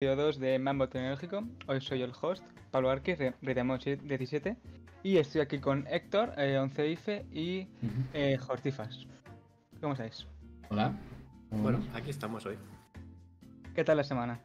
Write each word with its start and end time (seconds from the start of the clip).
2 0.00 0.38
de 0.38 0.60
Mambo 0.60 0.88
Tecnológico. 0.88 1.42
Hoy 1.66 1.80
soy 1.80 2.02
el 2.02 2.12
host, 2.20 2.44
Pablo 2.70 2.88
Arquez, 2.88 3.18
Ridemo17, 3.42 4.56
y 5.02 5.16
estoy 5.16 5.40
aquí 5.40 5.58
con 5.58 5.88
Héctor, 5.88 6.34
eh, 6.36 6.56
11ife 6.56 7.24
y 7.32 7.66
eh, 8.14 8.38
Jortifas. 8.38 9.08
¿Cómo 9.80 9.94
estáis? 9.94 10.24
Hola. 10.68 10.92
Bueno, 11.50 11.80
aquí 11.94 12.10
estamos 12.10 12.46
hoy. 12.46 12.56
¿Qué 13.74 13.82
tal 13.82 13.96
la 13.96 14.04
semana? 14.04 14.38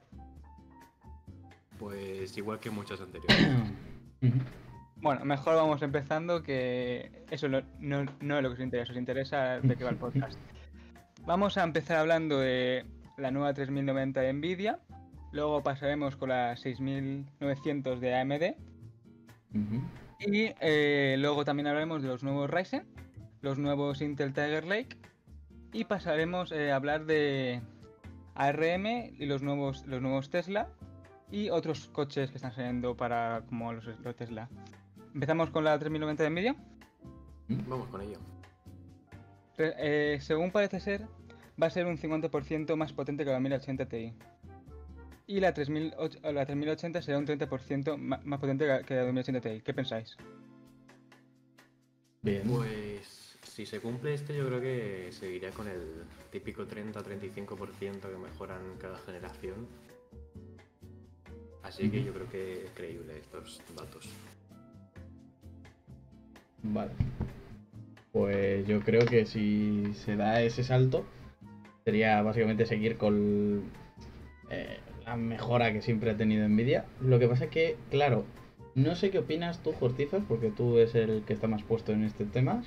Pues 1.77 2.35
igual 2.35 2.59
que 2.59 2.71
muchos 2.71 2.99
anteriores. 2.99 3.47
Bueno, 4.95 5.25
mejor 5.25 5.55
vamos 5.55 5.81
empezando 5.81 6.43
que 6.43 7.25
eso 7.29 7.49
no, 7.49 7.61
no, 7.81 8.05
no 8.21 8.37
es 8.37 8.43
lo 8.43 8.47
que 8.47 8.53
os 8.53 8.59
interesa, 8.61 8.93
os 8.93 8.97
interesa 8.97 9.59
de 9.59 9.75
qué 9.75 9.83
va 9.83 9.89
el 9.89 9.97
podcast. 9.97 10.39
Vamos 11.25 11.57
a 11.57 11.63
empezar 11.63 11.97
hablando 11.97 12.39
de 12.39 12.85
la 13.17 13.29
nueva 13.29 13.53
3090 13.53 14.21
de 14.21 14.31
Nvidia, 14.31 14.79
luego 15.33 15.61
pasaremos 15.61 16.15
con 16.15 16.29
la 16.29 16.55
6900 16.55 17.99
de 17.99 18.15
AMD 18.15 18.43
y 20.19 20.53
eh, 20.61 21.15
luego 21.19 21.43
también 21.43 21.67
hablaremos 21.67 22.01
de 22.01 22.07
los 22.07 22.23
nuevos 22.23 22.49
Ryzen, 22.49 22.85
los 23.41 23.57
nuevos 23.57 24.01
Intel 24.01 24.33
Tiger 24.33 24.65
Lake 24.65 24.97
y 25.73 25.83
pasaremos 25.85 26.51
eh, 26.51 26.71
a 26.71 26.77
hablar 26.77 27.05
de 27.05 27.61
ARM 28.35 28.85
y 28.85 29.25
los 29.25 29.41
nuevos, 29.41 29.85
los 29.85 30.01
nuevos 30.01 30.29
Tesla 30.29 30.69
y 31.31 31.49
otros 31.49 31.87
coches 31.87 32.29
que 32.29 32.37
están 32.37 32.53
saliendo 32.53 32.95
para 32.95 33.43
como 33.49 33.73
los, 33.73 33.85
los 33.85 34.15
Tesla. 34.15 34.49
Empezamos 35.13 35.49
con 35.49 35.63
la 35.63 35.77
3090 35.77 36.23
de 36.23 36.29
Nvidia. 36.29 36.55
Vamos 37.67 37.87
con 37.87 38.01
ello. 38.01 38.19
Eh, 39.57 40.17
según 40.21 40.51
parece 40.51 40.79
ser, 40.79 41.07
va 41.61 41.67
a 41.67 41.69
ser 41.69 41.85
un 41.85 41.97
50% 41.97 42.75
más 42.75 42.93
potente 42.93 43.25
que 43.25 43.31
la 43.31 43.39
1080 43.39 43.85
Ti. 43.87 44.13
Y 45.25 45.39
la, 45.39 45.53
3008 45.53 46.19
la 46.33 46.45
3080 46.45 47.01
será 47.01 47.17
un 47.17 47.25
30% 47.25 47.97
ma- 47.97 48.19
más 48.25 48.39
potente 48.39 48.65
que- 48.85 48.95
la 48.95 49.03
2080 49.05 49.39
Ti. 49.41 49.61
¿Qué 49.61 49.73
pensáis? 49.73 50.17
Bien. 52.21 52.43
Pues 52.47 53.37
si 53.43 53.65
se 53.65 53.79
cumple 53.79 54.13
esto, 54.13 54.33
yo 54.33 54.47
creo 54.47 54.61
que 54.61 55.11
seguiría 55.11 55.51
con 55.51 55.67
el 55.67 56.03
típico 56.31 56.65
30-35% 56.65 58.09
que 58.09 58.17
mejoran 58.17 58.61
cada 58.79 58.97
generación. 58.99 59.67
Así 61.63 61.89
que 61.89 62.03
yo 62.03 62.13
creo 62.13 62.29
que 62.29 62.65
es 62.65 62.71
creíble 62.71 63.17
estos 63.17 63.61
datos. 63.75 64.09
Vale. 66.63 66.91
Pues 68.11 68.67
yo 68.67 68.81
creo 68.81 69.05
que 69.05 69.25
si 69.25 69.93
se 69.95 70.15
da 70.17 70.41
ese 70.41 70.63
salto, 70.63 71.05
sería 71.85 72.21
básicamente 72.21 72.65
seguir 72.65 72.97
con 72.97 73.63
eh, 74.49 74.77
la 75.05 75.15
mejora 75.15 75.73
que 75.73 75.81
siempre 75.81 76.11
ha 76.11 76.17
tenido 76.17 76.47
Nvidia. 76.47 76.85
Lo 77.01 77.19
que 77.19 77.27
pasa 77.27 77.45
es 77.45 77.51
que, 77.51 77.77
claro, 77.89 78.25
no 78.75 78.95
sé 78.95 79.11
qué 79.11 79.19
opinas 79.19 79.61
tú, 79.61 79.71
Jortifas, 79.73 80.23
porque 80.27 80.49
tú 80.49 80.77
es 80.77 80.95
el 80.95 81.23
que 81.23 81.33
está 81.33 81.47
más 81.47 81.63
puesto 81.63 81.91
en 81.91 82.03
este 82.03 82.25
tema. 82.25 82.63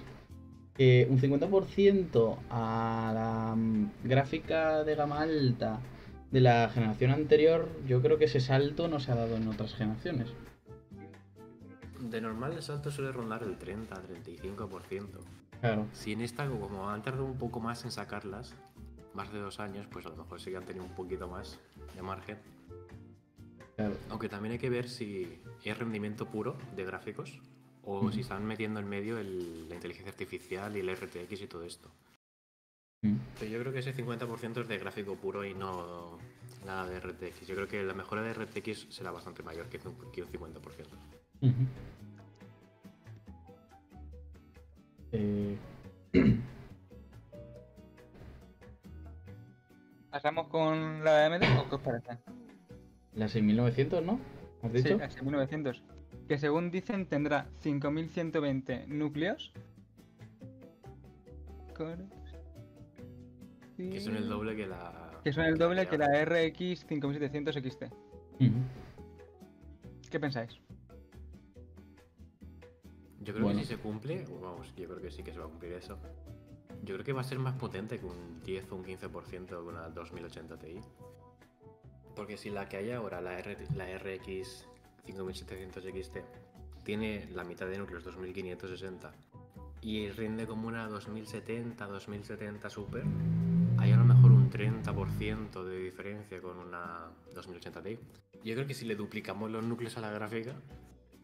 Que 0.75 1.07
un 1.09 1.19
50% 1.19 2.37
a 2.51 3.13
la 3.15 3.55
mm, 3.57 3.91
gráfica 4.05 4.85
de 4.85 4.95
gama 4.95 5.23
alta 5.23 5.81
de 6.31 6.41
la 6.41 6.69
generación 6.69 7.13
anterior, 7.13 7.69
yo 7.87 8.03
creo 8.03 8.19
que 8.19 8.27
ese 8.27 8.41
salto 8.41 8.89
no 8.89 9.01
se 9.01 9.13
ha 9.13 9.15
dado 9.15 9.37
en 9.37 9.49
otras 9.49 9.75
generaciones. 9.75 10.29
De 12.01 12.21
normal 12.21 12.53
el 12.53 12.63
salto 12.63 12.91
suele 12.91 13.11
rondar 13.11 13.43
el 13.43 13.59
30-35%. 13.59 15.07
Claro. 15.61 15.87
Si 15.93 16.13
en 16.13 16.21
esta, 16.21 16.47
como 16.47 16.91
han 16.91 17.03
tardado 17.03 17.25
un 17.25 17.39
poco 17.39 17.61
más 17.61 17.85
en 17.85 17.91
sacarlas, 17.91 18.55
más 19.17 19.33
de 19.33 19.41
dos 19.41 19.59
años, 19.59 19.87
pues 19.91 20.05
a 20.07 20.11
lo 20.11 20.17
mejor 20.17 20.41
sí 20.41 20.51
que 20.51 20.59
han 20.59 20.67
tenido 20.67 20.85
un 20.85 20.95
poquito 20.95 21.27
más 21.27 21.59
de 21.95 22.03
margen. 22.03 22.39
Claro. 23.77 23.97
Aunque 24.11 24.29
también 24.29 24.53
hay 24.53 24.59
que 24.59 24.71
ver 24.71 24.89
si 24.89 25.41
es 25.65 25.79
rendimiento 25.79 26.27
puro 26.27 26.57
de 26.77 26.85
gráficos 26.85 27.41
o 27.83 27.99
Ujú. 28.01 28.13
si 28.13 28.21
están 28.21 28.45
metiendo 28.45 28.79
en 28.81 28.89
medio 28.89 29.19
el- 29.19 29.69
la 29.69 29.75
inteligencia 29.75 30.11
artificial 30.13 30.77
y 30.77 30.81
el 30.81 30.89
RTX 30.91 31.41
y 31.43 31.47
todo 31.47 31.65
esto. 31.65 31.91
Mm. 33.03 33.17
Pero 33.39 33.51
yo 33.51 33.61
creo 33.61 33.73
que 33.73 33.79
ese 33.81 33.93
50% 33.95 34.61
es 34.61 34.69
de 34.69 34.79
gráfico 34.79 35.15
puro 35.17 35.45
y 35.45 35.55
no 35.55 36.19
nada 36.65 36.87
de 36.89 36.97
RTX. 37.01 37.47
Yo 37.47 37.55
creo 37.55 37.69
que 37.69 37.83
la 37.85 37.95
mejora 37.95 38.23
de 38.23 38.33
RTX 38.35 38.87
será 38.91 39.11
bastante 39.13 39.43
mayor 39.43 39.69
que 39.69 39.79
un, 39.87 39.95
que 40.13 40.23
un 40.23 40.29
50%. 40.29 40.87
Ujú. 41.43 41.53
Eh, 45.13 45.57
¿Pasamos 50.17 50.49
con 50.49 51.05
la 51.05 51.13
de 51.15 51.25
AMD 51.27 51.43
o 51.61 51.69
qué 51.69 51.75
os 51.75 51.81
parece? 51.83 52.17
la 53.13 53.29
6900, 53.29 54.03
¿no? 54.03 54.19
¿Has 54.63 54.73
Sí, 54.73 54.79
dicho? 54.79 54.97
la 54.97 55.11
6900. 55.11 55.83
Que 56.27 56.39
según 56.39 56.71
dicen 56.71 57.05
tendrá 57.05 57.47
5120 57.61 58.87
núcleos. 58.87 59.53
Que 63.77 64.01
son 64.01 64.17
el 64.17 64.27
doble 64.27 64.57
que 64.57 64.67
la... 64.67 65.21
Que 65.23 65.35
son 65.35 65.45
el 65.45 65.59
doble 65.59 65.87
que 65.87 65.99
la 65.99 66.07
RX 66.25 66.87
5700 66.87 67.55
XT. 67.57 67.85
¿Qué 70.11 70.19
pensáis? 70.19 70.59
Yo 73.21 73.35
creo 73.35 73.45
Bueno. 73.45 73.59
que 73.59 73.67
si 73.67 73.75
se 73.75 73.79
cumple, 73.79 74.25
vamos, 74.41 74.75
yo 74.77 74.87
creo 74.89 74.99
que 75.03 75.11
sí 75.11 75.23
que 75.23 75.33
se 75.35 75.39
va 75.39 75.45
a 75.45 75.49
cumplir 75.49 75.75
eso. 75.75 75.99
Yo 76.87 76.95
creo 76.95 77.05
que 77.05 77.13
va 77.13 77.21
a 77.21 77.25
ser 77.25 77.41
más 77.41 77.55
potente 77.55 77.99
que 77.99 78.07
un 78.07 78.41
10 78.45 78.71
o 78.71 78.77
un 78.77 78.85
15% 78.85 79.47
de 79.49 79.57
una 79.57 79.89
2080 79.89 80.57
Ti. 80.57 80.81
Porque 82.15 82.37
si 82.37 82.49
la 82.49 82.69
que 82.69 82.77
hay 82.77 82.93
ahora, 82.93 83.21
la, 83.21 83.39
R- 83.39 83.67
la 83.75 83.87
RX 83.99 84.67
5700 85.05 85.85
XT, 85.85 86.17
tiene 86.85 87.29
la 87.33 87.43
mitad 87.45 87.67
de 87.67 87.77
núcleos 87.79 88.05
2560 88.05 89.13
y 89.83 90.09
rinde 90.11 90.47
como 90.47 90.69
una 90.69 90.87
2070, 90.89 91.85
2070 91.87 92.71
Super, 92.71 93.03
hay 93.79 93.91
a 93.93 93.97
lo 93.97 94.05
mejor 94.05 94.31
un 94.31 94.49
30% 94.51 95.65
de 95.65 95.79
diferencia 95.79 96.41
con 96.41 96.57
una 96.59 97.11
2080 97.35 97.83
Ti. 97.83 97.99
Yo 98.45 98.55
creo 98.55 98.67
que 98.67 98.75
si 98.75 98.85
le 98.87 98.95
duplicamos 98.95 99.51
los 99.51 99.65
núcleos 99.65 99.97
a 99.97 100.01
la 100.01 100.11
gráfica, 100.13 100.55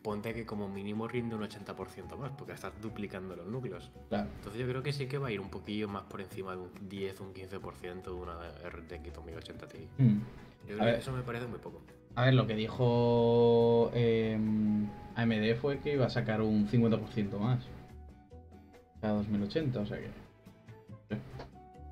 ponte 0.02 0.34
que 0.34 0.44
como 0.44 0.68
mínimo 0.68 1.06
rinde 1.08 1.34
un 1.34 1.42
80% 1.42 2.16
más, 2.16 2.32
porque 2.32 2.52
estás 2.52 2.72
duplicando 2.80 3.36
los 3.36 3.46
núcleos. 3.46 3.90
Claro. 4.08 4.28
Entonces 4.36 4.60
yo 4.60 4.66
creo 4.66 4.82
que 4.82 4.92
sí 4.92 5.06
que 5.06 5.18
va 5.18 5.28
a 5.28 5.30
ir 5.30 5.40
un 5.40 5.48
poquillo 5.48 5.88
más 5.88 6.02
por 6.04 6.20
encima 6.20 6.52
de 6.52 6.62
un 6.62 6.70
10 6.88 7.20
o 7.20 7.24
un 7.24 7.34
15% 7.34 8.02
de 8.02 8.10
una 8.10 8.34
RTX 8.68 9.14
2080 9.14 9.68
Ti. 9.68 9.88
Mm. 9.98 10.18
Yo 10.68 10.74
A 10.76 10.78
creo 10.78 10.94
que 10.94 11.00
eso 11.00 11.12
me 11.12 11.22
parece 11.22 11.46
muy 11.46 11.58
poco. 11.58 11.80
A 12.14 12.26
ver, 12.26 12.34
lo 12.34 12.46
que 12.46 12.54
dijo 12.54 13.90
eh, 13.94 14.38
AMD 15.16 15.54
fue 15.60 15.78
que 15.78 15.94
iba 15.94 16.06
a 16.06 16.10
sacar 16.10 16.42
un 16.42 16.68
50% 16.68 17.38
más. 17.38 17.64
Cada 19.00 19.14
2080, 19.14 19.80
o 19.80 19.86
sea 19.86 19.98
que. 19.98 20.10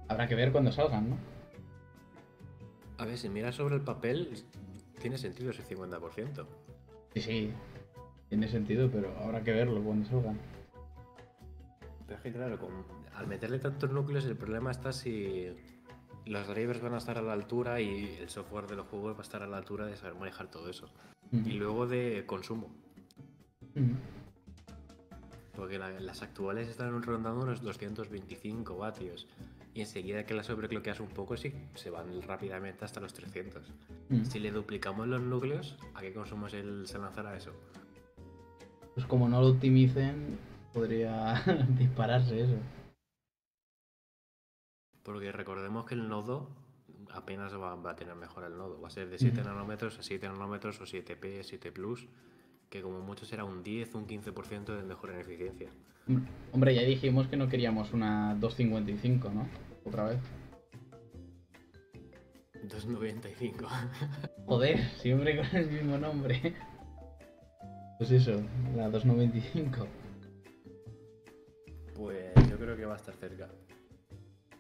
Habrá 0.09 0.28
que 0.28 0.34
ver 0.34 0.53
cuando 0.53 0.72
salgan, 0.72 1.10
¿no? 1.10 1.16
A 2.99 3.04
ver, 3.04 3.16
si 3.16 3.28
miras 3.28 3.54
sobre 3.54 3.76
el 3.76 3.81
papel, 3.81 4.44
tiene 5.00 5.16
sentido 5.16 5.50
ese 5.50 5.65
50%. 5.65 6.47
Sí, 7.15 7.20
sí. 7.20 7.53
Tiene 8.30 8.48
sentido, 8.48 8.88
pero 8.91 9.14
habrá 9.18 9.42
que 9.44 9.52
verlo 9.52 9.82
cuando 9.82 10.08
salgan. 10.08 10.38
Pero 12.06 12.16
es 12.16 12.22
que 12.22 12.32
claro, 12.32 12.58
con- 12.58 12.84
al 13.14 13.26
meterle 13.26 13.58
tantos 13.58 13.91
núcleos 13.91 14.24
el 14.24 14.36
problema 14.36 14.70
está 14.70 14.92
si 14.92 15.48
los 16.26 16.46
drivers 16.48 16.80
van 16.80 16.94
a 16.94 16.98
estar 16.98 17.19
a 17.19 17.22
la 17.22 17.32
altura 17.34 17.80
y 17.80 18.16
el 18.20 18.30
software 18.30 18.66
de 18.66 18.76
los 18.76 18.86
juegos 18.86 19.14
va 19.14 19.19
a 19.19 19.22
estar 19.22 19.42
a 19.42 19.46
la 19.46 19.58
altura 19.58 19.84
de 19.86 19.96
saber 19.96 20.14
manejar 20.14 20.48
todo 20.50 20.70
eso. 20.70 20.88
Y 21.32 21.52
luego 21.52 21.86
de 21.86 22.24
consumo. 22.26 22.72
Porque 25.54 25.78
la- 25.78 26.00
las 26.00 26.22
actuales 26.22 26.69
están 26.69 27.02
rondando 27.02 27.40
unos 27.42 27.62
225 27.62 28.76
vatios. 28.78 29.26
Y 29.74 29.80
enseguida 29.80 30.24
que 30.24 30.34
las 30.34 30.46
sobrecloqueas 30.46 30.98
un 31.00 31.08
poco, 31.08 31.36
sí, 31.36 31.52
se 31.74 31.90
van 31.90 32.22
rápidamente 32.22 32.84
hasta 32.84 32.98
los 33.00 33.12
300. 33.12 33.70
Ujú. 34.10 34.24
Si 34.24 34.38
le 34.40 34.50
duplicamos 34.50 35.06
los 35.06 35.20
núcleos, 35.22 35.76
¿a 35.94 36.00
qué 36.00 36.12
consumo 36.12 36.49
se 36.49 36.62
lanzará 36.64 37.37
eso? 37.37 37.52
Pues 38.94 39.06
como 39.06 39.28
no 39.28 39.40
lo 39.40 39.48
optimicen, 39.48 40.38
podría 40.72 41.42
dispararse 41.78 42.42
eso. 42.42 42.56
Porque 45.02 45.32
recordemos 45.32 45.87
que 45.87 45.94
el 45.94 46.08
nodo 46.08 46.50
apenas 47.12 47.52
va, 47.54 47.75
va 47.76 47.92
a 47.92 47.96
tener 47.96 48.14
mejor 48.14 48.44
el 48.44 48.56
nodo. 48.56 48.81
Va 48.81 48.88
a 48.88 48.90
ser 48.90 49.08
de 49.08 49.19
7 49.19 49.40
Ujú. 49.40 49.48
nanómetros 49.48 49.98
a 49.98 50.02
7 50.02 50.28
nanómetros 50.28 50.81
o 50.81 50.84
7P, 50.84 51.42
7 51.42 51.72
Plus, 51.72 52.06
que 52.69 52.82
como 52.82 53.00
mucho 53.00 53.25
será 53.25 53.44
un 53.44 53.62
10 53.62 53.94
o 53.94 53.98
un 53.98 54.06
15% 54.06 54.76
de 54.76 54.82
mejora 54.82 55.14
en 55.14 55.20
eficiencia. 55.20 55.70
Hombre, 56.52 56.75
ya 56.75 56.82
dijimos 56.82 57.28
que 57.28 57.36
no 57.36 57.48
queríamos 57.48 57.93
una 57.93 58.34
255, 58.34 59.31
¿no? 59.31 59.48
Otra 59.84 60.04
vez. 60.04 60.19
295. 62.62 63.66
Joder, 64.46 64.78
siempre 64.98 65.36
con 65.36 65.46
el 65.56 65.70
mismo 65.70 65.98
nombre. 65.98 66.54
Pues 68.00 68.12
eso, 68.12 68.43
la 68.75 68.88
295. 68.88 69.87
pues 71.94 72.32
yo 72.49 72.56
creo 72.56 72.75
que 72.75 72.87
va 72.87 72.94
a 72.94 72.97
estar 72.97 73.14
cerca. 73.14 73.50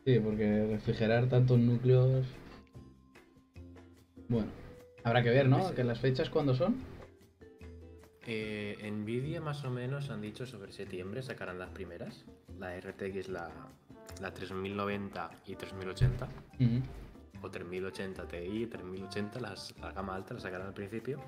Sí, 0.04 0.20
porque 0.20 0.66
refrigerar 0.66 1.26
tantos 1.26 1.58
núcleos. 1.58 2.26
Bueno, 4.28 4.50
Habrá 5.04 5.22
que 5.22 5.30
ver, 5.30 5.48
¿no? 5.48 5.70
Sí. 5.70 5.74
Que 5.74 5.84
las 5.84 6.00
fechas 6.00 6.28
cuándo 6.28 6.54
son. 6.54 6.76
Eh, 8.26 8.76
Nvidia 8.92 9.40
más 9.40 9.64
o 9.64 9.70
menos 9.70 10.10
han 10.10 10.20
dicho 10.20 10.44
sobre 10.44 10.70
septiembre 10.70 11.22
sacarán 11.22 11.58
las 11.58 11.70
primeras. 11.70 12.26
La 12.58 12.78
RTX, 12.78 13.30
la, 13.30 13.50
la 14.20 14.34
3090 14.34 15.30
y 15.46 15.54
3080. 15.54 16.26
Ujú. 16.26 16.82
O 17.40 17.50
3080 17.50 18.28
Ti, 18.28 18.66
3080, 18.66 19.40
las, 19.40 19.74
la 19.80 19.92
gama 19.92 20.14
alta 20.14 20.34
la 20.34 20.40
sacarán 20.40 20.66
al 20.66 20.74
principio. 20.74 21.18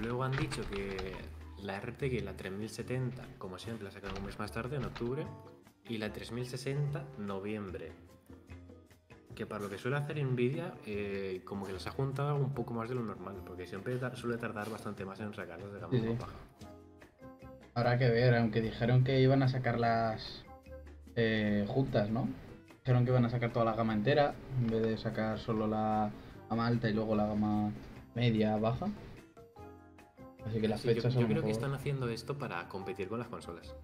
Luego 0.00 0.22
han 0.22 0.36
dicho 0.36 0.62
que 0.70 1.16
la 1.62 1.80
RTX, 1.80 2.22
la 2.24 2.34
3070, 2.34 3.22
como 3.38 3.58
siempre, 3.58 3.84
la 3.84 3.90
sacarán 3.90 4.18
un 4.18 4.26
mes 4.26 4.38
más 4.38 4.52
tarde, 4.52 4.76
en 4.76 4.84
octubre. 4.84 5.26
Y 5.88 5.98
la 5.98 6.12
3060, 6.12 7.04
noviembre. 7.18 7.92
Que 9.34 9.46
para 9.46 9.62
lo 9.62 9.70
que 9.70 9.78
suele 9.78 9.96
hacer 9.96 10.22
Nvidia, 10.22 10.74
eh, 10.84 11.40
como 11.44 11.66
que 11.66 11.72
les 11.72 11.86
ha 11.86 11.90
juntado 11.92 12.36
un 12.36 12.52
poco 12.52 12.74
más 12.74 12.88
de 12.88 12.94
lo 12.96 13.02
normal, 13.02 13.36
porque 13.46 13.66
siempre 13.66 13.96
tar- 13.96 14.16
suele 14.16 14.36
tardar 14.36 14.68
bastante 14.68 15.04
más 15.04 15.18
en 15.20 15.32
sacarlas 15.32 15.72
de 15.72 15.78
gama 15.80 15.92
Sí, 15.92 16.00
sí. 16.00 16.16
baja. 16.18 16.32
Habrá 17.74 17.96
que 17.98 18.08
ver, 18.10 18.34
aunque 18.34 18.60
dijeron 18.60 19.04
que 19.04 19.20
iban 19.20 19.42
a 19.42 19.48
sacarlas 19.48 20.44
eh, 21.14 21.64
juntas, 21.68 22.10
¿no? 22.10 22.28
Dijeron 22.80 23.04
que 23.04 23.10
iban 23.10 23.24
a 23.24 23.30
sacar 23.30 23.52
toda 23.52 23.64
la 23.64 23.74
gama 23.74 23.92
entera, 23.92 24.34
en 24.60 24.66
vez 24.66 24.82
de 24.82 24.98
sacar 24.98 25.38
solo 25.38 25.66
la 25.66 26.10
gama 26.50 26.66
alta 26.66 26.88
y 26.88 26.92
luego 26.92 27.14
la 27.14 27.26
gama 27.26 27.70
media, 28.14 28.56
baja. 28.56 28.88
Así 30.48 30.60
que 30.60 30.68
las 30.68 30.80
Sí, 30.80 30.88
yo, 30.88 30.94
fechas 30.94 31.14
creo 31.14 31.42
que 31.42 31.50
están 31.50 31.74
haciendo 31.74 32.08
esto 32.08 32.36
para 32.38 32.68
competir 32.68 33.08
con 33.08 33.18
las 33.18 33.28
consolas. 33.28 33.74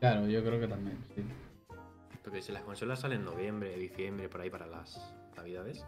Claro, 0.00 0.26
yo 0.26 0.42
creo 0.44 0.60
que 0.60 0.68
también, 0.68 0.98
sí. 1.14 1.22
Porque 2.22 2.42
si 2.42 2.52
las 2.52 2.62
consolas 2.62 3.00
salen 3.00 3.20
en 3.20 3.24
noviembre, 3.24 3.76
diciembre, 3.76 4.28
por 4.28 4.40
ahí 4.40 4.50
para 4.50 4.66
las 4.66 5.14
navidades, 5.36 5.84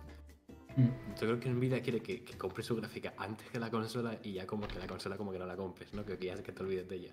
Mm. 0.77 0.89
yo 1.15 1.21
creo 1.21 1.39
que 1.39 1.49
Nvidia 1.51 1.81
quiere 1.83 2.01
que, 2.01 2.25
que 2.25 2.37
compres 2.37 2.67
su 2.67 2.75
gráfica 2.75 3.15
antes 3.17 3.49
que 3.49 3.61
la 3.61 3.71
consola 3.71 4.19
y 4.25 4.33
ya 4.33 4.45
como 4.45 4.67
que 4.67 4.77
la 4.81 4.89
consola 4.89 5.17
como 5.17 5.31
que 5.31 5.39
no 5.39 5.47
la 5.47 5.55
compres, 5.57 5.95
¿no? 5.95 6.05
Que, 6.05 6.19
que 6.19 6.27
ya 6.27 6.43
que 6.43 6.51
te 6.51 6.63
olvides 6.65 6.89
de 6.89 6.97
ella. 6.97 7.13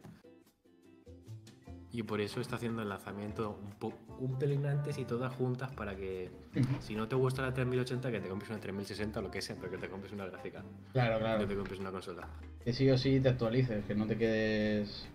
Y 1.94 2.04
por 2.04 2.22
eso 2.22 2.40
está 2.40 2.56
haciendo 2.56 2.82
el 2.82 2.88
lanzamiento 2.90 3.60
un, 3.82 3.94
un 4.20 4.40
pelín 4.40 4.66
antes 4.66 4.98
y 4.98 5.04
todas 5.04 5.34
juntas 5.36 5.72
para 5.74 5.94
que 5.96 6.32
si 6.80 6.96
no 6.96 7.08
te 7.08 7.16
gusta 7.16 7.42
la 7.42 7.54
3080 7.54 8.10
que 8.12 8.22
te 8.22 8.30
compres 8.30 8.50
una 8.50 8.60
3060 8.62 9.20
o 9.20 9.24
lo 9.24 9.30
que 9.32 9.42
sea, 9.42 9.58
pero 9.58 9.72
que 9.72 9.78
te 9.78 9.90
compres 9.90 10.14
una 10.14 10.26
gráfica, 10.26 10.64
Claro, 10.94 11.20
claro. 11.20 11.46
te 11.46 11.56
compres 11.56 11.80
una 11.80 11.92
consola. 11.92 12.30
Que 12.64 12.72
sí 12.72 12.90
o 12.90 12.98
sí 12.98 13.20
te 13.20 13.28
actualices, 13.30 13.84
que 13.86 13.94
no 13.96 14.08
te 14.08 14.18
quedes 14.18 15.06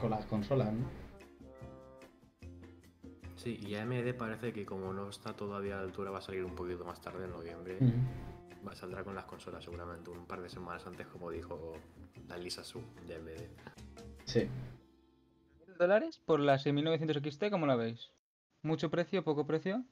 con 0.00 0.10
las 0.10 0.26
consolas, 0.26 0.70
¿no? 0.72 0.84
Sí, 3.36 3.58
y 3.66 3.74
AMD 3.74 4.14
parece 4.14 4.52
que 4.52 4.64
como 4.64 4.92
no 4.92 5.08
está 5.10 5.34
todavía 5.34 5.74
a 5.74 5.76
la 5.78 5.82
altura 5.84 6.10
va 6.10 6.18
a 6.18 6.22
salir 6.22 6.44
un 6.44 6.54
poquito 6.54 6.84
más 6.84 7.00
tarde 7.00 7.24
en 7.24 7.30
noviembre. 7.30 7.76
Ujú. 7.80 7.92
Va- 8.68 8.74
Saldrá 8.74 9.04
con 9.04 9.14
las 9.14 9.24
consolas 9.26 9.62
seguramente 9.64 10.10
un 10.10 10.24
par 10.26 10.40
de 10.40 10.48
semanas 10.48 10.86
antes, 10.86 11.06
como 11.06 11.30
dijo 11.30 11.72
la 12.28 12.38
Lisa 12.38 12.64
Su 12.64 12.80
de 13.06 13.16
AMD. 13.16 13.28
Sí. 14.24 14.48
Dólares 15.78 16.20
por 16.24 16.40
la 16.40 16.58
6900 16.58 17.16
XT, 17.34 17.50
¿cómo 17.50 17.66
la 17.66 17.76
veis? 17.76 18.10
¿Mucho 18.62 18.90
precio, 18.90 19.22
poco 19.24 19.46
precio? 19.46 19.84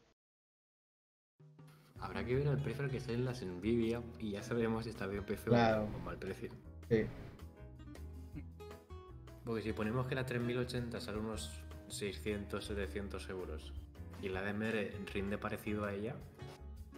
Habrá 2.00 2.25
que 2.25 2.34
ver 2.34 2.46
el 2.49 2.58
precio 2.58 2.84
al 2.84 2.90
que 2.90 3.00
salen 3.00 3.25
las 3.25 3.43
Nvidia 3.43 4.02
y 4.19 4.32
ya 4.32 4.43
sabremos 4.43 4.84
si 4.84 4.90
está 4.90 5.06
bien 5.06 5.25
precio 5.25 5.52
Claro. 5.52 5.84
o 5.94 5.99
mal 6.00 6.19
precio. 6.19 6.50
Sí. 6.88 7.06
Porque 9.44 9.62
si 9.62 9.73
ponemos 9.73 10.06
que 10.06 10.14
la 10.14 10.25
3080 10.26 11.00
sale 11.00 11.19
unos 11.19 11.50
600, 11.88 12.64
700 12.64 13.29
euros 13.29 13.73
y 14.20 14.29
la 14.29 14.43
de 14.43 14.50
AMD 14.50 15.08
rinde 15.12 15.38
parecido 15.38 15.84
a 15.84 15.93
ella, 15.93 16.14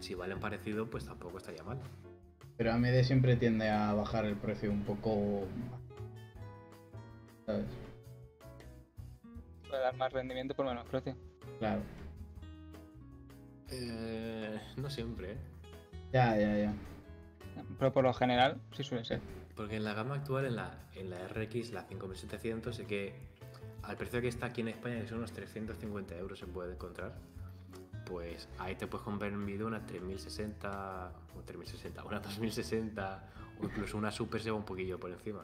si 0.01 0.15
valen 0.15 0.41
parecido, 0.41 0.89
pues 0.89 1.05
tampoco 1.05 1.39
estaría 1.39 1.63
mal. 1.65 1.79
Pero 2.57 2.73
AMD 2.73 3.03
siempre 3.03 3.37
tiende 3.37 3.69
a 3.71 3.93
bajar 3.95 4.25
el 4.27 4.37
precio 4.37 4.71
un 4.71 4.83
poco. 4.85 5.47
¿Sabes? 7.47 7.67
Para 9.75 9.87
dar 9.87 9.97
más 9.97 10.13
rendimiento 10.13 10.55
por 10.55 10.67
menos 10.67 10.87
precio. 10.87 11.17
Claro. 11.59 11.83
Eh, 13.71 14.61
no 14.77 14.89
siempre, 14.89 15.33
¿eh? 15.33 15.37
Ya, 16.13 16.37
ya, 16.39 16.57
ya. 16.57 16.75
Pero 17.77 17.93
por 17.93 18.05
lo 18.05 18.15
general 18.15 18.61
sí 18.71 18.85
suele 18.85 19.05
ser. 19.05 19.21
Porque 19.57 19.75
en 19.75 19.83
la 19.83 19.93
gama 19.93 20.15
actual, 20.15 20.45
en 20.45 20.55
la, 20.55 20.79
en 20.95 21.11
la 21.11 21.27
RX, 21.27 21.73
la 21.73 21.83
5700, 21.83 22.77
sé 22.77 22.87
que 22.87 23.15
al 23.83 23.97
precio 23.97 24.21
que 24.21 24.29
está 24.29 24.47
aquí 24.47 24.61
en 24.61 24.69
España, 24.69 25.01
que 25.01 25.09
son 25.09 25.19
unos 25.19 25.33
350 25.33 26.15
euros, 26.19 26.39
se 26.39 26.47
puede 26.47 26.75
encontrar. 26.75 27.17
Pues 28.07 28.49
ahí 28.61 28.77
te 28.77 28.87
puedes 28.87 29.03
comprar 29.05 29.33
en 29.33 29.45
vídeo 29.45 29.67
una 29.67 29.85
3060, 29.85 31.13
o 31.37 31.41
3060, 31.43 32.05
una 32.05 32.21
2060, 32.21 33.31
o 33.61 33.65
incluso 33.65 33.99
una 33.99 34.13
Super 34.13 34.41
se 34.41 34.53
va 34.53 34.57
un 34.57 34.65
poquillo 34.65 35.01
por 35.01 35.11
encima. 35.11 35.43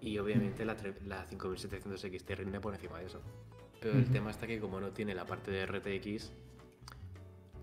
Y 0.00 0.18
obviamente 0.18 0.64
la, 0.64 0.76
tre- 0.76 1.00
la 1.06 1.24
5700 1.26 2.00
XT 2.00 2.30
rinde 2.36 2.60
por 2.60 2.74
encima 2.74 2.98
de 2.98 3.06
eso. 3.06 3.20
Pero 3.80 3.94
el 3.98 4.10
tema 4.10 4.30
está 4.30 4.46
que 4.46 4.60
como 4.60 4.80
no 4.80 4.90
tiene 4.90 5.14
la 5.14 5.24
parte 5.26 5.50
de 5.50 5.64
RTX, 5.66 6.32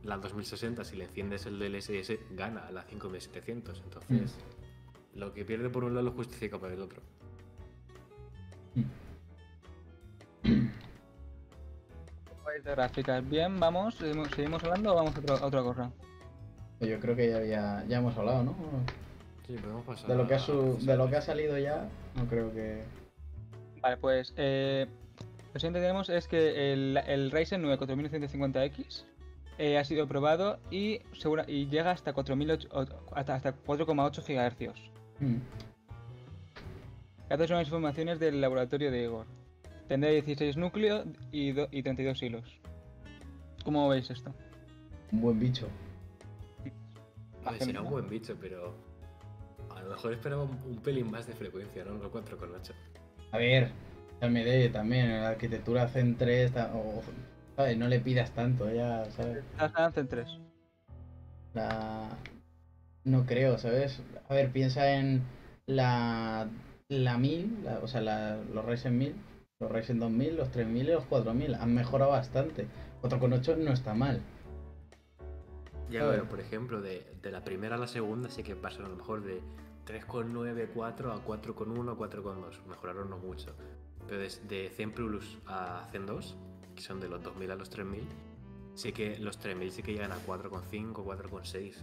la 0.04 0.18
2060, 0.18 0.84
si 0.84 0.96
le 0.96 1.06
enciendes 1.06 1.46
el 1.46 1.60
DLSS, 1.60 2.20
gana 2.32 2.68
a 2.68 2.72
la 2.72 2.84
5700. 2.84 3.82
Entonces, 3.84 4.36
lo 5.16 5.34
que 5.34 5.46
pierde 5.46 5.70
por 5.70 5.84
un 5.84 5.94
lado 5.96 6.06
lo 6.06 6.12
justifica 6.14 6.58
por 6.60 6.72
el 6.72 6.82
otro. 6.82 7.02
Vais 12.46 12.64
de 12.64 12.72
gráficas. 12.72 13.28
Bien, 13.30 13.60
vamos, 13.60 13.96
seguimos, 13.96 14.30
seguimos 14.36 14.64
hablando 14.64 14.94
o 14.94 14.96
vamos 14.96 15.16
a, 15.16 15.20
otro- 15.20 15.36
a 15.38 15.46
otra 15.46 15.62
cosa. 15.64 15.92
Yo 16.80 17.00
creo 17.00 17.16
que 17.16 17.30
ya, 17.30 17.38
había, 17.38 17.86
ya 17.88 17.98
hemos 17.98 18.16
hablado, 18.18 18.44
¿no? 18.44 18.56
Sí, 19.48 19.54
podemos 19.56 19.84
pasar. 19.86 20.08
De 20.10 20.16
lo 20.16 20.28
que 20.28 20.36
ha, 20.36 20.40
su- 20.40 20.78
de 20.82 20.96
lo 20.98 21.10
que 21.10 21.16
ha 21.18 21.22
salido 21.22 21.58
ya, 21.58 21.90
no 22.18 22.26
creo 22.28 22.54
que. 22.54 22.84
Vale, 23.82 23.98
pues 23.98 24.34
eh, 24.38 24.88
lo 25.54 25.60
siguiente 25.60 25.80
que 25.80 25.84
tenemos 25.84 26.10
es 26.10 26.28
que 26.28 26.74
el, 26.74 26.98
el 27.08 27.32
Ryzen 27.32 27.62
9 27.62 27.78
4150X 27.86 29.04
eh, 29.60 29.78
ha 29.78 29.84
sido 29.84 30.08
probado 30.08 30.60
y, 30.72 31.00
segura, 31.14 31.46
y 31.48 31.68
llega 31.68 31.92
hasta 31.92 32.14
4008 32.14 32.68
o- 32.72 32.86
hasta, 33.16 33.36
hasta 33.36 33.56
4,8 33.56 34.24
GHz. 34.24 34.92
Mm. 35.20 35.38
Estas 37.30 37.48
son 37.48 37.58
las 37.58 37.68
informaciones 37.68 38.20
del 38.20 38.40
laboratorio 38.42 38.90
de 38.92 39.04
Igor. 39.04 39.26
Tendrá 39.88 40.10
16 40.10 40.58
núcleos 40.58 41.06
y, 41.32 41.52
do- 41.52 41.68
y 41.72 41.84
32 41.84 42.22
hilos. 42.24 42.60
¿Cómo 43.64 43.88
veis 43.90 44.10
esto? 44.10 44.34
Un 45.12 45.22
buen 45.22 45.40
bicho. 45.40 45.68
A 47.46 47.52
ver, 47.52 47.64
será 47.64 47.82
un 47.82 47.90
buen 47.90 48.10
bicho, 48.10 48.36
pero. 48.40 48.74
A 49.78 49.84
lo 49.84 49.90
mejor 49.92 50.14
esperaba 50.14 50.44
un, 50.44 50.60
un 50.66 50.78
pelín 50.78 51.10
más 51.12 51.28
de 51.28 51.34
frecuencia, 51.34 51.84
¿no? 51.86 51.94
No 51.96 52.12
4,8. 52.12 52.72
A 53.32 53.38
ver, 53.38 53.72
AMD 54.22 54.72
también, 54.72 55.10
la 55.10 55.30
arquitectura 55.30 55.88
Zen 55.88 56.16
3, 56.18 56.52
ta- 56.54 56.72
o, 56.74 57.02
¿sabes? 57.56 57.78
No 57.78 57.88
le 57.88 58.00
pidas 58.00 58.32
tanto, 58.32 58.70
ya, 58.72 59.06
¿sabes? 59.12 59.44
Las 59.58 59.94
Zen 59.94 60.08
3. 60.08 60.28
La... 61.54 62.10
No 63.04 63.26
creo, 63.26 63.58
¿sabes? 63.58 64.02
A 64.28 64.34
ver, 64.34 64.52
piensa 64.52 64.92
en 64.94 65.22
la, 65.66 66.48
la 66.90 67.18
1000, 67.18 67.64
la- 67.64 67.80
o 67.80 67.88
sea, 67.88 68.02
la- 68.02 68.38
los 68.54 68.66
Ryzen 68.66 68.98
1000, 68.98 69.16
los 69.60 69.72
Ryzen 69.72 70.00
2000, 70.00 70.36
los 70.38 70.52
3000 70.52 70.90
y 70.90 70.92
los 70.92 71.06
4000. 71.06 71.56
Han 71.56 71.74
mejorado 71.74 72.12
bastante. 72.12 72.68
4,8 73.02 73.56
no 73.58 73.72
está 73.72 73.94
mal. 73.94 74.22
Ya, 75.90 76.02
A 76.02 76.06
ver. 76.08 76.16
pero 76.20 76.30
por 76.30 76.40
ejemplo, 76.42 76.82
de, 76.82 77.06
de 77.22 77.32
la 77.32 77.44
primera 77.44 77.76
a 77.76 77.80
la 77.80 77.88
segunda 77.88 78.30
sí 78.30 78.44
que 78.44 78.56
pasaron 78.56 78.88
a 78.88 78.90
lo 78.90 78.96
mejor 78.98 79.24
de 79.24 79.40
3,94 79.88 81.12
a 81.12 81.26
4,1 81.26 81.92
a 81.92 81.96
4,2. 81.96 82.66
Mejoraron 82.68 83.10
no 83.10 83.18
mucho. 83.18 83.56
Pero 84.08 84.20
de, 84.20 84.70
Zen 84.70 84.92
Plus 84.92 85.38
a 85.48 85.88
Zen 85.92 86.06
2, 86.06 86.36
que 86.76 86.82
son 86.82 87.00
de 87.00 87.08
los 87.08 87.24
2000 87.24 87.52
a 87.52 87.56
los 87.56 87.70
3000, 87.70 88.04
sí 88.76 88.92
que 88.92 89.18
los 89.18 89.40
3000 89.40 89.72
sí 89.72 89.82
que 89.82 89.94
llegan 89.94 90.12
a 90.12 90.18
4,5, 90.18 90.94
4,6. 90.94 91.74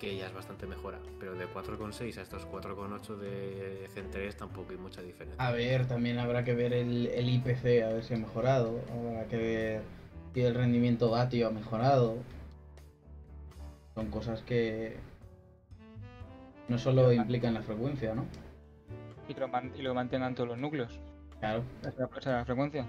Que 0.00 0.16
ya 0.16 0.26
es 0.26 0.34
bastante 0.34 0.66
mejora. 0.66 0.98
Pero 1.18 1.34
de 1.34 1.46
4,6 1.46 2.16
a 2.18 2.22
estos 2.22 2.48
4,8 2.48 3.16
de 3.16 3.88
Zen 3.92 4.10
3 4.10 4.36
tampoco 4.36 4.72
hay 4.72 4.78
mucha 4.78 5.02
diferencia. 5.02 5.44
A 5.44 5.52
ver, 5.52 5.86
también 5.86 6.18
habrá 6.18 6.42
que 6.42 6.54
ver 6.54 6.72
el, 6.72 7.06
el 7.06 7.28
IPC, 7.28 7.84
a 7.84 7.88
ver 7.88 8.02
si 8.02 8.14
ha 8.14 8.16
mejorado. 8.16 8.80
Habrá 8.90 9.28
que 9.28 9.36
ver 9.36 9.82
si 10.34 10.40
el 10.40 10.54
rendimiento 10.54 11.10
DATIO 11.10 11.48
ha 11.48 11.50
mejorado. 11.50 12.16
Son 13.94 14.10
cosas 14.10 14.42
que 14.42 14.96
no 16.70 16.78
solo 16.78 17.12
implican 17.12 17.52
la 17.54 17.62
frecuencia, 17.62 18.14
¿no? 18.14 18.24
Y 19.28 19.34
lo, 19.34 19.48
man- 19.48 19.72
y 19.76 19.82
lo 19.82 19.92
mantengan 19.94 20.34
todos 20.34 20.48
los 20.48 20.58
núcleos. 20.58 20.98
Claro, 21.40 21.62
Esa 21.80 21.88
es 21.90 22.26
la 22.26 22.44
frecuencia. 22.44 22.84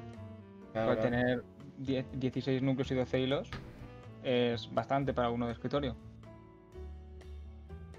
claro. 0.72 0.88
Para 0.90 0.96
claro. 0.96 1.02
tener 1.02 1.44
10 1.80 2.06
16 2.14 2.62
núcleos 2.62 2.92
y 2.92 2.96
12 2.96 3.20
hilos 3.20 3.50
es 4.24 4.72
bastante 4.74 5.14
para 5.14 5.30
uno 5.30 5.48
de 5.48 5.54
escritorio. 5.54 5.96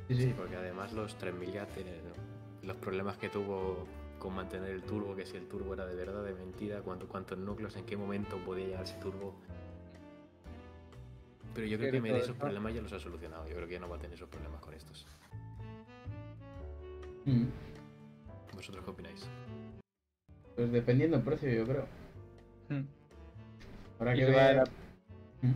Sí, 0.08 0.14
Sí, 0.14 0.22
sí. 0.24 0.34
porque 0.36 0.56
además 0.56 0.92
los 0.92 1.16
3000 1.16 1.52
ya 1.52 1.66
los 2.62 2.76
problemas 2.76 3.16
que 3.16 3.28
tuvo 3.28 3.86
con 4.18 4.34
mantener 4.34 4.70
el 4.70 4.82
turbo, 4.82 5.16
que 5.16 5.26
si 5.26 5.36
el 5.36 5.48
turbo 5.48 5.74
era 5.74 5.84
de 5.86 5.96
verdad, 5.96 6.22
de 6.24 6.32
mentira, 6.34 6.80
cuánto, 6.82 7.08
cuántos 7.08 7.38
núcleos, 7.38 7.74
en 7.76 7.84
qué 7.84 7.96
momento 7.96 8.36
podía 8.38 8.66
llegar 8.66 8.84
ese 8.84 8.94
turbo. 9.00 9.34
Pero 11.54 11.66
yo 11.66 11.76
creo 11.78 11.90
que 11.90 11.98
AMD 11.98 12.06
esos 12.18 12.36
problemas 12.36 12.72
ya 12.74 12.82
los 12.82 12.92
ha 12.92 13.00
solucionado. 13.00 13.48
Yo 13.48 13.56
creo 13.56 13.66
que 13.66 13.74
ya 13.74 13.80
no 13.80 13.88
va 13.88 13.96
a 13.96 13.98
tener 13.98 14.14
esos 14.14 14.28
problemas 14.28 14.60
con 14.60 14.74
estos. 14.74 15.06
Mm. 17.24 17.44
¿Vosotros 18.54 18.84
qué 18.84 18.90
opináis? 18.90 19.28
Pues 20.56 20.70
dependiendo 20.72 21.16
del 21.16 21.24
precio, 21.24 21.50
yo 21.50 21.64
creo. 21.64 21.86
Mm. 22.68 22.84
Habrá 23.98 24.14
Y 24.14 24.18
que 24.20 24.26
si 24.26 24.32
vale 24.32 24.46
ver. 24.46 24.56
la, 24.56 24.64
Mm. 25.42 25.54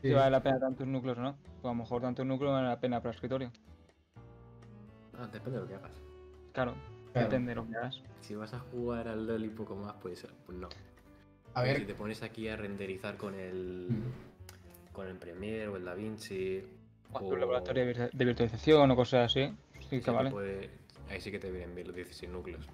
si 0.00 0.08
Sí. 0.08 0.14
vale 0.14 0.30
la 0.30 0.42
pena 0.42 0.58
tantos 0.60 0.86
núcleos 0.86 1.18
o 1.18 1.22
no. 1.22 1.36
Pues 1.36 1.64
a 1.64 1.68
lo 1.68 1.74
mejor 1.74 2.02
tantos 2.02 2.26
núcleos 2.26 2.52
vale 2.52 2.68
la 2.68 2.80
pena 2.80 3.00
para 3.00 3.14
escritorio. 3.14 3.50
Ah, 5.18 5.26
depende 5.32 5.58
de 5.58 5.60
lo 5.60 5.68
que 5.68 5.74
hagas. 5.74 5.92
Claro, 6.52 6.74
Claro. 7.12 7.28
depende 7.28 7.50
de 7.50 7.54
lo 7.56 7.66
que 7.68 7.76
hagas. 7.76 8.02
Si 8.20 8.34
vas 8.34 8.52
a 8.54 8.58
jugar 8.60 9.08
al 9.08 9.26
LoL 9.26 9.44
y 9.44 9.48
poco 9.48 9.76
más, 9.76 9.94
pues, 10.00 10.26
pues 10.46 10.58
no. 10.58 10.68
A 11.54 11.62
Pero 11.62 11.74
Si 11.74 11.80
ver. 11.80 11.86
te 11.86 11.94
pones 11.94 12.22
aquí 12.22 12.48
a 12.48 12.56
renderizar 12.56 13.16
con 13.16 13.34
el. 13.34 13.88
Mm. 13.90 14.32
con 14.92 15.08
el 15.08 15.16
Premiere 15.16 15.68
o 15.68 15.76
el 15.78 15.86
DaVinci. 15.86 16.62
O 17.14 17.18
o- 17.18 17.28
un 17.28 17.40
laboratorio 17.40 17.86
de 17.86 17.94
virtu- 17.94 18.10
de 18.12 18.24
virtualización 18.26 18.90
o 18.90 18.96
cosas 18.96 19.30
así. 19.30 19.46
Sí 19.80 19.86
sí 19.88 20.00
que 20.02 20.10
vale. 20.10 20.30
puede- 20.30 20.70
ahí 21.10 21.20
sí 21.20 21.30
que 21.30 21.38
te 21.38 21.50
vienen 21.50 21.74
bien 21.74 21.86
los 21.86 21.96
16 21.96 22.30
núcleos. 22.30 22.66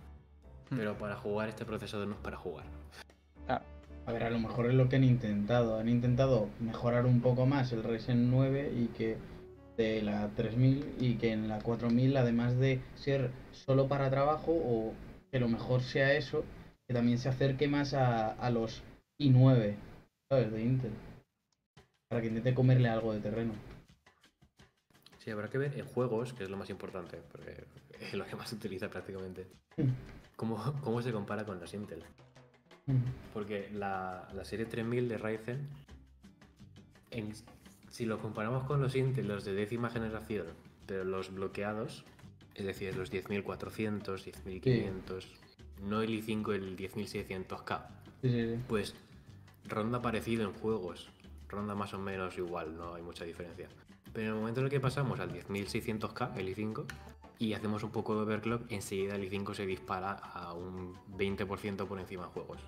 Mm. 0.70 0.76
Pero 0.76 0.98
para 0.98 1.16
jugar 1.16 1.48
este 1.48 1.64
procesador 1.64 2.06
no 2.06 2.14
es 2.14 2.20
para 2.20 2.36
jugar. 2.36 2.66
Claro. 3.46 3.64
A 4.06 4.12
ver, 4.12 4.22
a 4.22 4.30
lo 4.30 4.38
mejor 4.38 4.66
es 4.66 4.74
lo 4.74 4.88
que 4.88 4.96
han 4.96 5.04
intentado. 5.04 5.78
Han 5.78 5.88
intentado 5.88 6.48
mejorar 6.60 7.06
un 7.06 7.20
poco 7.20 7.46
más 7.46 7.72
el 7.72 7.84
Ryzen 7.84 8.30
9 8.30 8.72
y 8.74 8.86
que 8.88 9.16
de 9.76 10.02
la 10.02 10.28
3000 10.34 10.96
y 10.98 11.14
que 11.14 11.32
en 11.32 11.48
la 11.48 11.60
4000, 11.60 12.16
además 12.16 12.58
de 12.58 12.80
ser 12.96 13.30
solo 13.52 13.86
para 13.86 14.10
trabajo, 14.10 14.52
o 14.52 14.94
que 15.30 15.38
lo 15.38 15.48
mejor 15.48 15.82
sea 15.82 16.14
eso, 16.14 16.44
que 16.86 16.94
también 16.94 17.18
se 17.18 17.28
acerque 17.28 17.68
más 17.68 17.94
a, 17.94 18.32
a 18.32 18.50
los 18.50 18.82
i9, 19.20 19.76
¿sabes? 20.28 20.52
De 20.52 20.62
Intel. 20.62 20.92
Para 22.08 22.22
que 22.22 22.28
intente 22.28 22.54
comerle 22.54 22.88
algo 22.88 23.12
de 23.12 23.20
terreno. 23.20 23.52
Sí, 25.18 25.30
habrá 25.30 25.48
que 25.48 25.58
ver 25.58 25.78
en 25.78 25.84
juegos, 25.84 26.32
que 26.32 26.44
es 26.44 26.50
lo 26.50 26.56
más 26.56 26.70
importante, 26.70 27.18
porque 27.30 27.64
es 28.00 28.14
lo 28.14 28.24
que 28.26 28.36
más 28.36 28.48
se 28.48 28.54
utiliza 28.56 28.88
prácticamente. 28.88 29.46
Mm. 29.76 29.88
¿Cómo, 30.36 30.74
cómo 30.82 31.02
se 31.02 31.12
compara 31.12 31.44
con 31.44 31.58
las 31.60 31.74
Intel? 31.74 32.02
Porque 33.34 33.68
la, 33.72 34.28
la 34.34 34.44
serie 34.44 34.64
3000 34.66 35.08
de 35.08 35.18
Ryzen, 35.18 35.68
en- 37.10 37.32
si 37.90 38.06
lo 38.06 38.18
comparamos 38.18 38.64
con 38.64 38.80
los 38.80 38.94
Intel, 38.96 39.28
los 39.28 39.44
de 39.44 39.52
décima 39.54 39.90
generación, 39.90 40.46
pero 40.86 41.04
los 41.04 41.32
bloqueados, 41.34 42.04
es 42.54 42.64
decir, 42.64 42.96
los 42.96 43.10
10400, 43.10 44.24
10500, 44.24 45.28
no 45.82 46.02
el 46.02 46.10
i5, 46.10 46.54
el 46.54 46.76
10600K, 46.76 47.86
Sí, 48.22 48.30
sí, 48.30 48.54
sí. 48.56 48.60
pues 48.68 48.94
ronda 49.66 50.00
parecido 50.02 50.44
en 50.44 50.52
juegos, 50.54 51.08
ronda 51.48 51.74
más 51.74 51.92
o 51.94 51.98
menos 51.98 52.36
igual, 52.38 52.76
no 52.76 52.94
hay 52.94 53.02
mucha 53.02 53.24
diferencia. 53.24 53.68
Pero 54.12 54.28
en 54.28 54.32
el 54.34 54.38
momento 54.40 54.60
en 54.60 54.66
el 54.66 54.70
que 54.70 54.80
pasamos 54.80 55.20
al 55.20 55.30
10600K, 55.32 56.36
el 56.38 56.54
i5, 56.56 56.84
y 57.38 57.52
hacemos 57.54 57.82
un 57.84 57.90
poco 57.90 58.16
de 58.16 58.22
overclock, 58.22 58.70
enseguida 58.70 59.14
el 59.14 59.30
i5 59.30 59.54
se 59.54 59.66
dispara 59.66 60.12
a 60.12 60.52
un 60.54 60.94
20% 61.16 61.86
por 61.86 62.00
encima 62.00 62.24
en 62.24 62.30
juegos. 62.30 62.58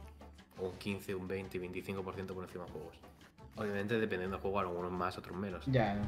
O 0.59 0.69
un 0.69 0.79
15, 0.79 1.15
un 1.15 1.27
20, 1.27 1.61
25% 1.61 2.35
por 2.35 2.45
encima 2.45 2.65
en 2.67 2.73
juegos. 2.73 2.97
Obviamente 3.57 3.99
dependiendo 3.99 4.37
del 4.37 4.43
juego, 4.43 4.61
algunos 4.61 4.93
más, 4.93 5.19
otros 5.19 5.37
menos. 5.37 5.67
Ya. 5.67 6.00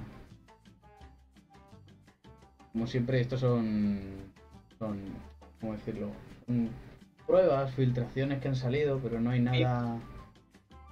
Como 2.73 2.87
siempre, 2.87 3.21
estos 3.21 3.41
son. 3.41 4.01
Son. 4.79 5.01
¿Cómo 5.61 5.73
decirlo? 5.73 6.11
Mm, 6.47 6.69
Pruebas, 7.27 7.75
filtraciones 7.75 8.41
que 8.41 8.49
han 8.49 8.57
salido, 8.57 8.99
pero 8.99 9.21
no 9.21 9.31
hay 9.31 9.41
nada 9.41 9.99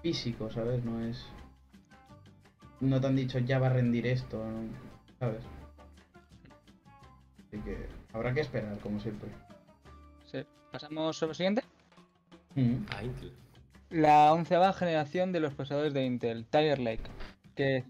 físico, 0.02 0.50
¿sabes? 0.50 0.84
No 0.84 1.00
es. 1.00 1.24
No 2.80 3.00
te 3.00 3.06
han 3.06 3.16
dicho 3.16 3.38
ya 3.38 3.58
va 3.58 3.66
a 3.66 3.70
rendir 3.70 4.06
esto, 4.06 4.38
¿no? 4.38 4.68
¿sabes? 5.18 5.42
Así 7.50 7.58
que 7.62 7.88
habrá 8.12 8.32
que 8.32 8.40
esperar, 8.42 8.78
como 8.78 9.00
siempre. 9.00 9.28
Sí. 10.30 10.44
Pasamos 10.70 11.20
a 11.20 11.26
lo 11.26 11.34
siguiente. 11.34 11.62
Mm. 12.54 12.76
A 12.96 13.02
Intel. 13.02 13.32
La 13.90 14.32
onceava 14.32 14.72
generación 14.72 15.32
de 15.32 15.40
los 15.40 15.52
procesadores 15.54 15.92
de 15.92 16.04
Intel, 16.04 16.46
Tiger 16.46 16.78
Lake, 16.78 17.02
que, 17.56 17.82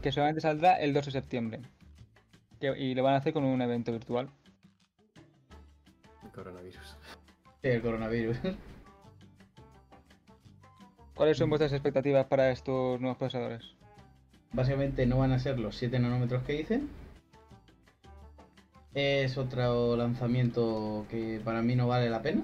que 0.00 0.10
solamente 0.10 0.40
saldrá 0.40 0.80
el 0.80 0.94
2 0.94 1.04
de 1.04 1.10
septiembre. 1.12 1.60
Que- 2.60 2.78
y 2.78 2.94
lo 2.94 3.02
van 3.02 3.12
a 3.12 3.18
hacer 3.18 3.34
con 3.34 3.44
un 3.44 3.60
evento 3.60 3.92
virtual. 3.92 4.30
Coronavirus. 6.34 6.96
Sí, 7.62 7.68
el 7.68 7.82
coronavirus. 7.82 8.38
¿Cuáles 11.14 11.36
son 11.36 11.48
vuestras 11.50 11.72
expectativas 11.72 12.24
para 12.26 12.50
estos 12.50 12.98
nuevos 13.00 13.18
procesadores? 13.18 13.74
Básicamente 14.52 15.06
no 15.06 15.18
van 15.18 15.32
a 15.32 15.38
ser 15.38 15.58
los 15.58 15.76
7 15.76 15.98
nanómetros 15.98 16.42
que 16.44 16.54
dicen. 16.54 16.88
Es 18.94 19.36
otro 19.36 19.96
lanzamiento 19.96 21.04
que 21.10 21.40
para 21.44 21.62
mí 21.62 21.74
no 21.74 21.88
vale 21.88 22.08
la 22.08 22.22
pena. 22.22 22.42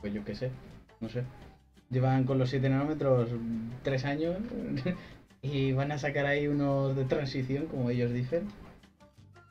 Pues 0.00 0.12
yo 0.12 0.24
qué 0.24 0.34
sé, 0.34 0.50
no 1.00 1.08
sé. 1.08 1.24
Llevan 1.90 2.24
con 2.24 2.38
los 2.38 2.50
7 2.50 2.68
nanómetros 2.68 3.30
3 3.82 4.04
años 4.04 4.36
y 5.42 5.72
van 5.72 5.92
a 5.92 5.98
sacar 5.98 6.26
ahí 6.26 6.46
unos 6.46 6.94
de 6.94 7.04
transición, 7.06 7.66
como 7.66 7.88
ellos 7.88 8.12
dicen. 8.12 8.48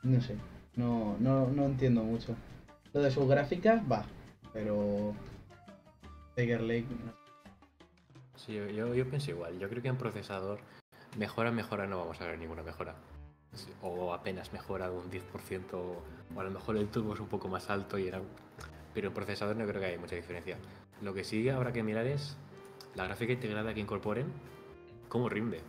No 0.04 0.20
sé, 0.20 0.36
no, 0.76 1.16
no, 1.18 1.48
no 1.48 1.66
entiendo 1.66 2.04
mucho. 2.04 2.36
Lo 2.92 3.02
de 3.02 3.10
sus 3.10 3.28
gráficas 3.28 3.82
va, 3.90 4.06
pero 4.52 5.12
Tiger 6.36 6.60
Lake 6.60 6.86
Sí, 8.36 8.54
yo, 8.54 8.94
yo 8.94 9.08
pienso 9.10 9.32
igual. 9.32 9.58
Yo 9.58 9.68
creo 9.68 9.82
que 9.82 9.88
en 9.88 9.96
procesador, 9.96 10.60
mejora, 11.16 11.50
mejora, 11.50 11.88
no 11.88 11.98
vamos 11.98 12.20
a 12.20 12.26
ver 12.26 12.38
ninguna 12.38 12.62
mejora. 12.62 12.94
O 13.82 14.12
apenas 14.12 14.52
mejora 14.52 14.90
un 14.90 15.10
10%, 15.10 15.72
o 15.72 16.02
a 16.38 16.44
lo 16.44 16.50
mejor 16.50 16.76
el 16.76 16.88
turbo 16.88 17.14
es 17.14 17.20
un 17.20 17.28
poco 17.28 17.48
más 17.48 17.70
alto 17.70 17.98
y 17.98 18.08
era... 18.08 18.20
Pero 18.94 19.08
en 19.08 19.14
procesador 19.14 19.56
no 19.56 19.66
creo 19.66 19.80
que 19.80 19.86
haya 19.86 19.98
mucha 19.98 20.16
diferencia. 20.16 20.56
Lo 21.02 21.14
que 21.14 21.24
sí 21.24 21.48
habrá 21.48 21.72
que 21.72 21.82
mirar 21.82 22.06
es 22.06 22.36
la 22.94 23.04
gráfica 23.04 23.32
integrada 23.32 23.72
que 23.74 23.80
incorporen, 23.80 24.26
cómo 25.08 25.28
rinde. 25.28 25.60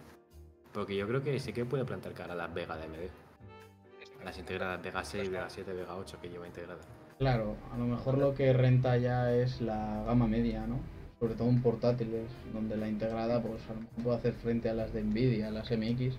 Porque 0.74 0.96
yo 0.96 1.08
creo 1.08 1.24
que 1.24 1.40
sí 1.40 1.54
que 1.54 1.66
puede 1.66 1.86
plantar 1.86 2.14
cara 2.14 2.34
a 2.34 2.36
las 2.36 2.54
Vega 2.54 2.78
de 2.78 2.84
AMD. 2.84 4.22
A 4.22 4.26
las 4.26 4.38
integradas 4.38 4.82
Vega 4.82 5.04
6, 5.04 5.30
Vega 5.30 5.50
7, 5.50 5.74
Vega 5.74 5.96
8 5.96 6.18
que 6.22 6.30
lleva 6.30 6.48
integrada. 6.48 6.82
Claro, 7.18 7.56
a 7.74 7.78
lo 7.78 7.86
mejor 7.86 8.18
lo 8.18 8.34
que 8.34 8.54
renta 8.54 8.98
ya 8.98 9.34
es 9.34 9.62
la 9.62 10.04
gama 10.06 10.28
media, 10.28 10.66
¿no? 10.68 10.80
Sobre 11.20 11.36
todo 11.36 11.50
en 11.50 11.62
portátiles, 11.62 12.30
donde 12.54 12.78
la 12.78 12.88
integrada 12.88 13.42
pues 13.42 13.62
a 13.70 13.74
lo 13.74 13.82
mejor 13.82 14.04
puede 14.04 14.18
hacer 14.18 14.34
frente 14.34 14.70
a 14.70 14.74
las 14.74 14.94
de 14.94 15.04
Nvidia, 15.04 15.52
las 15.52 15.70
MX. 15.70 16.18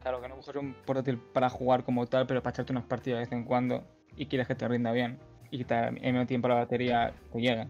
Claro, 0.00 0.20
que 0.20 0.28
no 0.28 0.36
coges 0.36 0.56
un 0.56 0.74
portátil 0.74 1.18
para 1.18 1.50
jugar 1.50 1.84
como 1.84 2.06
tal, 2.06 2.26
pero 2.26 2.42
para 2.42 2.54
echarte 2.54 2.72
unas 2.72 2.84
partidas 2.84 3.18
de 3.18 3.24
vez 3.24 3.32
en 3.32 3.44
cuando 3.44 3.84
y 4.16 4.26
quieres 4.26 4.48
que 4.48 4.54
te 4.54 4.66
rinda 4.66 4.92
bien 4.92 5.18
y 5.50 5.64
que 5.64 5.74
en 5.74 5.94
menos 5.94 6.26
tiempo 6.26 6.48
la 6.48 6.54
batería 6.54 7.12
te 7.32 7.40
llegue. 7.40 7.68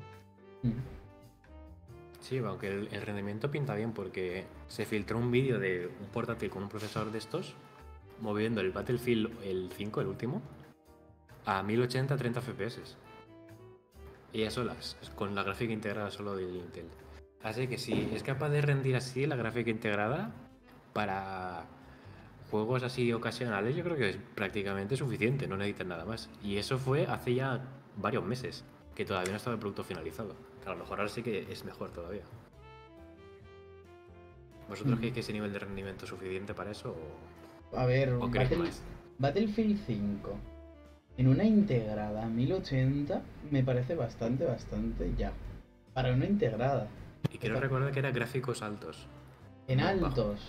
Sí, 2.20 2.38
aunque 2.38 2.68
el, 2.68 3.02
rendimiento 3.02 3.50
pinta 3.50 3.74
bien 3.74 3.92
porque 3.92 4.44
se 4.68 4.84
filtró 4.84 5.18
un 5.18 5.30
vídeo 5.30 5.58
de 5.58 5.90
un 6.00 6.06
portátil 6.08 6.50
con 6.50 6.62
un 6.62 6.68
procesador 6.68 7.10
de 7.10 7.18
estos 7.18 7.54
moviendo 8.20 8.60
el 8.60 8.70
Battlefield 8.70 9.42
el 9.42 9.70
5, 9.74 10.02
el 10.02 10.06
último, 10.06 10.42
a 11.46 11.62
1080 11.62 12.16
30 12.16 12.40
FPS. 12.42 12.96
Y 14.32 14.44
a 14.44 14.50
solas, 14.50 14.96
con 15.16 15.34
la 15.34 15.42
gráfica 15.42 15.72
integrada 15.72 16.10
solo 16.10 16.36
del 16.36 16.54
Intel. 16.54 16.86
Así 17.42 17.66
que 17.66 17.78
si 17.78 18.10
es 18.12 18.22
capaz 18.22 18.50
de 18.50 18.60
rendir 18.60 18.94
así 18.94 19.26
la 19.26 19.36
gráfica 19.36 19.70
integrada 19.70 20.30
para 20.92 21.64
juegos 22.50 22.82
así 22.82 23.12
ocasionales, 23.12 23.76
yo 23.76 23.84
creo 23.84 23.96
que 23.96 24.10
es 24.10 24.16
prácticamente 24.34 24.96
suficiente, 24.96 25.46
no 25.46 25.56
necesitan 25.56 25.88
nada 25.88 26.04
más. 26.04 26.28
Y 26.42 26.56
eso 26.56 26.78
fue 26.78 27.06
hace 27.06 27.34
ya 27.34 27.60
varios 27.96 28.24
meses, 28.24 28.64
que 28.94 29.04
todavía 29.04 29.30
no 29.30 29.36
estaba 29.36 29.54
el 29.54 29.60
producto 29.60 29.84
finalizado. 29.84 30.34
Que 30.62 30.68
a 30.68 30.72
lo 30.72 30.78
mejor 30.78 30.98
ahora 31.00 31.10
sí 31.10 31.22
que 31.22 31.50
es 31.50 31.64
mejor 31.64 31.90
todavía. 31.90 32.22
¿Vosotros 34.68 34.94
Mm. 34.94 34.98
creéis 34.98 35.14
que 35.14 35.20
ese 35.20 35.32
nivel 35.32 35.52
de 35.52 35.58
rendimiento 35.58 36.04
es 36.04 36.10
suficiente 36.10 36.54
para 36.54 36.70
eso 36.70 36.90
o, 37.72 37.76
A 37.76 37.86
ver, 37.86 38.12
o 38.14 38.30
queréis 38.30 38.50
Battle- 38.50 38.64
más? 38.66 38.82
Battlefield 39.18 39.78
5 39.86 40.36
en 41.18 41.28
una 41.28 41.44
integrada 41.44 42.26
1080 42.26 43.20
me 43.50 43.62
parece 43.62 43.94
bastante, 43.94 44.44
bastante 44.44 45.12
ya. 45.16 45.32
Para 45.92 46.12
una 46.12 46.24
integrada. 46.26 46.88
Y 47.32 47.38
quiero 47.38 47.60
recordar 47.60 47.90
que 47.92 47.98
eran 47.98 48.14
gráficos 48.14 48.62
altos. 48.62 49.06
En 49.66 49.80
altos. 49.80 50.40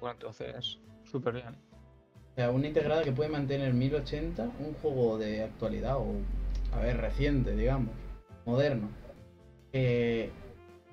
Bueno, 0.00 0.14
entonces, 0.14 0.78
súper 1.12 1.34
bien. 1.34 1.48
O 1.48 2.34
sea, 2.34 2.50
una 2.50 2.66
integrada 2.66 3.04
que 3.04 3.12
puede 3.12 3.28
mantener 3.30 3.74
1080, 3.74 4.44
un 4.58 4.72
juego 4.80 5.18
de 5.18 5.42
actualidad 5.44 5.98
o, 5.98 6.14
a 6.74 6.80
ver, 6.80 6.96
reciente, 6.96 7.54
digamos, 7.54 7.90
moderno, 8.46 8.88
que 9.70 10.30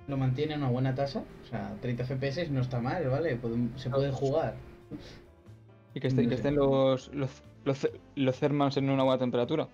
lo 0.08 0.18
mantiene 0.18 0.56
a 0.56 0.58
una 0.58 0.70
buena 0.70 0.94
tasa, 0.96 1.24
o 1.44 1.46
sea, 1.46 1.74
30 1.82 2.04
FPS 2.04 2.50
no 2.52 2.62
está 2.62 2.82
mal, 2.82 3.08
¿vale? 3.08 3.40
Se 3.78 3.90
puede 3.90 4.12
jugar. 4.12 4.56
Y 5.94 6.00
que, 6.00 6.08
esté- 6.10 6.24
No 6.24 6.30
que 6.30 6.36
sé. 6.36 6.42
estén 6.42 6.56
los, 6.56 7.14
los, 7.14 7.44
los, 7.64 7.88
los 8.16 8.40
thermals 8.40 8.78
en 8.78 8.90
una 8.90 9.04
buena 9.04 9.20
temperatura. 9.20 9.68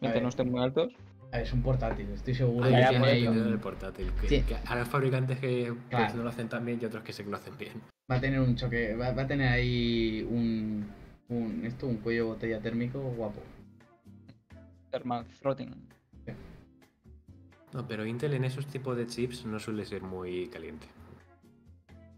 Mientras 0.00 0.22
no 0.22 0.28
estén 0.28 0.50
muy 0.50 0.62
altos. 0.62 0.92
Es 1.32 1.52
un 1.52 1.62
portátil, 1.62 2.08
estoy 2.14 2.34
seguro 2.34 2.64
Ahí 2.64 2.72
que 2.74 2.80
ya, 2.80 2.88
tiene 2.88 3.06
ahí 3.06 3.26
un- 3.28 3.58
portátil. 3.58 4.10
Que, 4.20 4.28
Sí. 4.28 4.42
que 4.42 4.56
hay 4.64 4.84
fabricantes 4.84 5.38
que 5.38 5.72
no 6.14 6.22
lo 6.22 6.28
hacen 6.30 6.48
tan 6.48 6.64
bien 6.64 6.78
y 6.80 6.86
otros 6.86 7.02
que 7.04 7.12
sí 7.12 7.22
que 7.22 7.30
lo 7.30 7.36
hacen 7.36 7.56
bien. 7.58 7.74
Va 8.10 8.16
a 8.16 8.20
tener 8.20 8.40
un 8.40 8.56
choque, 8.56 8.94
va, 8.96 9.12
va 9.12 9.22
a 9.22 9.26
tener 9.26 9.48
ahí 9.48 10.26
un, 10.30 10.86
un 11.28 11.64
esto, 11.66 11.86
un 11.86 11.98
cuello 11.98 12.24
de 12.24 12.28
botella 12.30 12.60
térmico 12.60 12.98
guapo. 13.00 13.42
Thermal 14.90 15.26
throttling. 15.40 15.74
No, 17.74 17.86
pero 17.86 18.06
Intel 18.06 18.32
en 18.32 18.44
esos 18.44 18.66
tipos 18.66 18.96
de 18.96 19.06
chips 19.06 19.44
no 19.44 19.58
suele 19.60 19.84
ser 19.84 20.00
muy 20.02 20.48
caliente. 20.48 20.86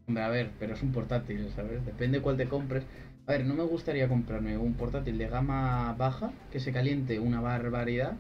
Hombre, 0.06 0.22
a 0.22 0.28
ver, 0.28 0.52
pero 0.60 0.74
es 0.74 0.82
un 0.82 0.92
portátil, 0.92 1.50
¿sabes? 1.56 1.84
Depende 1.84 2.20
cuál 2.22 2.36
te 2.36 2.48
compres. 2.48 2.84
A 3.26 3.32
ver, 3.32 3.44
no 3.44 3.54
me 3.54 3.64
gustaría 3.64 4.08
comprarme 4.08 4.56
un 4.56 4.74
portátil 4.74 5.18
de 5.18 5.26
gama 5.28 5.92
baja 5.98 6.30
que 6.52 6.60
se 6.60 6.72
caliente 6.72 7.18
una 7.18 7.40
barbaridad 7.40 8.12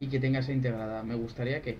y 0.00 0.08
que 0.08 0.20
tenga 0.20 0.40
esa 0.40 0.52
integrada. 0.52 1.02
Me 1.02 1.14
gustaría 1.14 1.62
que 1.62 1.78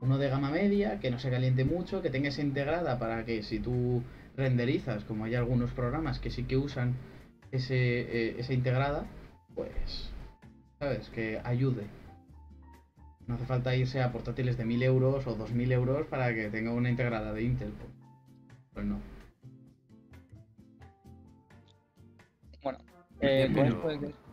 uno 0.00 0.18
de 0.18 0.28
gama 0.28 0.50
media, 0.50 1.00
que 1.00 1.10
no 1.10 1.18
se 1.18 1.30
caliente 1.30 1.64
mucho, 1.64 2.02
que 2.02 2.10
tenga 2.10 2.28
esa 2.28 2.42
integrada 2.42 2.98
para 2.98 3.24
que 3.24 3.42
si 3.42 3.58
tú 3.58 4.02
renderizas, 4.36 5.04
como 5.04 5.24
hay 5.24 5.34
algunos 5.34 5.70
programas 5.72 6.18
que 6.18 6.30
sí 6.30 6.44
que 6.44 6.56
usan 6.56 6.94
ese, 7.52 7.74
eh, 7.74 8.36
esa 8.38 8.52
integrada, 8.52 9.06
pues, 9.54 10.10
¿sabes? 10.78 11.08
Que 11.10 11.40
ayude. 11.44 11.84
No 13.26 13.34
hace 13.34 13.46
falta 13.46 13.74
irse 13.74 14.02
a 14.02 14.12
portátiles 14.12 14.56
de 14.56 14.64
1000 14.64 14.82
euros 14.82 15.26
o 15.26 15.34
2000 15.34 15.72
euros 15.72 16.06
para 16.06 16.32
que 16.34 16.48
tenga 16.50 16.72
una 16.72 16.90
integrada 16.90 17.32
de 17.32 17.42
Intel. 17.42 17.70
Pues, 17.72 17.90
pues 18.74 18.86
no. 18.86 19.00
Bueno, 22.62 22.78
eh, 23.20 23.50
Pero- 23.52 24.25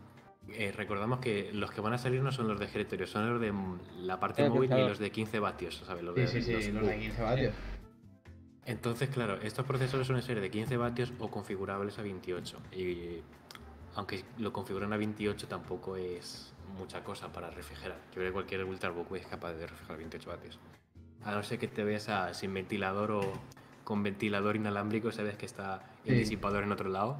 Eh, 0.48 0.72
recordamos 0.76 1.18
que 1.20 1.50
los 1.52 1.70
que 1.70 1.80
van 1.80 1.94
a 1.94 1.98
salir 1.98 2.22
no 2.22 2.30
son 2.30 2.46
los 2.48 2.58
de 2.58 2.66
escritorio, 2.66 3.06
son 3.06 3.28
los 3.30 3.40
de 3.40 3.52
la 3.98 4.20
parte 4.20 4.48
móvil 4.48 4.70
y 4.72 4.80
los 4.88 4.98
de 4.98 5.10
15 5.10 5.38
vatios, 5.40 5.82
¿sabes? 5.86 6.04
Los 6.04 6.14
de, 6.14 6.28
sí, 6.28 6.42
sí, 6.42 6.52
los 6.52 6.66
los 6.68 6.82
U. 6.84 6.86
de 6.86 6.98
15 7.00 7.22
vatios. 7.22 7.54
Entonces, 8.66 9.08
claro, 9.10 9.34
estos 9.42 9.66
procesadores 9.66 10.06
suelen 10.06 10.22
ser 10.24 10.40
de 10.40 10.50
15 10.50 10.76
vatios 10.76 11.12
o 11.18 11.28
configurables 11.30 11.98
a 11.98 12.02
28. 12.02 12.58
Y 12.72 13.20
aunque 13.94 14.24
lo 14.38 14.52
configuren 14.52 14.92
a 14.92 14.96
28 14.96 15.48
tampoco 15.48 15.96
es 15.96 16.52
mucha 16.78 17.02
cosa 17.04 17.30
para 17.32 17.50
refrigerar. 17.50 17.98
Yo 18.08 18.14
creo 18.14 18.26
que 18.28 18.32
cualquier 18.32 18.64
Ultrabook 18.64 19.14
es 19.16 19.26
capaz 19.26 19.52
de 19.54 19.66
refrigerar 19.66 19.98
28 19.98 20.30
vatios. 20.30 20.58
A 21.24 21.32
no 21.32 21.42
ser 21.42 21.58
que 21.58 21.68
te 21.68 21.84
veas 21.84 22.08
a- 22.08 22.32
sin 22.34 22.52
ventilador 22.54 23.10
o 23.12 23.32
con 23.84 24.02
ventilador 24.02 24.56
inalámbrico, 24.56 25.12
sabes 25.12 25.36
que 25.36 25.46
está 25.46 25.82
el 26.04 26.14
Sí. 26.14 26.20
disipador 26.20 26.64
en 26.64 26.72
otro 26.72 26.88
lado. 26.88 27.18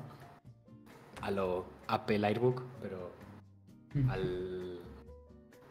A 1.25 1.31
lo 1.31 1.65
Apple 1.89 2.27
Airbook, 2.27 2.63
pero 2.83 3.11
al... 4.11 4.79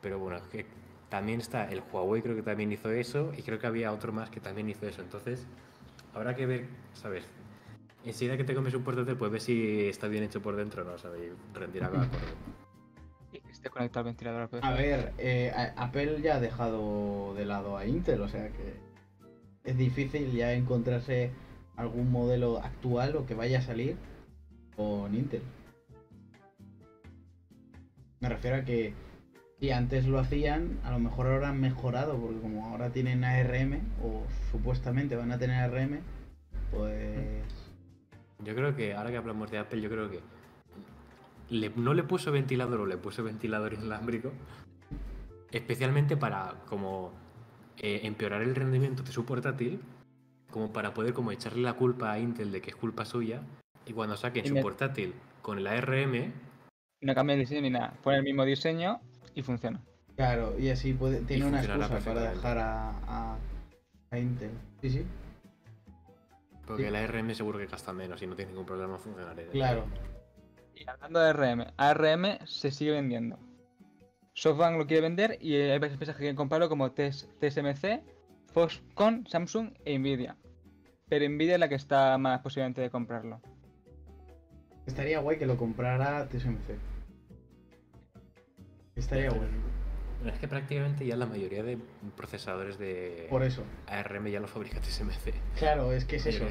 Pero 0.02 0.18
bueno, 0.18 0.38
es 0.38 0.44
que 0.48 0.66
también 1.10 1.40
está 1.40 1.72
el 1.72 1.84
Huawei, 1.92 2.24
creo 2.24 2.36
que 2.36 2.42
también 2.42 2.72
hizo 2.72 2.90
eso, 2.90 3.32
y 3.38 3.44
creo 3.44 3.60
que 3.60 3.68
había 3.68 3.92
otro 3.92 4.12
más 4.12 4.32
que 4.32 4.40
también 4.40 4.68
hizo 4.68 4.88
eso. 4.88 5.04
Entonces, 5.04 5.46
habrá 6.16 6.36
que 6.36 6.48
ver, 6.48 6.66
¿sabes? 6.94 7.24
Enseguida 8.04 8.36
que 8.36 8.44
te 8.44 8.56
comes 8.56 8.74
un 8.74 8.84
portátil, 8.84 9.16
pues 9.16 9.32
ver 9.32 9.42
si 9.42 9.88
está 9.88 10.08
bien 10.08 10.24
hecho 10.24 10.42
por 10.42 10.56
dentro, 10.56 10.84
¿no? 10.84 10.98
¿Sabes? 10.98 11.22
Y 11.22 11.58
rendirá 11.58 11.92
y 13.32 13.40
que 13.40 13.52
esté 13.52 13.70
conectado 13.70 14.02
al 14.02 14.06
ventilador. 14.06 14.50
al 14.52 14.64
A 14.64 14.76
ver, 14.76 15.14
eh, 15.20 15.52
Apple 15.76 16.22
ya 16.22 16.36
ha 16.36 16.40
dejado 16.40 17.36
de 17.36 17.46
lado 17.46 17.78
a 17.78 17.86
Intel, 17.86 18.22
o 18.22 18.28
sea 18.28 18.50
que 18.50 18.74
es 19.64 19.78
difícil 19.78 20.32
ya 20.32 20.54
encontrarse 20.54 21.32
algún 21.76 22.12
modelo 22.12 22.58
actual 22.58 23.16
o 23.16 23.26
que 23.26 23.34
vaya 23.34 23.60
a 23.60 23.62
salir 23.62 23.98
con 24.76 25.14
Intel. 25.14 25.42
Me 28.20 28.30
refiero 28.30 28.58
a 28.58 28.64
que 28.64 28.94
si 29.60 29.72
antes 29.72 30.08
lo 30.08 30.20
hacían, 30.20 30.80
a 30.84 30.92
lo 30.92 31.00
mejor 31.00 31.28
ahora 31.28 31.50
han 31.50 31.60
mejorado, 31.60 32.18
porque 32.18 32.40
como 32.40 32.66
ahora 32.66 32.92
tienen 32.92 33.24
ARM, 33.24 33.82
o 34.02 34.24
supuestamente 34.52 35.16
van 35.16 35.32
a 35.32 35.38
tener 35.38 35.62
ARM, 35.62 36.00
pues... 36.72 37.44
Yo 38.44 38.56
creo 38.56 38.76
que, 38.76 38.94
ahora 38.94 39.12
que 39.12 39.18
hablamos 39.18 39.52
de 39.52 39.58
Apple, 39.58 39.82
yo 39.82 39.90
creo 39.90 40.10
que 40.10 40.20
no 41.76 41.94
le 41.94 42.04
puso 42.04 42.32
ventilador 42.32 42.82
o 42.82 42.86
le 42.86 42.98
puso 42.98 43.24
ventilador 43.24 43.74
inalámbrico, 43.74 44.32
especialmente 45.52 46.18
para 46.18 46.56
como 46.68 47.12
eh, 47.78 48.02
empeorar 48.04 48.42
el 48.42 48.56
rendimiento 48.56 49.04
de 49.04 49.12
su 49.12 49.26
portátil, 49.26 49.80
como 50.50 50.74
para 50.74 50.94
poder 50.94 51.14
como 51.14 51.32
echarle 51.32 51.62
la 51.62 51.74
culpa 51.74 52.12
a 52.12 52.20
Intel 52.20 52.52
de 52.52 52.62
que 52.62 52.72
es 52.72 52.76
culpa 52.76 53.06
suya, 53.06 53.42
y 53.86 53.94
cuando 53.94 54.16
saquen 54.18 54.46
Y 54.46 54.50
su 54.50 54.54
me- 54.56 54.62
portátil 54.62 55.14
con 55.42 55.58
el 55.58 55.68
ARM, 55.68 56.32
No 57.02 57.14
cambia 57.16 57.34
el 57.34 57.42
diseño 57.42 57.62
ni 57.62 57.70
nada. 57.70 57.94
Pone 58.02 58.18
el 58.18 58.24
mismo 58.24 58.46
diseño 58.46 59.02
y 59.36 59.44
funciona. 59.44 59.82
Claro, 60.16 60.56
y 60.60 60.70
así 60.70 60.94
puede, 60.94 61.22
tiene 61.22 61.46
una 61.46 61.62
excusa 61.64 62.00
para 62.00 62.32
dejar 62.32 62.58
a, 62.60 62.90
a, 63.08 63.38
a 64.12 64.20
Intel. 64.20 64.52
Sí, 64.82 64.90
sí, 64.92 65.06
porque 66.66 66.84
Sí. 66.84 66.88
el 66.90 66.96
ARM 66.96 67.34
seguro 67.36 67.60
que 67.60 67.66
gasta 67.66 67.92
menos 67.94 68.22
y 68.22 68.28
no 68.28 68.36
tiene 68.36 68.52
ningún 68.52 68.66
problema 68.66 68.98
funcionaría. 68.98 69.48
claro. 69.52 69.86
Y 70.76 70.88
hablando 70.90 71.20
de 71.20 71.30
ARM, 71.30 71.66
ARM 71.78 72.46
se 72.48 72.72
sigue 72.72 72.92
vendiendo. 72.92 73.38
SoftBank 74.34 74.78
lo 74.78 74.88
quiere 74.88 75.02
vender 75.02 75.38
y 75.40 75.56
hay 75.56 75.78
varias 75.78 75.94
empresas 75.94 76.16
que 76.16 76.22
quieren 76.22 76.36
comprarlo 76.36 76.68
como 76.70 76.92
TS 76.92 77.28
TSMC, 77.40 78.02
Foxconn, 78.54 79.28
Samsung 79.28 79.72
e 79.86 79.98
Nvidia. 80.00 80.36
Pero 81.10 81.30
Nvidia 81.30 81.54
es 81.56 81.60
la 81.60 81.70
que 81.70 81.76
está 81.76 82.18
más 82.18 82.40
posiblemente 82.42 82.82
de 82.82 82.90
comprarlo. 82.90 83.40
Estaría 84.86 85.20
guay 85.20 85.38
que 85.38 85.46
lo 85.46 85.58
comprara 85.58 86.28
TSMC. 86.28 86.78
Estaría 88.96 89.30
guay. 89.30 89.48
Es 90.26 90.40
que 90.40 90.48
prácticamente 90.48 91.06
ya 91.06 91.18
la 91.18 91.26
mayoría 91.26 91.64
de 91.64 91.78
procesadores 92.16 92.78
de 92.78 93.28
Por 93.30 93.44
eso. 93.44 93.64
ARM 93.88 94.28
ya 94.28 94.40
los 94.40 94.50
fabrica 94.52 94.80
TSMC. 94.80 95.34
Claro, 95.58 95.92
es 95.92 96.06
que 96.06 96.16
es 96.18 96.26
eso. 96.26 96.46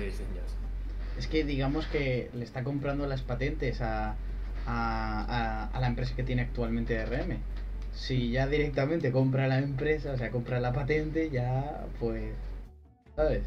Es 1.19 1.27
que 1.27 1.45
digamos 1.45 1.87
que 1.87 2.31
le 2.35 2.45
está 2.45 2.65
comprando 2.65 3.07
las 3.07 3.23
patentes 3.23 3.81
a, 3.81 4.11
a, 4.11 4.17
a- 4.67 5.67
a 5.69 5.81
la 5.81 5.87
empresa 5.87 6.15
que 6.17 6.23
tiene 6.23 6.43
actualmente 6.43 6.99
ARM. 6.99 7.39
Si 7.93 8.31
ya 8.31 8.47
directamente 8.47 9.13
compra 9.13 9.47
la 9.47 9.59
empresa, 9.59 10.13
o 10.13 10.17
sea, 10.17 10.31
compra 10.31 10.59
la 10.61 10.73
patente, 10.73 11.31
ya 11.31 11.87
pues. 12.01 12.35
¿Sabes? 13.17 13.43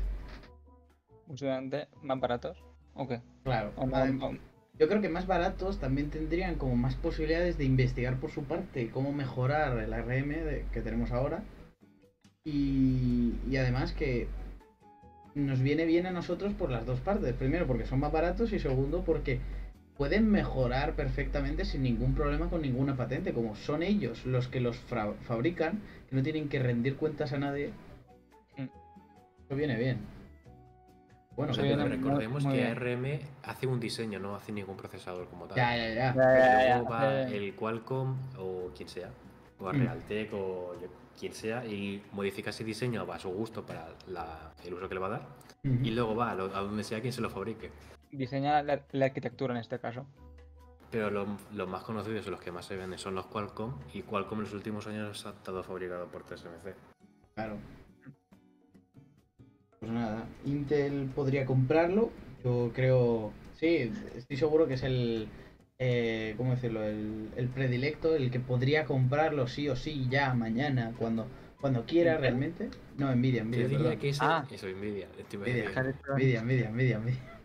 Posiblemente 1.27 1.87
más 2.03 2.19
baratos. 2.19 2.57
¿O 2.93 3.07
qué? 3.07 3.21
Claro. 3.43 3.73
O- 3.75 4.35
Yo 4.77 4.87
creo 4.89 5.01
que 5.01 5.09
más 5.09 5.25
baratos 5.25 5.79
también 5.79 6.09
tendrían 6.09 6.55
como 6.55 6.75
más 6.75 6.95
posibilidades 6.95 7.57
de 7.57 7.63
investigar 7.63 8.17
por 8.17 8.31
su 8.31 8.43
parte 8.43 8.89
cómo 8.89 9.13
mejorar 9.13 9.77
el 9.79 9.93
ARM 9.93 10.27
de- 10.29 10.65
que 10.73 10.81
tenemos 10.81 11.11
ahora. 11.11 11.43
Y, 12.43 13.35
y 13.49 13.55
además 13.57 13.93
que 13.93 14.27
nos 15.33 15.61
viene 15.61 15.85
bien 15.85 16.05
a 16.05 16.11
nosotros 16.11 16.53
por 16.53 16.69
las 16.71 16.85
dos 16.85 16.99
partes. 16.99 17.33
Primero 17.33 17.65
porque 17.67 17.85
son 17.85 17.99
más 17.99 18.11
baratos 18.11 18.51
y 18.51 18.59
segundo 18.59 19.03
porque 19.05 19.39
pueden 19.97 20.29
mejorar 20.29 20.93
perfectamente 20.93 21.63
sin 21.63 21.81
ningún 21.83 22.13
problema 22.13 22.49
con 22.49 22.61
ninguna 22.61 22.97
patente. 22.97 23.31
Como 23.33 23.55
son 23.55 23.81
ellos 23.81 24.25
los 24.25 24.49
que 24.49 24.59
los 24.59 24.77
fabrican, 25.23 25.79
que 26.09 26.15
no 26.17 26.21
tienen 26.23 26.49
que 26.49 26.59
rendir 26.59 26.95
cuentas 26.97 27.31
a 27.31 27.37
nadie. 27.39 27.69
Mm. 28.57 28.63
Eso 29.45 29.55
viene 29.55 29.77
bien. 29.77 29.99
Bueno, 31.35 31.51
Pero 31.53 31.63
viene 31.67 31.83
muy- 31.83 31.95
recordemos 31.97 32.43
muy 32.45 32.53
que 32.55 32.61
bien. 32.61 32.77
ARM 32.77 33.19
hace 33.43 33.67
un 33.67 33.79
diseño, 33.79 34.19
no 34.19 34.35
hace 34.35 34.51
ningún 34.53 34.77
procesador 34.77 35.27
como 35.27 35.45
tal. 35.47 35.57
ya, 35.57 35.75
ya, 35.75 35.89
ya. 35.89 35.93
Ya, 35.93 36.11
Y 36.13 36.15
ya, 36.15 36.67
ya, 36.67 36.75
luego 36.77 36.89
va 36.91 37.21
el 37.23 37.55
Qualcomm 37.55 38.17
o 38.39 38.71
quien 38.75 38.87
sea, 38.87 39.09
o 39.59 39.67
a 39.67 39.73
Mm. 39.73 39.79
Realtek 39.81 40.33
o 40.33 40.75
yo- 40.81 40.87
quien 41.19 41.33
sea, 41.33 41.65
y 41.65 42.03
modifica 42.13 42.49
ese 42.51 42.63
diseño 42.63 43.05
a 43.11 43.19
su 43.19 43.29
gusto 43.29 43.65
para 43.65 43.89
la- 44.07 44.53
el 44.63 44.73
uso 44.73 44.87
que 44.87 44.93
le 44.95 44.99
va 45.01 45.07
a 45.07 45.11
dar. 45.11 45.21
Ujú. 45.65 45.83
Y 45.83 45.91
luego 45.91 46.15
va 46.15 46.31
a, 46.31 46.35
lo- 46.35 46.55
a 46.55 46.59
donde 46.61 46.83
sea 46.83 47.01
quien 47.01 47.11
se 47.13 47.21
lo 47.21 47.29
fabrique. 47.29 47.71
diseña 48.11 48.63
la, 48.63 48.79
la 48.93 49.05
arquitectura 49.07 49.53
en 49.53 49.59
este 49.59 49.77
caso. 49.77 50.05
Pero 50.89 51.09
lo- 51.09 51.27
los 51.53 51.67
más 51.67 51.83
conocidos 51.83 52.25
y 52.27 52.29
los 52.29 52.39
que 52.39 52.49
más 52.51 52.65
se 52.65 52.77
venden 52.77 52.97
son 52.97 53.13
los 53.15 53.25
Qualcomm, 53.25 53.73
y 53.93 54.03
Qualcomm 54.03 54.37
en 54.39 54.43
los 54.45 54.53
últimos 54.53 54.87
años 54.87 55.25
ha 55.25 55.31
estado 55.31 55.61
fabricado 55.63 56.07
por 56.07 56.23
TSMC. 56.23 56.75
Claro. 57.35 57.57
Pues 59.85 59.93
nada, 59.93 60.25
Intel 60.45 61.11
podría 61.13 61.45
comprarlo. 61.45 62.09
Yo 62.43 62.71
creo. 62.73 63.31
Sí, 63.53 63.91
estoy 64.15 64.35
seguro 64.37 64.67
que 64.67 64.73
es 64.73 64.83
el. 64.83 65.27
Eh, 65.77 66.33
¿Cómo 66.37 66.51
decirlo? 66.55 66.83
El, 66.83 67.29
el 67.35 67.47
predilecto, 67.49 68.15
el 68.15 68.31
que 68.31 68.39
podría 68.39 68.85
comprarlo 68.85 69.47
sí 69.47 69.69
o 69.69 69.75
sí, 69.75 70.07
ya, 70.09 70.33
mañana, 70.33 70.93
cuando, 70.97 71.27
cuando 71.61 71.85
quiera 71.85 72.17
realmente. 72.17 72.69
No, 72.97 73.13
Nvidia, 73.15 73.43
Yo 73.43 73.45
Nvidia. 73.49 73.67
diría 73.67 73.77
perdón. 73.83 73.99
que 73.99 74.09
ese, 74.09 74.19
Ah. 74.23 74.43
eso, 74.49 74.67
Nvidia. 74.67 75.07
Nvidia. 75.31 75.69
Nvidia, 76.15 76.41
Nvidia, 76.41 76.71
Nvidia, 76.71 76.99
Nvidia. 76.99 77.39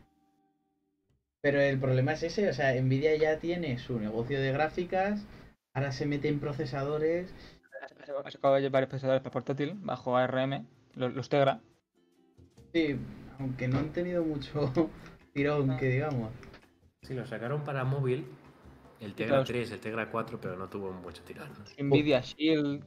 Pero 1.43 1.61
el 1.61 1.79
problema 1.79 2.13
es 2.13 2.23
ese, 2.23 2.49
o 2.49 2.55
sea, 2.55 2.73
Nvidia 2.81 3.17
ya 3.17 3.39
tiene 3.39 3.77
su 3.79 4.01
negocio 4.01 4.41
de 4.41 4.53
gráficas, 4.53 5.27
ahora 5.75 5.93
se 5.93 6.07
mete 6.07 6.29
en 6.29 6.41
procesadores. 6.41 7.35
Ha 8.25 8.31
sacado 8.31 8.59
ya 8.59 8.71
varios 8.71 8.89
procesadores 8.89 9.21
para 9.23 9.31
portátil 9.33 9.75
bajo 9.77 10.17
ARM, 10.17 10.67
los, 10.95 11.13
los 11.15 11.29
Tegra. 11.29 11.61
Sí, 12.73 12.97
aunque 13.39 13.69
no 13.69 13.79
han 13.79 13.91
tenido 13.93 14.25
mucho 14.25 14.71
tirón, 15.35 15.77
que 15.79 15.87
digamos. 15.89 16.31
Sí, 17.03 17.15
lo 17.15 17.27
sacaron 17.27 17.65
para 17.65 17.85
móvil, 17.85 18.27
El 19.01 19.15
Tegra 19.15 19.43
3, 19.43 19.71
el 19.73 19.81
Tegra 19.81 20.11
4, 20.11 20.39
pero 20.41 20.57
no 20.57 20.69
tuvo 20.69 20.93
mucho 20.93 21.23
tirón. 21.23 21.49
Nvidia 21.79 22.21
Shield. 22.21 22.85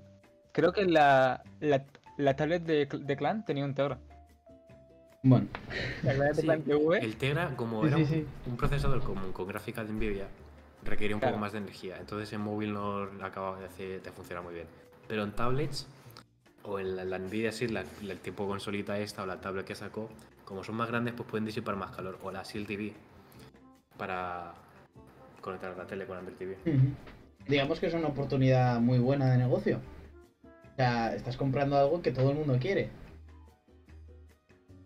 Creo 0.52 0.72
que 0.72 0.86
la, 0.86 1.43
la, 1.60 1.84
la 2.17 2.36
tablet 2.36 2.63
de, 2.63 2.86
de 2.86 3.17
Clan 3.17 3.43
tenía 3.43 3.65
un 3.65 3.74
Tegra. 3.74 4.00
Bueno, 5.24 5.48
La 6.04 6.12
tablet 6.13 6.28
de 6.36 6.36
Sí, 6.36 6.41
Clan 6.43 6.62
TV. 6.62 6.98
el 7.00 7.15
Tegra, 7.17 7.56
como 7.56 7.82
Sí, 7.82 7.88
era 7.88 7.98
sí, 7.98 8.04
un, 8.04 8.10
sí. 8.10 8.26
un 8.46 8.58
procesador 8.58 9.02
común 9.02 9.32
con 9.34 9.48
gráfica 9.48 9.84
de 9.84 9.91
Nvidia, 9.91 10.28
requería 10.86 11.15
un 11.15 11.19
Claro. 11.19 11.34
poco 11.36 11.41
más 11.41 11.54
de 11.54 11.58
energía. 11.60 11.98
Entonces 12.00 12.32
en 12.34 12.41
móvil 12.41 12.72
no 12.74 13.10
acababa 13.22 13.60
de, 13.60 13.65
hacer, 13.65 14.02
de 14.04 14.12
funcionar 14.12 14.43
muy 14.43 14.54
bien. 14.54 14.67
Pero 15.08 15.24
en 15.24 15.32
tablets, 15.32 15.88
o 16.63 16.80
en 16.80 16.95
la, 16.95 17.04
la 17.06 17.19
Nvidia 17.19 17.52
Shield, 17.52 17.73
la, 17.73 17.84
la- 18.02 18.13
el 18.13 18.19
tipo 18.19 18.47
consolita 18.47 18.97
esta 18.99 19.23
o 19.23 19.26
la 19.26 19.39
tablet 19.41 19.65
que 19.65 19.76
sacó, 19.76 20.10
como 20.45 20.63
son 20.63 20.76
más 20.76 20.88
grandes, 20.89 21.13
pues 21.13 21.28
pueden 21.30 21.45
disipar 21.45 21.76
más 21.76 21.91
calor. 21.91 22.17
O 22.23 22.32
la 22.32 22.43
Shield 22.43 22.67
TV 22.67 22.93
para 23.97 24.54
conectar 25.41 25.71
a 25.71 25.76
la 25.76 25.86
tele 25.86 26.06
con 26.06 26.17
Android 26.17 26.38
TV. 26.38 26.58
Digamos 27.47 27.80
que 27.80 27.88
es 27.88 27.93
una 27.93 28.08
oportunidad 28.08 28.80
muy 28.80 28.99
buena 28.99 29.30
de 29.32 29.38
negocio. 29.38 29.80
O 30.45 30.76
sea, 30.76 31.13
estás 31.13 31.38
comprando 31.38 31.78
algo 31.78 32.02
que 32.02 32.12
todo 32.12 32.32
el 32.32 32.38
mundo 32.38 32.58
quiere. 32.60 32.89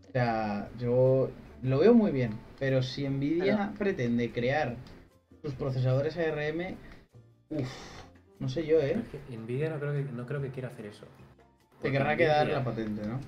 O 0.08 0.12
sea, 0.12 0.70
yo 0.80 1.30
lo 1.62 1.80
veo 1.80 1.94
muy 1.94 2.12
bien, 2.12 2.32
pero 2.60 2.82
si 2.82 3.08
Nvidia 3.08 3.74
pretende 3.78 4.32
crear 4.32 4.76
sus 5.44 5.54
procesadores 5.54 6.18
ARM, 6.18 6.76
uff, 7.50 7.70
no 8.40 8.50
sé 8.50 8.66
yo, 8.66 8.80
¿eh? 8.80 8.94
Pero 9.12 9.20
es 9.22 9.30
que 9.30 9.38
Nvidia 9.38 9.70
no 9.70 9.80
creo 9.80 9.94
que, 9.94 10.12
no 10.12 10.26
creo 10.26 10.42
que 10.42 10.50
quiera 10.50 10.70
hacer 10.70 10.88
eso. 10.88 11.06
Te 11.82 11.92
querrá 11.92 12.16
quedar 12.18 12.48
Nvidia- 12.48 12.54
la 12.58 12.64
patente, 12.64 13.06
¿no? 13.08 13.20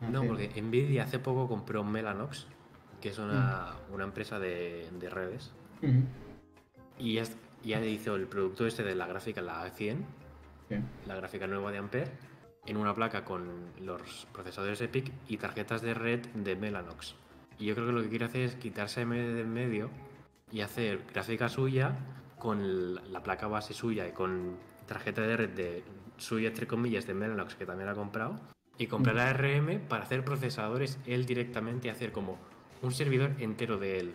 Ah, 0.00 0.08
No, 0.10 0.20
sí. 0.22 0.26
porque 0.28 0.62
Nvidia 0.62 1.04
hace 1.04 1.18
poco 1.18 1.48
compró 1.48 1.84
Mellanox, 1.84 2.46
que 3.00 3.08
es 3.10 3.18
una, 3.18 3.72
una 3.92 4.04
empresa 4.04 4.38
de, 4.38 4.88
de 4.98 5.10
redes, 5.10 5.52
y 6.98 7.14
ya, 7.14 7.24
ya 7.64 7.84
hizo 7.84 8.14
el 8.16 8.26
producto 8.26 8.66
este 8.66 8.82
de 8.84 8.94
la 8.94 9.06
gráfica, 9.06 9.40
la 9.42 9.64
A100, 9.66 9.96
sí. 10.68 10.76
la 11.06 11.16
gráfica 11.16 11.46
nueva 11.46 11.72
de 11.72 11.78
Ampere, 11.78 12.10
en 12.66 12.76
una 12.76 12.94
placa 12.94 13.24
con 13.24 13.48
los 13.80 14.26
procesadores 14.32 14.80
EPIC 14.80 15.12
y 15.28 15.36
tarjetas 15.38 15.82
de 15.82 15.94
red 15.94 16.20
de 16.34 16.54
Mellanox. 16.54 17.16
Y 17.58 17.66
yo 17.66 17.74
creo 17.74 17.86
que 17.88 17.92
lo 17.92 18.02
que 18.02 18.08
quiere 18.08 18.24
hacer 18.26 18.42
es 18.42 18.54
quitarse 18.54 19.04
de 19.04 19.40
en 19.40 19.52
medio 19.52 19.90
y 20.52 20.60
hacer 20.60 21.00
gráfica 21.12 21.48
suya 21.48 21.96
con 22.38 22.94
la 23.12 23.22
placa 23.22 23.46
base 23.48 23.74
suya 23.74 24.06
y 24.06 24.12
con 24.12 24.56
tarjeta 24.86 25.22
de 25.22 25.36
red 25.36 25.50
de 25.50 25.84
suya, 26.18 26.48
entre 26.48 26.66
comillas, 26.66 27.06
de 27.06 27.14
Mellanox, 27.14 27.54
que 27.54 27.66
también 27.66 27.88
ha 27.88 27.94
comprado, 27.94 28.38
y 28.78 28.86
comprar 28.86 29.18
ARM 29.18 29.80
para 29.88 30.04
hacer 30.04 30.24
procesadores 30.24 30.98
él 31.06 31.26
directamente 31.26 31.88
y 31.88 31.90
hacer 31.90 32.12
como 32.12 32.38
un 32.82 32.92
servidor 32.92 33.32
entero 33.38 33.78
de 33.78 33.98
él. 34.00 34.12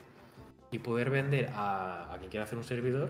Y 0.71 0.79
poder 0.79 1.10
vender 1.10 1.49
a, 1.53 2.13
a 2.13 2.17
quien 2.17 2.29
quiera 2.29 2.43
hacer 2.45 2.57
un 2.57 2.63
servidor, 2.65 3.10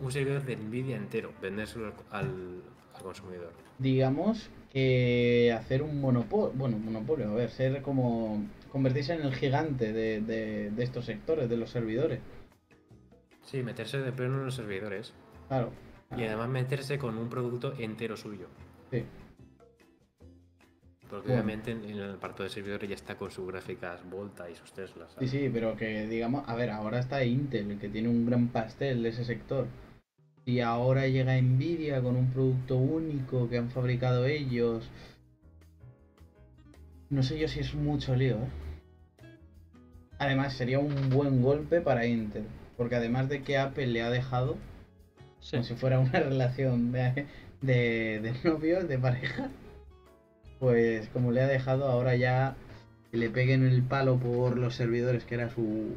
un 0.00 0.10
servidor 0.10 0.44
de 0.44 0.56
Nvidia 0.56 0.96
entero, 0.96 1.32
vendérselo 1.40 1.92
al, 2.10 2.62
al 2.94 3.02
consumidor. 3.02 3.52
digamos 3.78 4.50
que 4.72 5.54
hacer 5.58 5.82
un 5.82 6.00
monopolio, 6.00 6.52
bueno, 6.54 6.76
monopolio, 6.78 7.30
a 7.30 7.34
ver, 7.34 7.50
ser 7.50 7.80
como 7.82 8.44
convertirse 8.70 9.14
en 9.14 9.22
el 9.22 9.34
gigante 9.34 9.92
de, 9.92 10.20
de- 10.20 10.70
de 10.70 10.82
estos 10.84 11.04
sectores, 11.06 11.48
de 11.48 11.56
los 11.56 11.70
servidores. 11.70 12.20
Sí, 13.44 13.62
meterse 13.62 13.98
de 13.98 14.12
pleno 14.12 14.38
en 14.38 14.44
los 14.44 14.54
servidores. 14.56 15.14
Claro. 15.48 15.70
Y 16.16 16.24
además 16.24 16.48
meterse 16.48 16.98
con 16.98 17.18
un 17.18 17.28
producto 17.28 17.74
entero 17.78 18.16
suyo. 18.16 18.48
Sí. 18.90 19.04
Porque 21.08 21.28
Bueno. 21.28 21.42
obviamente 21.42 21.70
en, 21.72 21.84
el 21.84 22.14
apartado 22.14 22.44
de 22.44 22.50
servidores 22.50 22.88
ya 22.88 22.94
está 22.94 23.16
con 23.16 23.30
sus 23.30 23.46
gráficas 23.46 24.08
Volta 24.08 24.48
y 24.50 24.54
sus 24.54 24.72
Teslas. 24.72 25.14
Sí, 25.18 25.28
sí, 25.28 25.50
pero 25.52 25.76
que 25.76 26.06
digamos, 26.06 26.46
a 26.48 26.54
ver, 26.54 26.70
ahora 26.70 26.98
está 26.98 27.24
Intel, 27.24 27.78
que 27.78 27.88
tiene 27.88 28.08
un 28.08 28.26
gran 28.26 28.48
pastel 28.48 29.02
de 29.02 29.10
ese 29.10 29.24
sector. 29.24 29.66
Y 30.44 30.60
ahora 30.60 31.06
llega 31.06 31.40
Nvidia 31.40 32.02
con 32.02 32.16
un 32.16 32.30
producto 32.30 32.76
único 32.76 33.48
que 33.48 33.58
han 33.58 33.70
fabricado 33.70 34.26
ellos. 34.26 34.88
No 37.10 37.22
sé 37.22 37.38
yo 37.38 37.48
si 37.48 37.60
es 37.60 37.74
mucho 37.74 38.14
lío, 38.16 38.36
¿eh? 38.36 38.48
Además, 40.18 40.54
sería 40.54 40.78
un 40.78 41.10
buen 41.10 41.42
golpe 41.42 41.80
para 41.80 42.06
Intel. 42.06 42.44
Porque 42.76 42.96
además 42.96 43.28
de 43.28 43.42
que 43.42 43.56
Apple 43.56 43.86
le 43.86 44.02
ha 44.02 44.10
dejado, 44.10 44.56
Sí. 45.48 45.56
como 45.56 45.64
si 45.64 45.74
fuera 45.74 45.98
una 45.98 46.10
relación 46.20 46.92
de, 46.92 47.26
de, 47.62 48.20
de 48.20 48.34
novios, 48.44 48.86
de 48.88 48.98
pareja, 48.98 49.48
pues 50.58 51.08
como 51.08 51.32
le 51.32 51.40
ha 51.42 51.46
dejado, 51.46 51.86
ahora 51.86 52.16
ya 52.16 52.54
que 53.10 53.16
le 53.16 53.30
peguen 53.30 53.64
el 53.66 53.82
palo 53.82 54.18
por 54.18 54.58
los 54.58 54.74
servidores, 54.74 55.24
que 55.24 55.34
era 55.36 55.48
su 55.50 55.94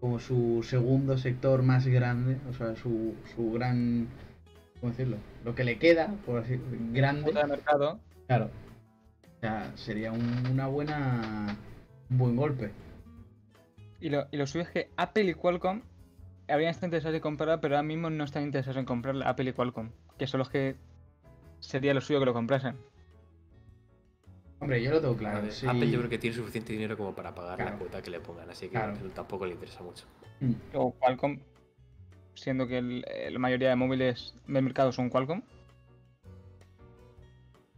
como 0.00 0.18
su 0.20 0.62
segundo 0.68 1.16
sector 1.16 1.62
más 1.62 1.86
grande, 1.86 2.36
o 2.50 2.52
sea, 2.52 2.76
su, 2.76 3.14
su 3.34 3.52
gran, 3.52 4.06
¿cómo 4.78 4.92
decirlo? 4.92 5.16
Lo 5.44 5.54
que 5.54 5.64
le 5.64 5.78
queda, 5.78 6.14
por 6.26 6.40
así 6.42 6.60
grande, 6.92 7.22
Cuota 7.32 7.40
de 7.42 7.46
mercado. 7.48 8.00
claro. 8.26 8.50
O 9.38 9.40
sea, 9.40 9.72
sería 9.76 10.12
un- 10.12 10.46
una 10.52 10.66
buena, 10.66 11.56
un 12.10 12.18
buen 12.18 12.36
golpe. 12.36 12.70
Y 14.00 14.10
lo, 14.10 14.26
y 14.30 14.36
lo 14.36 14.46
suyo 14.46 14.64
es 14.64 14.70
que 14.70 14.90
Apple 14.96 15.24
y 15.24 15.34
Qualcomm 15.34 15.80
habrían 16.48 16.70
estado 16.70 16.86
interesados 16.86 17.14
en 17.16 17.22
comprarla, 17.22 17.60
pero 17.60 17.76
ahora 17.76 17.86
mismo 17.86 18.10
no 18.10 18.24
están 18.24 18.42
interesados 18.44 18.76
en 18.78 18.84
comprarla 18.84 19.28
Apple 19.28 19.50
y 19.50 19.52
Qualcomm, 19.52 19.90
que 20.18 20.26
son 20.26 20.38
los 20.38 20.48
que 20.50 20.76
sería 21.60 21.94
lo 21.94 22.00
suyo 22.00 22.18
que 22.20 22.26
lo 22.26 22.32
comprasen. 22.34 22.76
Hombre, 24.60 24.82
yo 24.82 24.90
lo 24.92 25.00
tengo 25.00 25.16
claro. 25.16 25.42
ver, 25.42 25.52
sí. 25.52 25.66
Apple 25.66 25.90
yo 25.90 25.98
creo 25.98 26.10
que 26.10 26.18
tiene 26.18 26.36
suficiente 26.36 26.72
dinero 26.72 26.96
como 26.96 27.14
para 27.14 27.34
pagar 27.34 27.56
Claro. 27.56 27.72
la 27.72 27.78
cuota 27.78 28.02
que 28.02 28.10
le 28.10 28.20
pongan, 28.20 28.48
así 28.50 28.66
que 28.66 28.72
Claro. 28.72 28.94
tampoco 29.14 29.44
le 29.46 29.52
interesa 29.52 29.82
mucho. 29.82 30.06
Mm. 30.40 30.52
O 30.74 30.92
Qualcomm, 30.98 31.38
siendo 32.34 32.66
que 32.66 32.78
el- 32.78 33.04
la 33.30 33.38
mayoría 33.38 33.68
de 33.70 33.76
móviles 33.76 34.34
del 34.46 34.62
mercado 34.62 34.92
son 34.92 35.10
Qualcomm. 35.10 35.42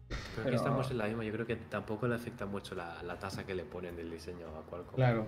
Pero, 0.08 0.20
Pero- 0.36 0.46
aquí 0.48 0.56
estamos 0.56 0.90
en 0.90 0.98
la 0.98 1.06
misma, 1.06 1.24
yo 1.24 1.32
creo 1.32 1.46
que 1.46 1.56
tampoco 1.56 2.06
le 2.06 2.14
afecta 2.14 2.46
mucho 2.46 2.74
la, 2.74 3.02
la 3.02 3.18
tasa 3.18 3.44
que 3.44 3.54
le 3.54 3.64
ponen 3.64 3.96
del 3.96 4.10
diseño 4.10 4.46
a 4.56 4.62
Qualcomm. 4.68 4.94
Claro. 4.94 5.26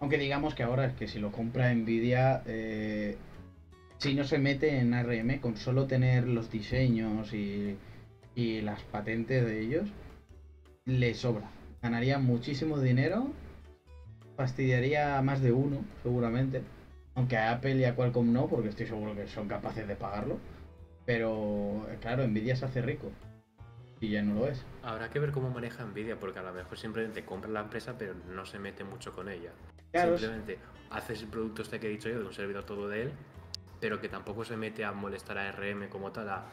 Aunque 0.00 0.18
digamos 0.18 0.54
que 0.54 0.62
ahora 0.62 0.86
es 0.86 0.92
que 0.94 1.08
si 1.08 1.18
lo 1.18 1.32
compra 1.32 1.72
Nvidia, 1.72 2.42
eh, 2.46 3.16
si 3.98 4.14
no 4.14 4.24
se 4.24 4.38
mete 4.38 4.78
en 4.78 4.92
ARM, 4.92 5.40
con 5.40 5.56
solo 5.56 5.86
tener 5.86 6.26
los 6.26 6.50
diseños 6.50 7.32
y, 7.32 7.76
y 8.34 8.60
las 8.60 8.82
patentes 8.82 9.44
de 9.44 9.60
ellos, 9.60 9.88
le 10.84 11.14
sobra. 11.14 11.48
Ganaría 11.82 12.18
muchísimo 12.18 12.80
dinero, 12.80 13.28
fastidiaría 14.36 15.18
a 15.18 15.22
más 15.22 15.40
de 15.40 15.52
uno, 15.52 15.84
seguramente. 16.02 16.62
Aunque 17.14 17.36
a 17.36 17.52
Apple 17.52 17.76
y 17.76 17.84
a 17.84 17.94
Qualcomm 17.94 18.32
no, 18.32 18.48
porque 18.48 18.68
estoy 18.68 18.86
seguro 18.86 19.14
que 19.14 19.28
son 19.28 19.48
capaces 19.48 19.86
de 19.86 19.94
pagarlo. 19.94 20.38
Pero, 21.06 21.86
eh, 21.90 21.98
claro, 22.00 22.26
Nvidia 22.26 22.56
se 22.56 22.64
hace 22.64 22.82
rico. 22.82 23.10
Y 24.00 24.10
ya 24.10 24.22
no 24.22 24.34
lo 24.34 24.48
es. 24.48 24.64
Habrá 24.82 25.08
que 25.10 25.20
ver 25.20 25.30
cómo 25.30 25.50
maneja 25.50 25.84
Nvidia, 25.84 26.18
porque 26.18 26.40
a 26.40 26.42
lo 26.42 26.52
mejor 26.52 26.76
simplemente 26.76 27.24
compra 27.24 27.50
la 27.50 27.60
empresa, 27.60 27.94
pero 27.96 28.14
no 28.34 28.44
se 28.44 28.58
mete 28.58 28.82
mucho 28.84 29.12
con 29.12 29.28
ella. 29.28 29.52
Claro, 29.94 30.18
Simplemente 30.18 30.58
haces 30.90 31.22
el 31.22 31.28
producto 31.28 31.62
este 31.62 31.78
que 31.78 31.86
he 31.86 31.90
dicho 31.90 32.08
yo, 32.08 32.18
de 32.18 32.24
un 32.26 32.32
servidor 32.34 32.64
todo 32.64 32.88
de 32.88 33.02
él, 33.02 33.12
pero 33.80 34.00
que 34.00 34.08
tampoco 34.08 34.44
se 34.44 34.56
mete 34.56 34.84
a 34.84 34.90
molestar 34.90 35.38
a 35.38 35.48
RM 35.52 35.88
como 35.88 36.10
tal. 36.10 36.28
a- 36.28 36.44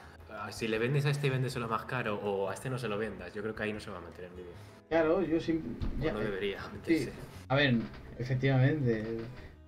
a 0.45 0.51
si 0.51 0.67
le 0.67 0.77
vendes 0.77 1.05
a 1.07 1.09
este, 1.09 1.29
véndeselo 1.31 1.67
más 1.67 1.83
caro, 1.85 2.15
o 2.23 2.49
a 2.49 2.53
este 2.53 2.69
no 2.69 2.77
se 2.77 2.87
lo 2.87 2.97
vendas. 2.99 3.33
Yo 3.33 3.41
creo 3.41 3.53
que 3.55 3.63
ahí 3.63 3.73
no 3.73 3.79
se 3.79 3.89
va 3.89 3.97
a 3.97 4.01
meter 4.01 4.29
Nvidia. 4.31 4.51
claro, 4.89 5.21
yo 5.23 5.39
sí. 5.41 5.59
O 5.99 6.03
ya- 6.03 6.13
no 6.13 6.19
debería 6.19 6.59
meterse. 6.71 7.11
A 7.49 7.55
ver, 7.55 7.75
efectivamente, 8.19 9.03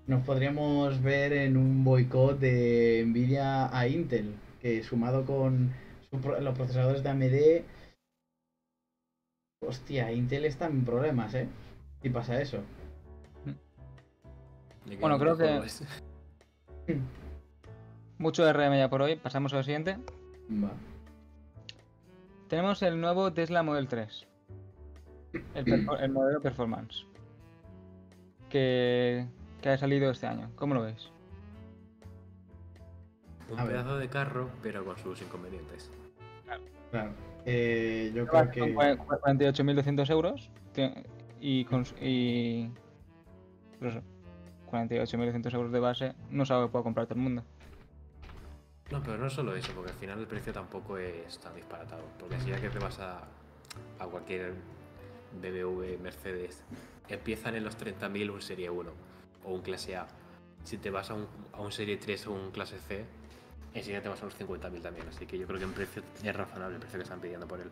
nos 0.07 0.23
podríamos 0.23 1.01
ver 1.01 1.33
en 1.33 1.57
un 1.57 1.83
boicot 1.83 2.39
de 2.39 3.03
Nvidia 3.07 3.75
a 3.77 3.87
Intel, 3.87 4.35
que 4.61 4.83
sumado 4.83 5.25
con 5.25 5.71
su 6.11 6.21
pro- 6.21 6.39
los 6.39 6.55
procesadores 6.55 7.01
de 7.03 7.09
AMD, 7.09 7.65
hostia, 9.65 10.11
Intel 10.11 10.45
está 10.45 10.67
en 10.67 10.85
problemas, 10.85 11.33
¿eh? 11.33 11.47
Si 12.01 12.09
pasa 12.09 12.39
eso. 12.41 12.59
De 14.85 14.97
Bueno, 14.97 15.17
creo 15.19 15.37
que- 15.37 15.57
es. 15.65 15.83
Mucho 18.17 18.51
RM 18.51 18.77
ya 18.77 18.89
por 18.89 19.01
hoy, 19.01 19.15
pasamos 19.15 19.53
a 19.53 19.57
lo 19.57 19.63
siguiente. 19.63 19.97
Va. 20.63 20.71
Tenemos 22.47 22.81
el 22.83 22.99
nuevo 23.01 23.33
Tesla 23.33 23.63
Model 23.63 23.87
3. 23.87 24.27
El, 25.55 26.11
modelo 26.11 26.39
Performance. 26.41 27.05
Que, 28.49 29.25
que 29.61 29.69
ha 29.69 29.77
salido 29.77 30.11
este 30.11 30.27
año. 30.27 30.51
¿Cómo 30.55 30.75
lo 30.75 30.83
ves? 30.83 31.09
Un 33.49 33.59
A 33.59 33.63
ver. 33.63 33.73
pedazo 33.77 33.97
de 33.97 34.07
carro, 34.09 34.49
pero 34.61 34.85
con 34.85 34.97
sus 34.97 35.21
inconvenientes. 35.21 35.89
Claro. 36.91 37.11
Eh, 37.45 38.11
yo 38.13 38.27
creo 38.27 38.51
que. 38.51 38.75
cua- 38.75 38.97
cua- 38.97 39.19
48.200 39.21 40.09
euros. 40.11 40.51
Y, 41.41 41.65
con, 41.65 41.83
y 41.99 42.69
pues 43.79 43.95
48.200 44.73 45.53
euros 45.53 45.71
de 45.71 45.79
base 45.79 46.13
no 46.31 46.43
es 46.43 46.51
algo 46.51 46.67
que 46.67 46.71
pueda 46.71 46.83
comprar 46.83 47.05
todo 47.05 47.15
el 47.15 47.23
mundo. 47.23 47.43
No, 48.91 49.01
pero 49.01 49.17
no 49.17 49.29
solo 49.29 49.55
eso, 49.55 49.71
porque 49.73 49.91
al 49.91 49.97
final 49.97 50.19
el 50.19 50.27
precio 50.27 50.51
tampoco 50.51 50.97
es 50.97 51.39
tan 51.39 51.55
disparatado. 51.55 52.03
Porque 52.19 52.39
si 52.39 52.49
ya 52.49 52.59
que 52.59 52.69
te 52.69 52.79
vas 52.79 52.99
a, 52.99 53.23
a 53.99 54.05
cualquier 54.05 54.53
BMW, 55.41 56.01
Mercedes, 56.01 56.63
empiezan 57.07 57.55
en 57.55 57.63
los 57.63 57.77
30.000 57.77 58.31
un 58.31 58.41
Serie 58.41 58.69
1 58.69 58.91
o 59.45 59.53
un 59.53 59.61
Clase 59.61 59.95
A. 59.95 60.07
si 60.63 60.77
te 60.77 60.89
vas 60.89 61.09
a 61.09 61.15
un, 61.15 61.27
a 61.53 61.61
un 61.61 61.71
Serie 61.71 61.97
3 61.97 62.27
o 62.27 62.33
un 62.33 62.51
clase 62.51 62.77
C, 62.77 63.05
enseguida 63.73 64.01
te 64.01 64.09
vas 64.09 64.21
a 64.21 64.25
unos 64.25 64.39
50.000 64.39 64.81
también. 64.81 65.07
Así 65.07 65.25
que 65.25 65.37
yo 65.37 65.47
creo 65.47 65.59
que 65.59 65.65
en 65.65 65.73
precio 65.73 66.03
es 66.23 66.35
razonable 66.35 66.75
el 66.75 66.79
precio 66.79 66.99
que 66.99 67.03
están 67.03 67.19
pidiendo 67.19 67.47
por 67.47 67.59
él. 67.59 67.69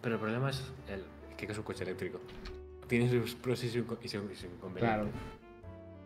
Pero 0.00 0.14
el 0.14 0.20
problema 0.20 0.50
es 0.50 0.72
el, 0.88 1.04
que 1.36 1.46
es 1.46 1.58
un 1.58 1.64
coche 1.64 1.84
eléctrico. 1.84 2.20
Tiene 2.88 3.08
sus 3.08 3.34
pros 3.34 3.62
y 3.62 3.68
sus 3.68 3.76
inconvenientes. 3.76 4.80
Claro. 4.80 5.08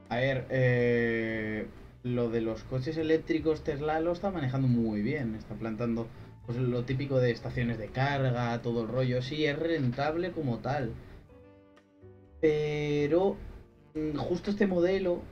A 0.09 0.17
ver, 0.17 0.47
eh, 0.51 1.67
lo 2.03 2.29
de 2.29 2.41
los 2.41 2.63
coches 2.65 2.97
eléctricos 2.97 3.65
Tesla 3.65 4.01
lo 4.01 4.13
está 4.13 4.31
manejando 4.31 4.69
muy 4.69 5.03
bien. 5.03 5.35
Está 5.35 5.55
plantando 5.55 6.07
pues, 6.47 6.59
lo 6.59 6.85
típico 6.85 7.19
de 7.19 7.31
estaciones 7.31 7.79
de 7.79 7.89
carga, 7.89 8.61
todo 8.63 8.83
el 8.83 8.89
rollo. 8.89 9.23
Sí, 9.23 9.47
es 9.47 9.59
rentable 9.59 10.33
como 10.33 10.59
tal. 10.59 10.93
Pero 12.41 13.37
mm, 13.95 14.17
justo 14.17 14.51
este 14.51 14.67
modelo, 14.67 15.23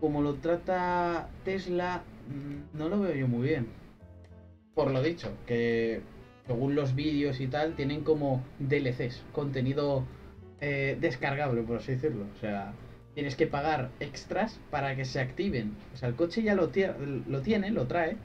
como 0.00 0.22
lo 0.22 0.34
trata 0.34 1.28
Tesla, 1.44 2.04
mm, 2.28 2.78
no 2.78 2.88
lo 2.88 3.00
veo 3.00 3.14
yo 3.14 3.28
muy 3.28 3.48
bien. 3.48 3.66
Por 4.74 4.92
lo 4.92 5.02
dicho, 5.02 5.32
que 5.46 6.00
según 6.46 6.74
los 6.74 6.94
vídeos 6.94 7.40
y 7.40 7.48
tal, 7.48 7.74
tienen 7.74 8.04
como 8.04 8.42
DLCs, 8.60 9.24
contenido 9.32 10.04
eh, 10.60 10.96
descargable, 11.00 11.62
por 11.62 11.78
así 11.78 11.92
decirlo. 11.92 12.24
O 12.36 12.40
sea, 12.40 12.72
tienes 13.18 13.34
que 13.34 13.48
pagar 13.48 13.90
extras 13.98 14.60
para 14.70 14.94
que 14.94 15.04
se 15.04 15.18
activen. 15.18 15.72
O 15.92 15.96
sea, 15.96 16.08
el 16.08 16.14
coche 16.14 16.40
ya 16.40 16.54
lo, 16.54 16.70
tie- 16.70 16.94
lo 17.26 17.40
tiene, 17.40 17.72
lo 17.72 17.88
trae, 17.88 18.16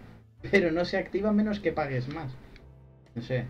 pero 0.52 0.72
no 0.72 0.86
se 0.86 0.98
activa 0.98 1.32
menos 1.32 1.60
que 1.60 1.72
pagues 1.72 2.14
más. 2.14 2.32
No 3.16 3.24
sé. 3.24 3.46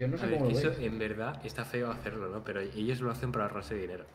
Yo 0.00 0.08
no 0.08 0.18
sé 0.18 0.24
A 0.24 0.28
ver, 0.30 0.38
cómo 0.40 0.50
lo 0.50 0.58
eso 0.58 0.72
en 0.80 0.98
verdad 0.98 1.40
está 1.46 1.64
feo 1.64 1.88
hacerlo, 1.88 2.30
¿no? 2.30 2.42
Pero 2.42 2.58
ellos 2.62 3.00
lo 3.00 3.12
hacen 3.12 3.30
para 3.30 3.44
ahorrarse 3.44 3.76
dinero. 3.76 4.06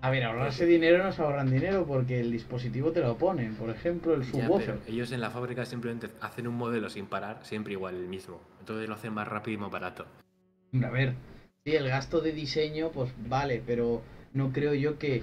A 0.00 0.08
ver, 0.08 0.24
ahorrarse 0.24 0.64
dinero 0.64 1.04
no 1.04 1.12
se 1.12 1.20
ahorran 1.20 1.50
dinero 1.50 1.84
porque 1.86 2.20
el 2.20 2.32
dispositivo 2.32 2.90
te 2.90 3.00
lo 3.00 3.18
ponen. 3.18 3.56
Por 3.56 3.68
ejemplo, 3.68 4.14
el 4.14 4.24
subwoofer. 4.24 4.78
ellos 4.86 5.12
en 5.12 5.20
la 5.20 5.28
fábrica 5.28 5.66
simplemente 5.66 6.08
hacen 6.22 6.48
un 6.48 6.54
modelo 6.56 6.88
sin 6.88 7.04
parar, 7.04 7.40
siempre 7.42 7.74
igual, 7.74 7.94
el 7.94 8.08
mismo. 8.08 8.40
Entonces 8.60 8.88
lo 8.88 8.94
hacen 8.94 9.12
más 9.12 9.28
rápido 9.28 9.56
y 9.56 9.60
más 9.60 9.70
barato. 9.70 10.06
Hombre, 10.72 10.88
A 10.88 10.90
ver, 10.92 11.14
sí, 11.66 11.76
el 11.76 11.88
gasto 11.90 12.22
de 12.22 12.32
diseño, 12.32 12.90
pues 12.90 13.12
vale, 13.28 13.62
pero 13.66 14.00
no 14.38 14.52
creo 14.52 14.72
yo 14.74 14.98
que 14.98 15.22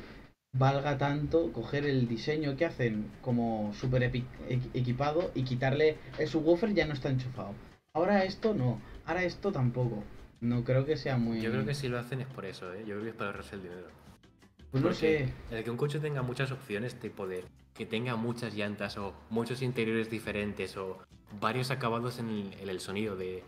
valga 0.54 0.98
tanto 0.98 1.52
coger 1.52 1.86
el 1.86 2.08
diseño 2.08 2.56
que 2.56 2.66
hacen 2.66 3.10
como 3.22 3.74
equi- 3.74 4.70
equipado 4.74 5.32
y 5.34 5.44
quitarle 5.44 5.98
el 6.20 6.28
subwoofer 6.28 6.74
ya 6.74 6.86
no 6.86 6.94
está 6.94 7.10
enchufado. 7.10 7.54
Ahora 7.94 8.24
esto 8.24 8.54
no, 8.54 8.80
ahora 9.06 9.24
esto 9.24 9.52
tampoco. 9.52 10.04
No 10.42 10.64
creo 10.64 10.86
que 10.86 10.98
sea 10.98 11.18
muy... 11.18 11.42
Yo 11.42 11.50
creo 11.52 11.66
que 11.66 11.74
si 11.74 11.88
lo 11.88 11.98
hacen 11.98 12.22
es 12.22 12.28
por 12.28 12.46
eso, 12.46 12.72
¿eh? 12.74 12.80
Yo 12.86 12.94
creo 12.96 13.04
que 13.04 13.10
es 13.10 13.16
para 13.16 13.30
ahorrarse 13.32 13.56
el 13.56 13.64
dinero. 13.64 13.88
Pues 14.72 14.84
no 14.84 14.94
sé. 14.94 15.30
El 15.50 15.64
que 15.64 15.72
un 15.72 15.78
coche 15.78 16.00
tenga 16.00 16.22
muchas 16.22 16.52
opciones, 16.52 16.96
tipo 17.00 17.26
de 17.28 17.44
que 17.74 17.86
tenga 17.86 18.16
muchas 18.16 18.54
llantas 18.54 18.98
o 18.98 19.14
muchos 19.30 19.62
interiores 19.62 20.10
diferentes 20.10 20.76
o 20.78 21.00
varios 21.40 21.72
acabados 21.72 22.20
en 22.20 22.30
el, 22.30 22.54
en 22.62 22.70
el 22.70 22.80
sonido 22.80 23.16
de 23.16 23.44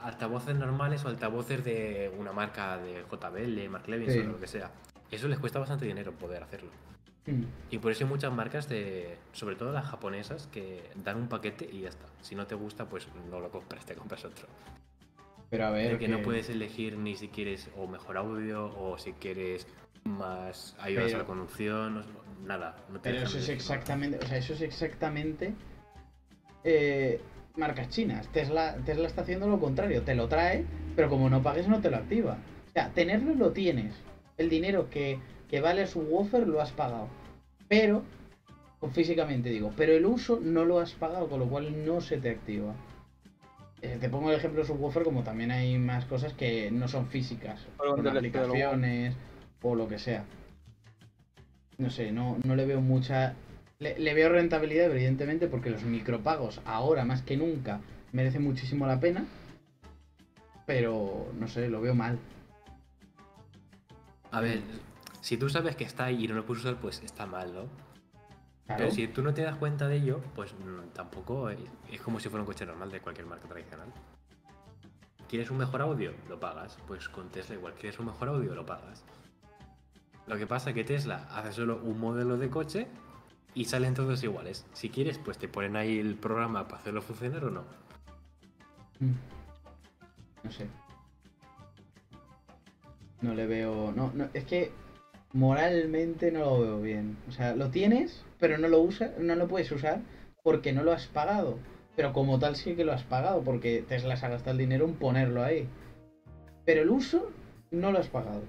altavoces 0.00 0.54
normales 0.56 1.04
o 1.04 1.08
altavoces 1.08 1.64
de 1.64 2.12
una 2.18 2.32
marca 2.32 2.76
de 2.78 3.04
JBL, 3.10 3.68
Mark 3.70 3.88
Levinson 3.88 4.22
Sí. 4.22 4.28
o 4.28 4.32
lo 4.32 4.40
que 4.40 4.46
sea. 4.46 4.70
Eso 5.14 5.28
les 5.28 5.38
cuesta 5.38 5.58
bastante 5.58 5.86
dinero 5.86 6.12
poder 6.12 6.42
hacerlo. 6.42 6.70
Hmm. 7.26 7.44
Y 7.70 7.78
por 7.78 7.92
eso 7.92 8.04
hay 8.04 8.10
muchas 8.10 8.32
marcas 8.32 8.68
de, 8.68 9.16
sobre 9.32 9.56
todo 9.56 9.72
las 9.72 9.86
japonesas, 9.86 10.48
que 10.48 10.82
dan 11.04 11.16
un 11.16 11.28
paquete 11.28 11.68
y 11.70 11.82
ya 11.82 11.88
está. 11.88 12.06
Si 12.20 12.34
no 12.34 12.46
te 12.46 12.54
gusta, 12.54 12.86
pues 12.86 13.06
no 13.30 13.40
lo 13.40 13.50
compras, 13.50 13.86
te 13.86 13.94
compras 13.94 14.24
otro. 14.24 14.46
Pero 15.50 15.66
a 15.66 15.70
ver, 15.70 15.92
De 15.92 15.98
que 15.98 16.08
no 16.08 16.20
puedes 16.22 16.50
elegir 16.50 16.98
ni 16.98 17.16
si 17.16 17.28
quieres 17.28 17.70
o 17.76 17.86
mejor 17.86 18.16
audio 18.16 18.66
o 18.76 18.98
si 18.98 19.12
quieres 19.12 19.66
más 20.04 20.76
ayudas 20.80 21.06
Pero- 21.06 21.16
a 21.16 21.18
la 21.20 21.26
conducción, 21.26 22.04
nada. 22.44 22.76
No 22.90 23.00
te 23.00 23.10
Pero 23.10 23.22
eso 23.22 23.38
es 23.38 23.48
exactamente, 23.48 24.18
o 24.18 24.26
sea, 24.26 24.38
eso 24.38 24.52
es 24.52 24.60
exactamente 24.60 25.54
eh, 26.64 27.20
marcas 27.56 27.88
chinas. 27.88 28.26
Tesla, 28.32 28.76
Tesla 28.84 29.06
está 29.06 29.22
haciendo 29.22 29.48
lo 29.48 29.60
contrario, 29.60 30.02
te 30.02 30.14
lo 30.14 30.28
trae, 30.28 30.64
pero 30.96 31.08
como 31.08 31.30
no 31.30 31.42
pagues 31.42 31.68
no 31.68 31.80
te 31.80 31.90
lo 31.90 31.98
activa. 31.98 32.38
O 32.68 32.72
sea, 32.72 32.90
tenerlo 32.90 33.34
lo 33.34 33.52
tienes. 33.52 33.94
El 34.36 34.48
dinero 34.48 34.90
que, 34.90 35.18
que 35.48 35.60
vale 35.60 35.86
su 35.86 36.00
subwoofer 36.00 36.46
lo 36.46 36.60
has 36.60 36.72
pagado. 36.72 37.08
Pero, 37.68 38.02
físicamente 38.92 39.48
digo, 39.50 39.72
pero 39.76 39.92
el 39.92 40.04
uso 40.04 40.40
no 40.42 40.64
lo 40.64 40.80
has 40.80 40.92
pagado, 40.92 41.28
con 41.28 41.40
lo 41.40 41.46
cual 41.46 41.84
no 41.86 42.00
se 42.00 42.18
te 42.18 42.30
activa. 42.30 42.74
Eh, 43.82 43.98
te 44.00 44.08
pongo 44.08 44.30
el 44.30 44.36
ejemplo 44.36 44.62
de 44.62 44.66
subwoofer 44.66 45.02
como 45.02 45.22
también 45.22 45.50
hay 45.50 45.78
más 45.78 46.04
cosas 46.06 46.32
que 46.32 46.70
no 46.70 46.88
son 46.88 47.06
físicas, 47.06 47.66
con 47.76 48.06
aplicaciones 48.06 49.14
o 49.62 49.74
lo 49.74 49.88
que 49.88 49.98
sea. 49.98 50.24
No 51.78 51.90
sé, 51.90 52.12
no, 52.12 52.38
no 52.44 52.56
le 52.56 52.66
veo 52.66 52.80
mucha... 52.80 53.34
Le, 53.78 53.98
le 53.98 54.14
veo 54.14 54.28
rentabilidad, 54.28 54.90
evidentemente, 54.90 55.48
porque 55.48 55.70
los 55.70 55.82
micropagos 55.82 56.60
ahora 56.64 57.04
más 57.04 57.22
que 57.22 57.36
nunca 57.36 57.80
merecen 58.12 58.44
muchísimo 58.44 58.86
la 58.86 59.00
pena. 59.00 59.24
Pero, 60.66 61.30
no 61.38 61.48
sé, 61.48 61.68
lo 61.68 61.80
veo 61.80 61.94
mal. 61.94 62.18
A 64.34 64.40
ver, 64.40 64.62
si 65.20 65.36
tú 65.36 65.48
sabes 65.48 65.76
que 65.76 65.84
está 65.84 66.06
ahí 66.06 66.24
y 66.24 66.28
no 66.28 66.34
lo 66.34 66.44
puedes 66.44 66.64
usar, 66.64 66.76
pues 66.80 67.00
está 67.04 67.24
mal, 67.24 67.54
¿no? 67.54 67.68
Claro. 68.66 68.78
Pero 68.78 68.90
si 68.90 69.06
tú 69.06 69.22
no 69.22 69.32
te 69.32 69.42
das 69.42 69.56
cuenta 69.56 69.86
de 69.86 69.96
ello, 69.96 70.20
pues 70.34 70.52
mm, 70.54 70.92
tampoco 70.92 71.50
es, 71.50 71.60
es 71.92 72.00
como 72.00 72.18
si 72.18 72.28
fuera 72.28 72.42
un 72.42 72.46
coche 72.46 72.66
normal 72.66 72.90
de 72.90 73.00
cualquier 73.00 73.28
marca 73.28 73.46
tradicional. 73.46 73.86
¿Quieres 75.28 75.52
un 75.52 75.58
mejor 75.58 75.82
audio? 75.82 76.12
Lo 76.28 76.40
pagas. 76.40 76.76
Pues 76.88 77.08
con 77.08 77.28
Tesla 77.28 77.54
igual. 77.54 77.74
¿Quieres 77.74 77.96
un 78.00 78.06
mejor 78.06 78.28
audio? 78.28 78.56
Lo 78.56 78.66
pagas. 78.66 79.04
Lo 80.26 80.36
que 80.36 80.48
pasa 80.48 80.70
es 80.70 80.74
que 80.74 80.82
Tesla 80.82 81.28
hace 81.30 81.52
solo 81.52 81.80
un 81.84 82.00
modelo 82.00 82.36
de 82.36 82.50
coche 82.50 82.88
y 83.54 83.66
salen 83.66 83.94
todos 83.94 84.24
iguales. 84.24 84.66
Si 84.72 84.90
quieres, 84.90 85.18
pues 85.18 85.38
te 85.38 85.46
ponen 85.46 85.76
ahí 85.76 86.00
el 86.00 86.16
programa 86.16 86.66
para 86.66 86.80
hacerlo 86.80 87.02
funcionar 87.02 87.44
o 87.44 87.50
no. 87.50 87.64
Mm. 88.98 89.12
No 90.42 90.50
sé. 90.50 90.66
No 93.24 93.34
le 93.34 93.46
veo. 93.46 93.90
No, 93.92 94.12
no, 94.14 94.28
es 94.34 94.44
que 94.44 94.70
moralmente 95.32 96.30
no 96.30 96.40
lo 96.40 96.60
veo 96.60 96.80
bien. 96.82 97.16
O 97.26 97.32
sea, 97.32 97.56
lo 97.56 97.70
tienes, 97.70 98.22
pero 98.38 98.58
no 98.58 98.68
lo 98.68 98.80
usas, 98.80 99.18
no 99.18 99.34
lo 99.34 99.48
puedes 99.48 99.72
usar 99.72 100.00
porque 100.42 100.74
no 100.74 100.84
lo 100.84 100.92
has 100.92 101.06
pagado. 101.06 101.58
Pero 101.96 102.12
como 102.12 102.38
tal 102.38 102.54
sí 102.54 102.74
que 102.76 102.84
lo 102.84 102.92
has 102.92 103.02
pagado, 103.04 103.42
porque 103.42 103.82
Tesla 103.88 104.16
se 104.16 104.26
ha 104.26 104.28
gastado 104.28 104.52
el 104.52 104.58
dinero 104.58 104.84
en 104.84 104.94
ponerlo 104.94 105.42
ahí. 105.42 105.66
Pero 106.66 106.82
el 106.82 106.90
uso 106.90 107.30
no 107.70 107.92
lo 107.92 107.98
has 107.98 108.08
pagado. 108.08 108.42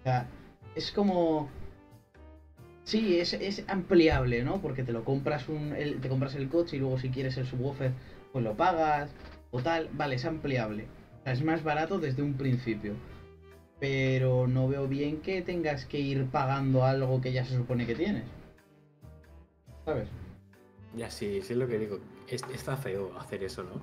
O 0.00 0.02
sea, 0.02 0.26
es 0.74 0.90
como. 0.90 1.48
Sí, 2.82 3.20
es, 3.20 3.34
es 3.34 3.64
ampliable, 3.68 4.42
¿no? 4.42 4.60
Porque 4.60 4.82
te 4.82 4.92
lo 4.92 5.04
compras 5.04 5.48
un, 5.48 5.72
te 6.00 6.08
compras 6.08 6.34
el 6.34 6.48
coche 6.48 6.76
y 6.76 6.80
luego 6.80 6.98
si 6.98 7.10
quieres 7.10 7.36
el 7.36 7.46
subwoofer, 7.46 7.92
pues 8.32 8.42
lo 8.42 8.56
pagas 8.56 9.10
o 9.52 9.62
tal. 9.62 9.88
Vale, 9.92 10.16
es 10.16 10.24
ampliable. 10.24 10.86
O 11.20 11.22
sea, 11.22 11.32
es 11.32 11.44
más 11.44 11.62
barato 11.62 12.00
desde 12.00 12.22
un 12.22 12.34
principio. 12.34 12.94
Pero 13.80 14.46
no 14.46 14.68
veo 14.68 14.86
bien 14.86 15.22
que 15.22 15.40
tengas 15.42 15.86
que 15.86 15.98
ir 15.98 16.26
pagando 16.26 16.84
algo 16.84 17.20
que 17.20 17.32
ya 17.32 17.44
se 17.44 17.56
supone 17.56 17.86
que 17.86 17.94
tienes. 17.94 18.24
¿Sabes? 19.84 20.06
Ya 20.96 21.10
sí, 21.10 21.40
sí 21.42 21.52
es 21.54 21.58
lo 21.58 21.66
que 21.66 21.78
digo. 21.78 21.98
Es- 22.28 22.44
está 22.54 22.76
feo 22.76 23.18
hacer 23.18 23.42
eso, 23.42 23.62
¿no? 23.62 23.80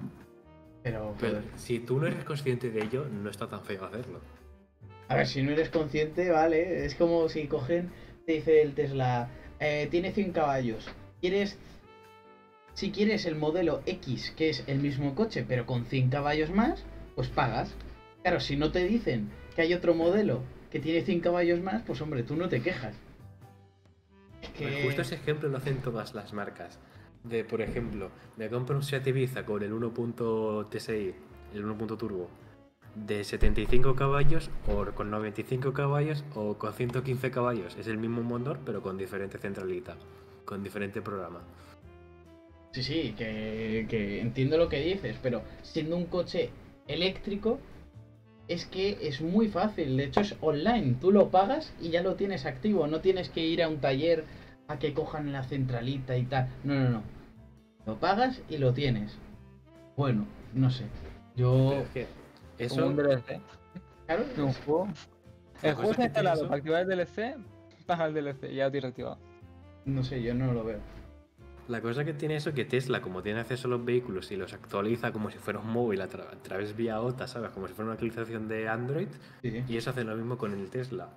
Pero, 0.84 1.16
Pero 1.20 1.42
si 1.56 1.80
tú 1.80 2.00
no 2.00 2.08
eres 2.08 2.24
consciente 2.24 2.70
de 2.70 2.84
ello, 2.84 3.08
no 3.10 3.30
está 3.30 3.48
tan 3.48 3.64
feo 3.64 3.84
hacerlo. 3.86 4.22
A 5.10 5.16
ver, 5.16 5.26
si 5.28 5.42
no 5.42 5.52
eres 5.52 5.70
consciente, 5.70 6.30
vale. 6.30 6.86
Es 6.86 6.96
como 6.96 7.28
si 7.30 7.48
cogen, 7.48 7.90
te 8.26 8.34
dice 8.34 8.62
el 8.62 8.74
Tesla, 8.76 9.30
eh, 9.60 9.88
tiene 9.90 10.12
100 10.12 10.32
caballos. 10.32 10.86
¿Quieres, 11.22 11.58
si 12.74 12.92
quieres 12.92 13.26
el 13.26 13.36
modelo 13.36 13.82
X, 13.86 14.32
que 14.38 14.50
es 14.50 14.64
el 14.68 14.80
mismo 14.80 15.16
coche, 15.16 15.44
pero 15.48 15.66
con 15.66 15.86
100 15.86 16.10
caballos 16.10 16.52
más, 16.52 16.84
pues 17.16 17.30
pagas. 17.30 17.74
Claro, 18.22 18.40
si 18.40 18.56
no 18.58 18.72
te 18.72 18.86
dicen 18.86 19.30
que 19.58 19.64
hay 19.64 19.74
otro 19.74 19.96
modelo 19.96 20.44
que 20.70 20.80
tiene 20.80 21.02
100 21.02 21.20
caballos 21.20 21.60
más, 21.62 21.82
pues 21.82 22.00
hombre, 22.00 22.22
tú 22.22 22.36
no 22.36 22.48
te 22.48 22.62
quejas. 22.62 22.96
Es 24.44 24.50
Pues 24.52 24.84
justo 24.86 25.02
ese 25.02 25.16
ejemplo 25.16 25.50
lo 25.50 25.58
hacen 25.58 25.78
todas 25.78 26.14
las 26.14 26.32
marcas. 26.32 26.78
De, 27.24 27.44
por 27.44 27.62
ejemplo, 27.62 28.12
me 28.38 28.50
compro 28.50 28.76
un 28.76 28.84
Seat 28.84 29.08
Ibiza 29.08 29.48
con 29.48 29.64
el 29.64 29.74
1. 29.74 30.68
TSI, 30.70 31.16
el 31.56 31.66
1. 31.66 31.98
turbo, 31.98 32.30
de 32.94 33.24
75 33.24 33.96
caballos, 33.96 34.52
o 34.68 34.86
con 34.94 35.10
95 35.10 35.74
caballos, 35.74 36.24
o 36.36 36.54
con 36.60 36.74
115 36.74 37.32
caballos. 37.32 37.76
Es 37.80 37.88
el 37.88 37.98
mismo 37.98 38.22
motor, 38.22 38.60
pero 38.64 38.84
con 38.84 38.96
diferente 38.96 39.40
centralita, 39.40 39.98
con 40.46 40.62
diferente 40.62 41.02
programa. 41.02 41.42
Sí, 42.74 42.84
sí, 42.84 43.16
que, 43.18 43.88
que 43.90 44.22
entiendo 44.22 44.60
lo 44.60 44.70
que 44.70 44.82
dices, 44.82 45.18
pero 45.24 45.42
siendo 45.64 45.98
un 45.98 46.06
coche 46.06 46.52
eléctrico, 46.88 47.60
es 48.48 48.66
que 48.66 48.98
es 49.02 49.22
muy 49.22 49.48
fácil. 49.48 49.98
De 49.98 50.06
hecho, 50.06 50.22
es 50.22 50.36
online. 50.42 50.96
Tú 51.00 51.12
lo 51.12 51.30
pagas 51.30 51.74
y 51.82 51.90
ya 51.90 52.02
lo 52.02 52.16
tienes 52.16 52.46
activo. 52.46 52.88
No 52.88 53.02
tienes 53.02 53.30
que 53.30 53.46
ir 53.46 53.62
a 53.62 53.68
un 53.68 53.78
taller 53.78 54.24
a 54.68 54.80
que 54.80 54.94
cojan 54.94 55.32
la 55.32 55.44
centralita 55.44 56.18
y 56.18 56.24
tal. 56.24 56.50
No, 56.64 56.76
no, 56.76 56.90
no. 56.90 57.02
Lo 57.86 58.00
pagas 58.00 58.42
y 58.50 58.58
lo 58.58 58.74
tienes. 58.74 59.18
Bueno, 59.96 60.26
no 60.54 60.70
sé. 60.70 60.86
Yo. 61.36 61.74
Es 61.74 61.90
que 61.90 62.08
eso, 62.58 62.88
un 62.88 62.96
DLC 62.96 63.40
Claro, 64.06 64.24
un 64.38 64.54
juego. 64.54 64.88
El 65.62 65.76
juego 65.76 65.92
está 65.92 66.06
instalado 66.06 66.44
para 66.44 66.58
activar 66.58 66.82
el 66.84 66.88
DLC, 66.88 67.36
Paga 67.86 68.06
el 68.06 68.14
DLC, 68.14 68.54
ya 68.54 68.66
lo 68.66 68.72
tienes 68.72 68.90
activado. 68.90 69.18
No 69.86 70.04
sé, 70.04 70.22
yo 70.22 70.34
no 70.34 70.54
lo 70.54 70.64
veo. 70.64 70.80
La 71.68 71.82
cosa 71.82 72.06
que 72.06 72.14
tiene 72.14 72.38
eso 72.38 72.54
que 72.54 72.64
Tesla, 72.64 73.02
como 73.02 73.22
tiene 73.22 73.42
acceso 73.42 73.68
a 73.68 73.72
los 73.72 73.84
vehículos 73.84 74.32
y 74.32 74.38
los 74.38 74.54
actualiza 74.54 75.12
como 75.12 75.30
si 75.30 75.38
fuera 75.38 75.60
un 75.60 75.70
móvil 75.70 76.00
a, 76.02 76.10
tra- 76.10 76.28
a 76.32 76.36
través 76.42 76.76
vía 76.78 77.02
OTA, 77.02 77.28
¿sabes? 77.28 77.52
Como 77.52 77.68
si 77.68 77.74
fuera 77.74 77.88
una 77.88 77.94
actualización 77.94 78.48
de 78.48 78.70
Android, 78.70 79.10
Sí. 79.42 79.64
y 79.68 79.76
eso 79.78 79.90
hace 79.90 80.04
lo 80.06 80.16
mismo 80.16 80.38
con 80.38 80.54
el 80.54 80.70
Tesla. 80.70 81.10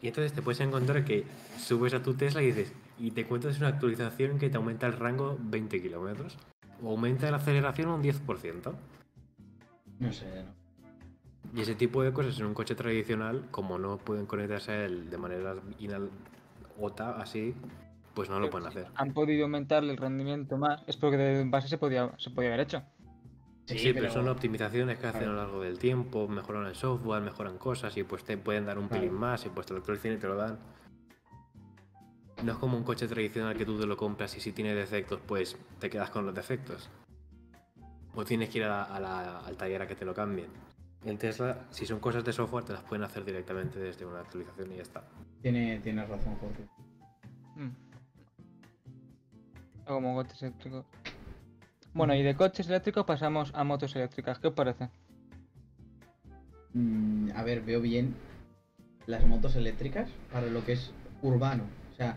Y 0.00 0.08
entonces 0.08 0.32
te 0.32 0.42
puedes 0.42 0.60
encontrar 0.60 1.04
que 1.04 1.24
subes 1.58 1.92
a 1.94 2.02
tu 2.02 2.14
Tesla 2.14 2.40
y 2.42 2.46
dices, 2.46 2.72
y 3.00 3.10
te 3.10 3.22
encuentras 3.22 3.58
una 3.58 3.68
actualización 3.68 4.38
que 4.38 4.48
te 4.48 4.56
aumenta 4.58 4.86
el 4.86 4.92
rango 4.92 5.36
20 5.40 5.82
kilómetros, 5.82 6.36
o 6.82 6.90
aumenta 6.90 7.28
la 7.30 7.38
aceleración 7.38 7.88
un 7.88 8.02
10%. 8.02 8.74
No 9.98 10.12
sé, 10.12 10.26
no. 10.44 10.66
Y 11.58 11.62
ese 11.62 11.74
tipo 11.74 12.02
de 12.02 12.12
cosas 12.12 12.38
en 12.38 12.46
un 12.46 12.54
coche 12.54 12.74
tradicional, 12.74 13.46
como 13.50 13.78
no 13.78 13.96
pueden 13.98 14.26
conectarse 14.26 14.70
a 14.72 14.84
él 14.84 15.08
de 15.10 15.18
manera 15.18 15.54
inal- 15.80 16.10
OTA, 16.78 17.20
así, 17.20 17.54
pues 18.16 18.30
no 18.30 18.40
lo 18.40 18.48
pueden 18.48 18.66
hacer. 18.66 18.86
Han 18.94 19.12
podido 19.12 19.44
aumentarle 19.44 19.92
el 19.92 19.98
rendimiento 19.98 20.56
más. 20.56 20.82
Es 20.86 20.96
porque 20.96 21.18
de 21.18 21.44
base 21.44 21.68
se 21.68 21.76
podía, 21.76 22.10
se 22.16 22.30
podía 22.30 22.48
haber 22.48 22.60
hecho. 22.60 22.82
Sí, 23.66 23.92
pero, 23.92 24.10
son 24.10 24.26
optimizaciones 24.28 24.98
que 24.98 25.06
hacen 25.08 25.24
a 25.24 25.26
lo 25.26 25.36
largo 25.36 25.60
del 25.60 25.78
tiempo, 25.78 26.26
mejoran 26.26 26.66
el 26.66 26.74
software, 26.76 27.20
mejoran 27.22 27.58
cosas 27.58 27.94
y 27.98 28.04
pues 28.04 28.24
te 28.24 28.38
pueden 28.38 28.64
dar 28.64 28.78
un 28.78 28.88
Claro. 28.88 29.02
pelín 29.02 29.18
más 29.18 29.44
y 29.44 29.50
pues 29.50 29.66
te 29.66 29.74
lo 29.74 29.80
actualizan 29.80 30.14
y 30.14 30.16
te 30.16 30.26
lo 30.28 30.36
dan. 30.36 30.58
No 32.42 32.52
es 32.52 32.58
como 32.58 32.76
un 32.78 32.84
coche 32.84 33.06
tradicional 33.06 33.54
que 33.56 33.66
tú 33.66 33.78
te 33.78 33.86
lo 33.86 33.96
compras 33.98 34.34
y 34.36 34.40
si 34.40 34.52
tiene 34.52 34.74
defectos 34.74 35.20
pues 35.26 35.58
te 35.78 35.90
quedas 35.90 36.08
con 36.10 36.24
los 36.24 36.34
defectos. 36.34 36.88
O 38.14 38.24
tienes 38.24 38.48
que 38.48 38.58
ir 38.58 38.64
a 38.64 38.68
la- 38.68 38.82
a 38.84 39.00
la- 39.00 39.38
al 39.40 39.56
taller 39.58 39.82
a 39.82 39.86
que 39.86 39.94
te 39.94 40.04
lo 40.06 40.14
cambien. 40.14 40.48
En 41.04 41.18
Tesla, 41.18 41.66
si 41.70 41.84
son 41.86 42.00
cosas 42.00 42.24
de 42.24 42.32
software, 42.32 42.64
te 42.64 42.72
las 42.72 42.82
pueden 42.82 43.04
hacer 43.04 43.24
directamente 43.26 43.78
desde 43.78 44.06
una 44.06 44.20
actualización 44.20 44.72
y 44.72 44.76
ya 44.76 44.82
está. 44.82 45.04
Tiene, 45.42 45.80
tienes 45.80 46.08
razón, 46.08 46.34
Jorge. 46.36 46.64
Mm. 47.56 47.85
O 49.86 49.94
como 49.94 50.14
coches 50.14 50.42
eléctricos. 50.42 50.84
Bueno, 51.94 52.14
y 52.14 52.22
de 52.22 52.34
coches 52.34 52.68
eléctricos 52.68 53.04
pasamos 53.04 53.52
a 53.54 53.64
motos 53.64 53.94
eléctricas. 53.96 54.38
¿Qué 54.38 54.48
os 54.48 54.54
parece? 54.54 54.90
Mm, 56.74 57.30
a 57.34 57.42
ver, 57.42 57.62
veo 57.62 57.80
bien 57.80 58.14
las 59.06 59.24
motos 59.26 59.56
eléctricas 59.56 60.10
para 60.32 60.48
lo 60.48 60.64
que 60.64 60.72
es 60.72 60.92
urbano. 61.22 61.64
O 61.92 61.96
sea, 61.96 62.16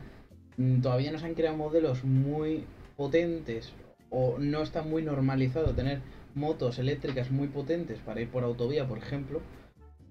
mm, 0.58 0.82
todavía 0.82 1.12
no 1.12 1.20
se 1.20 1.28
han 1.28 1.36
creado 1.36 1.56
modelos 1.56 2.04
muy 2.04 2.66
potentes 2.98 3.72
o 4.10 4.38
no 4.40 4.64
está 4.64 4.82
muy 4.82 5.04
normalizado 5.04 5.74
tener 5.74 6.02
motos 6.36 6.80
eléctricas 6.80 7.32
muy 7.32 7.48
potentes 7.48 8.00
para 8.00 8.22
ir 8.22 8.30
por 8.30 8.44
autovía, 8.44 8.88
por 8.88 8.98
ejemplo. 8.98 9.42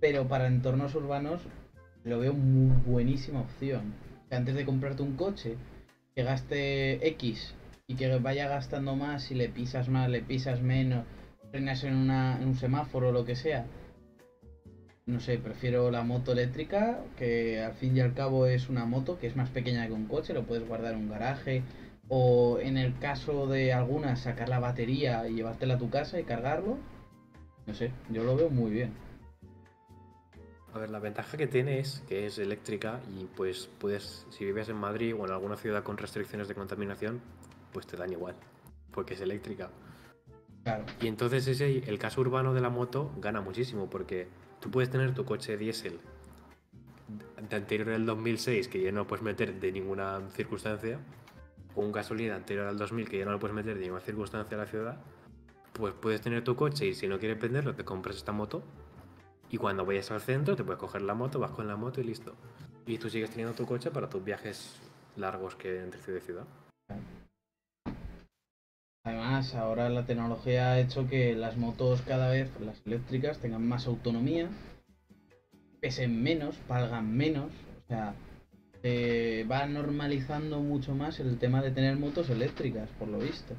Pero 0.01 0.29
para 0.29 0.47
entornos 0.47 0.95
urbanos 0.95 1.43
lo 2.05 2.21
veo 2.21 2.33
muy 2.33 2.77
buenísima 2.87 3.41
opción. 3.41 3.93
Antes 4.31 4.55
de 4.55 4.65
comprarte 4.65 5.03
un 5.03 5.17
coche 5.17 5.57
que 6.19 6.25
gaste 6.25 7.07
X 7.11 7.55
y 7.87 7.95
que 7.95 8.09
vaya 8.19 8.49
gastando 8.49 8.97
más 8.97 9.23
si 9.23 9.37
le 9.37 9.49
pisas 9.49 9.89
más, 9.89 10.11
le 10.11 10.21
pisas 10.21 10.61
menos, 10.61 11.05
frenas 11.53 11.85
en, 11.85 11.95
una, 11.95 12.39
en 12.43 12.49
un 12.49 12.55
semáforo 12.57 13.11
o 13.11 13.13
lo 13.13 13.25
que 13.25 13.37
sea, 13.37 13.67
no 15.07 15.21
sé, 15.21 15.39
prefiero 15.39 15.93
la 15.93 16.03
moto 16.03 16.33
eléctrica, 16.33 16.99
que 17.17 17.63
al 17.63 17.75
fin 17.75 17.97
y 17.97 18.01
al 18.01 18.15
cabo 18.15 18.47
es 18.47 18.69
una 18.69 18.85
moto 18.85 19.21
que 19.21 19.29
es 19.29 19.37
más 19.37 19.49
pequeña 19.51 19.87
que 19.87 19.93
un 19.93 20.07
coche, 20.07 20.35
lo 20.35 20.43
puedes 20.43 20.67
guardar 20.67 20.95
en 20.95 21.03
un 21.03 21.09
garaje. 21.09 21.63
O 22.09 22.59
en 22.59 22.79
el 22.79 22.99
caso 22.99 23.47
de 23.47 23.73
algunas, 23.73 24.19
sacar 24.19 24.49
la 24.49 24.59
batería 24.59 25.29
y 25.29 25.35
llevártela 25.35 25.75
a 25.75 25.79
tu 25.79 25.89
casa 25.89 26.19
y 26.19 26.25
cargarlo. 26.25 26.79
No 27.65 27.75
sé, 27.75 27.93
yo 28.11 28.25
lo 28.25 28.35
veo 28.35 28.51
muy 28.51 28.73
bien. 28.73 28.91
A 30.75 30.79
ver, 30.79 30.91
la 30.91 30.99
ventaja 30.99 31.37
que 31.37 31.47
tiene 31.47 31.79
es 31.79 32.03
que 32.09 32.27
es 32.27 32.39
eléctrica 32.39 33.01
y 33.19 33.25
pues 33.25 33.71
puedes, 33.79 34.27
si 34.31 34.45
vives 34.45 34.69
en 34.69 34.77
Madrid 34.77 35.15
o 35.19 35.25
en 35.25 35.33
alguna 35.33 35.57
ciudad 35.57 35.83
con 35.83 35.97
restricciones 35.97 36.47
de 36.47 36.55
contaminación, 36.55 37.21
pues 37.73 37.87
te 37.87 37.97
dan 37.97 38.13
igual, 38.13 38.35
porque 38.93 39.15
es 39.15 39.21
eléctrica. 39.21 39.71
Claro, 40.65 40.85
Y 41.01 41.07
entonces 41.07 41.47
ese, 41.47 41.79
el 41.89 41.99
caso 41.99 42.21
urbano 42.21 42.53
de 42.53 42.61
la 42.61 42.69
moto 42.69 43.11
gana 43.19 43.41
muchísimo, 43.41 43.89
porque 43.89 44.29
tú 44.61 44.71
puedes 44.71 44.91
tener 44.91 45.15
tu 45.15 45.25
coche 45.25 45.57
diésel 45.57 45.99
de 47.49 47.57
anterior 47.57 47.89
al 47.91 48.05
2006 48.05 48.69
que 48.69 48.83
ya 48.83 48.93
no 48.93 49.07
puedes 49.07 49.25
meter 49.25 49.59
de 49.59 49.73
ninguna 49.73 50.21
circunstancia, 50.33 50.99
o 51.75 51.81
un 51.81 51.93
gasolina 51.93 52.37
anterior 52.37 52.67
al 52.67 52.77
2000 52.77 53.09
que 53.09 53.19
ya 53.19 53.25
no 53.25 53.33
lo 53.33 53.39
puedes 53.39 53.55
meter 53.55 53.75
de 53.75 53.81
ninguna 53.81 54.03
circunstancia 54.03 54.57
a 54.57 54.61
la 54.61 54.67
ciudad, 54.67 55.01
pues 55.73 55.95
puedes 55.95 56.21
tener 56.21 56.45
tu 56.45 56.57
coche 56.57 56.87
y 56.87 56.95
si 56.95 57.09
no 57.09 57.19
quieres 57.19 57.41
venderlo 57.41 57.75
te 57.75 57.85
compras 57.85 58.17
esta 58.17 58.33
moto 58.33 58.63
y 59.51 59.57
cuando 59.57 59.85
vayas 59.85 60.11
al 60.11 60.21
centro 60.21 60.57
te 60.57 60.65
puedes 60.65 60.81
coger 60.81 61.03
la 61.03 61.15
moto, 61.15 61.39
vas 61.39 61.53
con 61.53 61.67
la 61.67 61.77
moto 61.77 62.01
y 62.01 62.05
listo. 62.05 62.35
Y 62.87 62.99
tú 62.99 63.09
sigues 63.09 63.31
teniendo 63.31 63.55
tu 63.55 63.67
coche 63.67 63.91
para 63.91 64.09
tus 64.09 64.25
viajes 64.25 64.77
largos 65.17 65.57
que 65.57 65.83
entre 65.83 66.01
ciudad 66.01 66.19
y 66.19 66.23
ciudad. 66.23 66.45
Además, 69.05 69.55
ahora 69.55 69.89
la 69.89 70.05
tecnología 70.05 70.73
ha 70.73 70.81
hecho 70.81 71.09
que 71.09 71.35
las 71.35 71.57
motos 71.57 72.03
cada 72.03 72.31
vez, 72.31 72.51
las 72.61 72.81
eléctricas, 72.87 73.39
tengan 73.39 73.67
más 73.67 73.87
autonomía, 73.87 74.49
pesen 75.81 76.23
menos, 76.23 76.57
valgan 76.69 77.17
menos. 77.17 77.51
O 77.85 77.89
sea, 77.89 78.15
se 78.83 79.45
va 79.51 79.67
normalizando 79.67 80.61
mucho 80.61 80.95
más 80.95 81.21
el 81.21 81.39
tema 81.39 81.63
de 81.63 81.71
tener 81.71 81.97
motos 81.97 82.29
eléctricas, 82.29 82.91
por 82.99 83.09
lo 83.09 83.19
visto. 83.19 83.55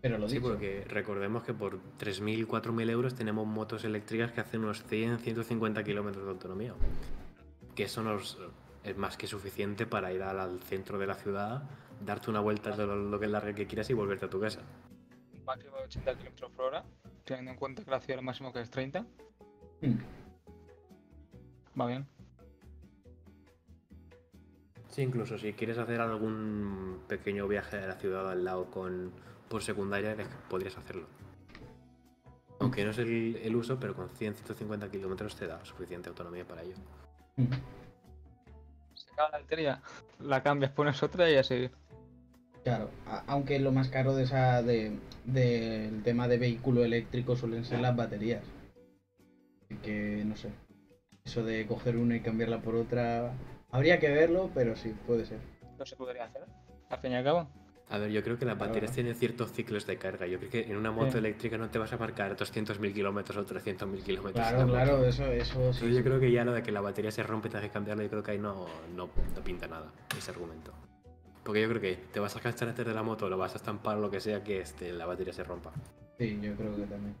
Pero 0.00 0.16
lo 0.18 0.28
Sí, 0.28 0.36
dicho, 0.36 0.48
porque 0.48 0.84
recordemos 0.88 1.42
que 1.42 1.52
por 1.52 1.78
3.000, 1.98 2.46
4.000 2.46 2.90
euros 2.90 3.14
tenemos 3.14 3.46
motos 3.46 3.84
eléctricas 3.84 4.32
que 4.32 4.40
hacen 4.40 4.62
unos 4.64 4.82
100, 4.84 5.18
150 5.18 5.84
kilómetros 5.84 6.24
de 6.24 6.30
autonomía. 6.30 6.74
Que 7.74 7.84
eso 7.84 8.02
nos 8.02 8.38
es 8.82 8.96
más 8.96 9.16
que 9.18 9.26
suficiente 9.26 9.86
para 9.86 10.12
ir 10.12 10.22
al, 10.22 10.40
al 10.40 10.60
centro 10.62 10.98
de 10.98 11.06
la 11.06 11.14
ciudad, 11.14 11.62
darte 12.00 12.30
una 12.30 12.40
vuelta 12.40 12.74
de 12.74 12.86
lo, 12.86 12.96
lo 12.96 13.20
que 13.20 13.26
larga 13.26 13.54
que 13.54 13.66
quieras 13.66 13.90
y 13.90 13.92
volverte 13.94 14.24
a 14.24 14.30
tu 14.30 14.40
casa. 14.40 14.60
Un 15.34 15.44
máximo 15.44 15.76
de 15.76 15.82
80 15.84 16.14
km 16.16 16.50
por 16.50 16.64
hora, 16.66 16.84
teniendo 17.24 17.50
en 17.50 17.56
cuenta 17.58 17.84
que 17.84 17.90
la 17.90 18.00
ciudad 18.00 18.16
lo 18.18 18.22
máximo 18.22 18.52
que 18.54 18.60
es 18.62 18.70
30. 18.70 19.04
mm, 19.82 19.98
Va 21.78 21.86
bien. 21.86 22.06
Sí, 24.88 25.02
incluso 25.02 25.38
si 25.38 25.52
quieres 25.52 25.78
hacer 25.78 26.00
algún 26.00 27.00
pequeño 27.06 27.46
viaje 27.46 27.76
de 27.76 27.86
la 27.86 27.94
ciudad 27.94 28.28
al 28.30 28.44
lado 28.44 28.70
con 28.70 29.12
por 29.50 29.62
secundaria, 29.62 30.14
de- 30.14 30.24
podrías 30.48 30.78
hacerlo. 30.78 31.06
Aunque 32.60 32.84
no 32.84 32.92
es 32.92 32.98
el, 32.98 33.36
el 33.42 33.56
uso, 33.56 33.78
pero 33.80 33.94
con 33.94 34.08
100, 34.08 34.34
150 34.34 34.90
kilómetros 34.90 35.34
te 35.34 35.46
da 35.46 35.62
suficiente 35.64 36.08
autonomía 36.08 36.46
para 36.46 36.62
ello. 36.62 36.76
Se 38.94 39.10
acaba 39.12 39.30
la 39.32 39.38
batería, 39.40 39.82
la 40.20 40.42
cambias, 40.42 40.70
pones 40.72 41.02
otra 41.02 41.28
y 41.30 41.36
así. 41.36 41.68
Claro, 42.62 42.90
aunque 43.26 43.58
lo 43.58 43.72
más 43.72 43.88
caro 43.88 44.14
de 44.14 44.24
esa 44.24 44.62
de, 44.62 44.98
del 45.24 46.02
tema 46.02 46.28
de 46.28 46.36
vehículo 46.38 46.84
eléctrico 46.84 47.34
suelen 47.34 47.64
ser 47.64 47.80
las 47.80 47.96
baterías. 47.96 48.44
Así 49.64 49.76
que 49.80 50.22
no 50.26 50.36
sé. 50.36 50.50
Eso 51.24 51.42
de 51.42 51.66
coger 51.66 51.96
una 51.96 52.16
y 52.16 52.20
cambiarla 52.20 52.60
por 52.60 52.74
otra. 52.76 53.32
Habría 53.70 53.98
que 53.98 54.10
verlo, 54.10 54.50
pero 54.54 54.76
sí, 54.76 54.94
puede 55.06 55.24
ser. 55.24 55.38
No 55.78 55.86
se 55.86 55.96
podría 55.96 56.24
hacer. 56.26 56.42
Al 56.90 56.98
fin 56.98 57.12
y 57.12 57.14
al 57.16 57.24
cabo. 57.24 57.48
A 57.90 57.98
ver, 57.98 58.10
yo 58.12 58.22
creo 58.22 58.38
que 58.38 58.44
las 58.44 58.56
baterías 58.56 58.92
tienen 58.92 59.16
ciertos 59.16 59.50
ciclos 59.52 59.84
de 59.84 59.96
carga. 59.96 60.24
Yo 60.26 60.38
creo 60.38 60.50
que 60.50 60.60
en 60.70 60.76
una 60.76 60.92
moto 60.92 61.12
Sí. 61.12 61.18
eléctrica 61.18 61.58
no 61.58 61.68
te 61.70 61.78
vas 61.80 61.92
a 61.92 61.96
marcar 61.96 62.36
200.000 62.36 62.92
kilómetros 62.94 63.36
o 63.36 63.44
300.000 63.44 64.02
kilómetros. 64.04 64.46
Claro, 64.48 64.68
claro, 64.68 65.04
eso, 65.04 65.24
eso 65.26 65.54
sí. 65.54 65.58
Entonces 65.58 65.90
yo 65.90 65.96
sí. 65.96 66.02
creo 66.04 66.20
que 66.20 66.30
ya 66.30 66.44
lo 66.44 66.52
de 66.52 66.62
que 66.62 66.70
la 66.70 66.80
batería 66.80 67.10
se 67.10 67.24
rompe 67.24 67.48
y 67.48 67.50
tienes 67.50 67.68
que 67.68 67.72
cambiarla, 67.72 68.04
yo 68.04 68.10
creo 68.10 68.22
que 68.22 68.30
ahí 68.30 68.38
no, 68.38 68.66
no, 68.94 69.08
no 69.34 69.42
pinta 69.44 69.66
nada 69.66 69.90
ese 70.16 70.30
argumento. 70.30 70.72
Porque 71.42 71.62
yo 71.62 71.68
creo 71.68 71.80
que 71.80 71.96
te 72.12 72.20
vas 72.20 72.36
a 72.36 72.40
gastar 72.40 72.68
antes 72.68 72.86
de 72.86 72.94
la 72.94 73.02
moto, 73.02 73.28
lo 73.28 73.36
vas 73.36 73.54
a 73.54 73.56
estampar 73.56 73.96
o 73.96 74.00
lo 74.00 74.10
que 74.10 74.20
sea 74.20 74.44
que 74.44 74.60
este, 74.60 74.92
la 74.92 75.06
batería 75.06 75.32
se 75.32 75.42
rompa. 75.42 75.72
Sí, 76.16 76.38
yo 76.40 76.54
creo 76.54 76.76
que 76.76 76.82
también. 76.82 77.16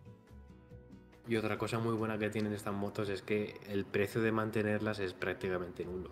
Y 1.26 1.34
otra 1.36 1.58
cosa 1.58 1.80
muy 1.80 1.94
buena 1.96 2.16
que 2.16 2.30
tienen 2.30 2.52
estas 2.52 2.74
motos 2.74 3.08
es 3.08 3.22
que 3.22 3.54
el 3.68 3.84
precio 3.86 4.20
de 4.20 4.30
mantenerlas 4.30 5.00
es 5.00 5.14
prácticamente 5.14 5.84
nulo. 5.84 6.10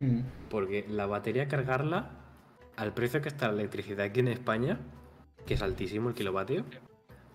Mm, 0.00 0.20
Porque 0.50 0.84
la 0.88 1.06
batería 1.06 1.46
cargarla, 1.48 2.10
al 2.78 2.94
precio 2.94 3.20
que 3.20 3.28
está 3.28 3.48
la 3.48 3.54
electricidad 3.54 4.06
aquí 4.06 4.20
en 4.20 4.28
España, 4.28 4.78
que 5.44 5.54
es 5.54 5.62
altísimo 5.62 6.10
el 6.10 6.14
kilovatio, 6.14 6.64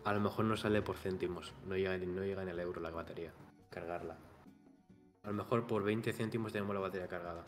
a 0.06 0.14
lo 0.14 0.22
mejor 0.22 0.46
no 0.46 0.56
sale 0.56 0.82
por 0.82 0.96
céntimos. 0.96 1.54
No 1.68 1.76
llega, 1.76 1.98
no 1.98 2.24
llega 2.24 2.46
ni 2.46 2.52
al 2.52 2.60
euro 2.62 2.80
la 2.80 2.92
batería. 2.92 3.34
Cargarla. 3.70 4.16
A 5.24 5.28
lo 5.28 5.34
mejor 5.34 5.68
por 5.68 5.84
20 5.84 6.14
céntimos 6.14 6.54
tenemos 6.54 6.74
la 6.74 6.80
batería 6.80 7.10
cargada. 7.10 7.44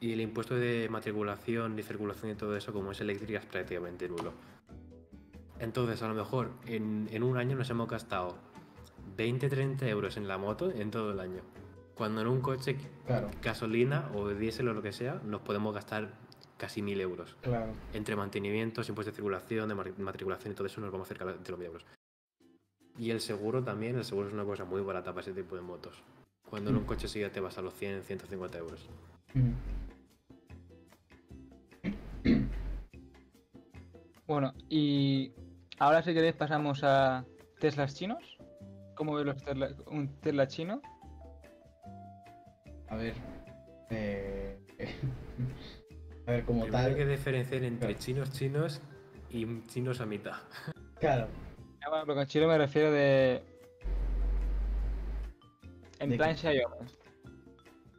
Y 0.00 0.14
el 0.14 0.22
impuesto 0.22 0.54
de 0.54 0.88
matriculación 0.90 1.78
y 1.78 1.82
circulación 1.82 2.32
y 2.32 2.34
todo 2.36 2.56
eso, 2.56 2.72
como 2.72 2.92
es 2.92 3.00
eléctrica, 3.02 3.38
es 3.38 3.44
prácticamente 3.44 4.08
nulo. 4.08 4.32
Entonces, 5.58 6.02
a 6.02 6.08
lo 6.08 6.14
mejor 6.14 6.52
en, 6.64 7.06
en 7.12 7.22
un 7.22 7.36
año 7.36 7.54
nos 7.54 7.68
hemos 7.68 7.88
gastado 7.88 8.38
20-30 9.18 9.82
euros 9.88 10.16
en 10.16 10.26
la 10.26 10.38
moto 10.38 10.70
en 10.70 10.90
todo 10.90 11.12
el 11.12 11.20
año. 11.20 11.42
Cuando 11.94 12.22
en 12.22 12.28
un 12.28 12.40
coche 12.40 12.78
Claro, 13.06 13.30
gasolina 13.42 14.10
o 14.14 14.28
diésel 14.28 14.68
o 14.68 14.72
lo 14.72 14.80
que 14.80 14.92
sea, 14.92 15.20
nos 15.24 15.42
podemos 15.42 15.74
gastar 15.74 16.27
casi 16.58 16.82
mil 16.82 17.00
euros. 17.00 17.34
claro. 17.40 17.72
Entre 17.94 18.14
mantenimientos, 18.16 18.88
impuestos 18.90 19.14
de 19.14 19.16
circulación, 19.16 19.68
de 19.70 19.74
matriculación 19.74 20.52
y 20.52 20.54
todo 20.56 20.66
eso, 20.66 20.80
nos 20.82 20.90
vamos 20.92 21.08
cerca 21.08 21.24
de 21.24 21.32
los 21.50 21.58
mil 21.58 21.66
euros. 21.68 21.86
Y 22.98 23.10
el 23.10 23.20
seguro 23.20 23.62
también, 23.64 23.96
el 23.96 24.04
seguro 24.04 24.28
es 24.28 24.34
una 24.34 24.44
cosa 24.44 24.64
muy 24.64 24.82
barata 24.82 25.12
para 25.12 25.20
ese 25.22 25.32
tipo 25.32 25.54
de 25.56 25.62
motos. 25.62 26.02
Cuando 26.50 26.70
en 26.70 26.76
un 26.76 26.84
coche 26.84 27.06
sí 27.08 27.20
ya 27.20 27.30
te 27.30 27.40
vas 27.40 27.56
a 27.58 27.62
los 27.62 27.72
100, 27.74 28.02
150 28.02 28.58
euros. 28.58 28.88
Mm. 29.34 29.52
Bueno, 34.26 34.52
y 34.68 35.32
ahora 35.78 36.02
si 36.02 36.12
queréis 36.12 36.34
pasamos 36.34 36.80
a 36.84 37.24
Teslas 37.60 37.94
chinos. 37.94 38.36
¿Cómo 38.94 39.14
ves 39.14 39.24
los 39.26 39.42
Tesla- 39.42 39.74
un 39.86 40.08
Tesla 40.20 40.46
chino? 40.48 40.82
A 42.88 42.96
ver. 42.96 43.14
eh, 43.90 44.58
a 46.28 46.32
ver, 46.32 46.44
como 46.44 46.62
Primero 46.62 46.84
hay 46.88 46.94
que 46.94 47.06
diferenciar 47.06 47.64
entre 47.64 47.88
Claro. 47.88 48.00
chinos 48.02 48.30
chinos 48.32 48.82
y 49.30 49.46
chinos 49.66 50.00
a 50.00 50.06
mitad. 50.06 50.36
Claro. 51.00 51.28
Ah, 51.82 51.88
bueno, 51.90 52.04
pero 52.06 52.16
con 52.16 52.26
chino 52.26 52.46
me 52.48 52.58
refiero 52.58 52.92
de... 52.92 53.42
En 56.00 56.10
¿De 56.10 56.16
plan? 56.16 56.36
Xiaomi. 56.36 56.86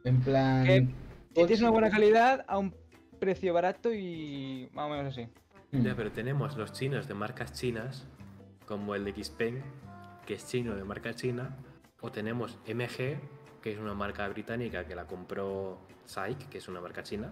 En 0.04 0.20
plan. 0.20 0.64
Que- 0.66 0.88
tienes 1.34 1.60
una 1.60 1.70
buena 1.70 1.90
calidad 1.90 2.44
a 2.46 2.58
un 2.58 2.74
precio 3.18 3.52
barato 3.52 3.92
y 3.92 4.68
más 4.72 4.86
o 4.86 4.90
menos 4.90 5.06
así. 5.12 5.26
Mm. 5.72 5.82
Ya, 5.82 5.94
pero 5.96 6.10
tenemos 6.12 6.56
los 6.56 6.72
chinos 6.72 7.08
de 7.08 7.14
marcas 7.14 7.52
chinas, 7.52 8.06
como 8.66 8.94
el 8.94 9.04
de 9.04 9.12
Xpeng, 9.24 9.62
que 10.24 10.34
es 10.34 10.46
chino 10.46 10.76
de 10.76 10.84
marca 10.84 11.14
china, 11.14 11.56
o 12.00 12.10
tenemos 12.12 12.58
MG, 12.66 13.18
que 13.60 13.72
es 13.72 13.78
una 13.78 13.94
marca 13.94 14.26
británica 14.28 14.86
que 14.86 14.94
la 14.94 15.06
compró 15.06 15.78
SAIC, 16.06 16.48
que 16.48 16.58
es 16.58 16.68
una 16.68 16.80
marca 16.80 17.02
china, 17.02 17.30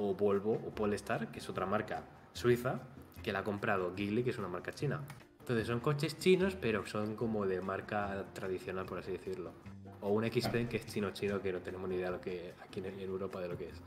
o 0.00 0.14
Volvo 0.14 0.52
o 0.52 0.70
Polestar, 0.70 1.30
que 1.30 1.38
es 1.38 1.48
otra 1.48 1.66
marca 1.66 2.04
suiza, 2.32 2.80
que 3.22 3.32
la 3.32 3.40
ha 3.40 3.44
comprado 3.44 3.94
Geely, 3.94 4.22
que 4.22 4.30
es 4.30 4.38
una 4.38 4.48
marca 4.48 4.72
china. 4.72 5.02
Entonces 5.40 5.66
son 5.66 5.80
coches 5.80 6.18
chinos, 6.18 6.56
pero 6.60 6.86
son 6.86 7.16
como 7.16 7.46
de 7.46 7.60
marca 7.60 8.24
tradicional, 8.32 8.86
por 8.86 8.98
así 8.98 9.12
decirlo. 9.12 9.52
O 10.00 10.10
un 10.10 10.24
Xpeng 10.24 10.68
que 10.68 10.78
es 10.78 10.86
chino 10.86 11.10
chino, 11.10 11.42
que 11.42 11.52
no 11.52 11.58
tenemos 11.58 11.88
ni 11.88 11.96
idea 11.96 12.10
lo 12.10 12.20
que 12.20 12.54
aquí 12.62 12.80
en 12.80 12.86
en 12.86 13.00
Europa 13.00 13.40
de 13.40 13.48
lo 13.48 13.58
que 13.58 13.68
es. 13.68 13.82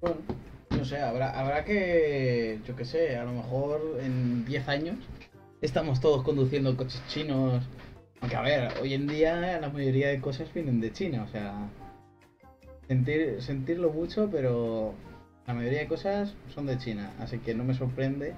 Bueno, 0.00 0.16
no 0.70 0.84
sé, 0.84 0.98
habrá, 0.98 1.38
habrá 1.38 1.64
que. 1.64 2.60
Yo 2.66 2.74
qué 2.74 2.84
sé, 2.84 3.16
a 3.16 3.24
lo 3.24 3.32
mejor 3.32 3.98
en 4.00 4.44
10 4.44 4.68
años 4.68 4.96
estamos 5.60 6.00
todos 6.00 6.22
conduciendo 6.22 6.76
coches 6.76 7.02
chinos. 7.08 7.62
Aunque, 8.20 8.36
a 8.36 8.42
ver, 8.42 8.72
hoy 8.80 8.94
en 8.94 9.06
día 9.06 9.60
la 9.60 9.68
mayoría 9.68 10.08
de 10.08 10.20
cosas 10.20 10.52
vienen 10.54 10.80
de 10.80 10.92
China, 10.92 11.24
o 11.24 11.28
sea. 11.28 11.68
Sentir, 12.92 13.40
sentirlo 13.40 13.90
mucho, 13.90 14.28
pero 14.30 14.92
la 15.46 15.54
mayoría 15.54 15.78
de 15.78 15.88
cosas 15.88 16.34
son 16.54 16.66
de 16.66 16.76
China. 16.76 17.10
Así 17.20 17.38
que 17.38 17.54
no 17.54 17.64
me 17.64 17.72
sorprende 17.72 18.34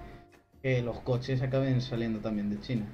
que 0.62 0.80
los 0.80 1.00
coches 1.00 1.42
acaben 1.42 1.80
saliendo 1.80 2.20
también 2.20 2.50
de 2.50 2.60
China. 2.60 2.86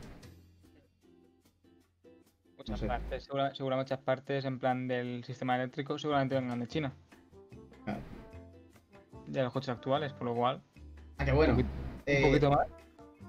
Muchas 2.56 2.80
sé. 2.80 2.86
partes, 2.86 3.24
segura, 3.24 3.54
segura 3.54 3.76
muchas 3.76 3.98
partes 3.98 4.46
en 4.46 4.58
plan 4.58 4.88
del 4.88 5.22
sistema 5.24 5.56
eléctrico 5.56 5.98
seguramente 5.98 6.34
vengan 6.34 6.60
de 6.60 6.66
China. 6.66 6.92
Claro. 7.84 8.00
De 9.26 9.42
los 9.42 9.52
coches 9.52 9.68
actuales, 9.68 10.14
por 10.14 10.28
lo 10.28 10.34
cual, 10.34 10.62
Ah, 11.18 11.26
que 11.26 11.32
bueno. 11.32 11.52
Un 11.56 11.66
eh, 12.06 12.22
un 12.24 12.30
poquito 12.30 12.50
más. 12.52 12.68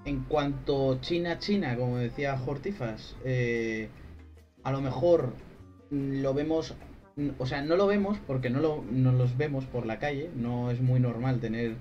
En 0.06 0.20
cuanto 0.24 0.98
China-China, 1.02 1.76
como 1.76 1.98
decía 1.98 2.40
Hortifas, 2.46 3.14
eh, 3.26 3.90
a 4.62 4.72
lo 4.72 4.80
mejor 4.80 5.34
lo 5.90 6.32
vemos, 6.32 6.74
o 7.38 7.46
sea, 7.46 7.62
no 7.62 7.76
lo 7.76 7.86
vemos 7.86 8.18
porque 8.26 8.50
no, 8.50 8.60
lo, 8.60 8.84
no 8.90 9.12
los 9.12 9.36
vemos 9.36 9.64
por 9.66 9.86
la 9.86 9.98
calle, 9.98 10.30
no 10.34 10.70
es 10.70 10.80
muy 10.80 10.98
normal 11.00 11.40
tener 11.40 11.74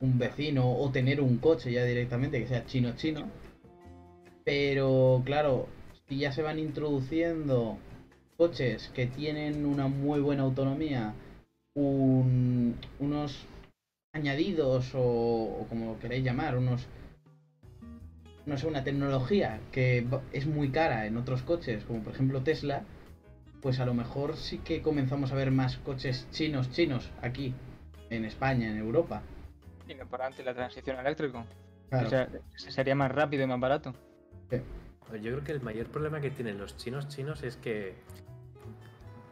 un 0.00 0.18
vecino 0.18 0.70
o 0.76 0.90
tener 0.90 1.20
un 1.20 1.38
coche 1.38 1.72
ya 1.72 1.84
directamente 1.84 2.38
que 2.40 2.46
sea 2.48 2.66
chino-chino, 2.66 3.26
pero 4.44 5.22
claro, 5.24 5.68
si 6.08 6.18
ya 6.18 6.32
se 6.32 6.42
van 6.42 6.58
introduciendo 6.58 7.78
coches 8.36 8.90
que 8.94 9.06
tienen 9.06 9.64
una 9.64 9.86
muy 9.88 10.20
buena 10.20 10.42
autonomía, 10.42 11.14
un- 11.74 12.76
unos 13.00 13.46
añadidos 14.12 14.92
o, 14.94 15.66
como 15.68 15.92
lo 15.92 15.98
queréis 15.98 16.24
llamar, 16.24 16.56
unos 16.58 16.86
no 18.46 18.58
sé, 18.58 18.66
una 18.66 18.84
tecnología 18.84 19.58
que 19.72 20.06
es 20.32 20.46
muy 20.46 20.68
cara 20.68 21.06
en 21.06 21.16
otros 21.16 21.42
coches, 21.42 21.82
como 21.84 22.00
por 22.00 22.12
ejemplo 22.12 22.42
Tesla, 22.42 22.82
pues 23.64 23.80
a 23.80 23.86
lo 23.86 23.94
mejor 23.94 24.36
sí 24.36 24.58
que 24.58 24.82
comenzamos 24.82 25.32
a 25.32 25.36
ver 25.36 25.50
más 25.50 25.78
coches 25.78 26.28
chinos 26.32 26.70
chinos 26.70 27.10
aquí, 27.22 27.54
en 28.10 28.26
España, 28.26 28.70
en 28.70 28.76
Europa. 28.76 29.22
Y 29.88 29.94
no 29.94 30.04
por 30.04 30.20
antes 30.20 30.44
la 30.44 30.52
transición 30.52 30.98
al 30.98 31.06
eléctrico. 31.06 31.46
Claro. 31.88 32.06
O 32.06 32.10
sea, 32.10 32.28
sería 32.56 32.94
más 32.94 33.10
rápido 33.10 33.42
y 33.42 33.46
más 33.46 33.58
barato. 33.58 33.94
Pues 34.50 35.22
Yo 35.22 35.32
creo 35.32 35.44
que 35.44 35.52
el 35.52 35.62
mayor 35.62 35.86
problema 35.86 36.20
que 36.20 36.30
tienen 36.30 36.58
los 36.58 36.76
chinos 36.76 37.08
chinos 37.08 37.42
es 37.42 37.56
que 37.56 37.94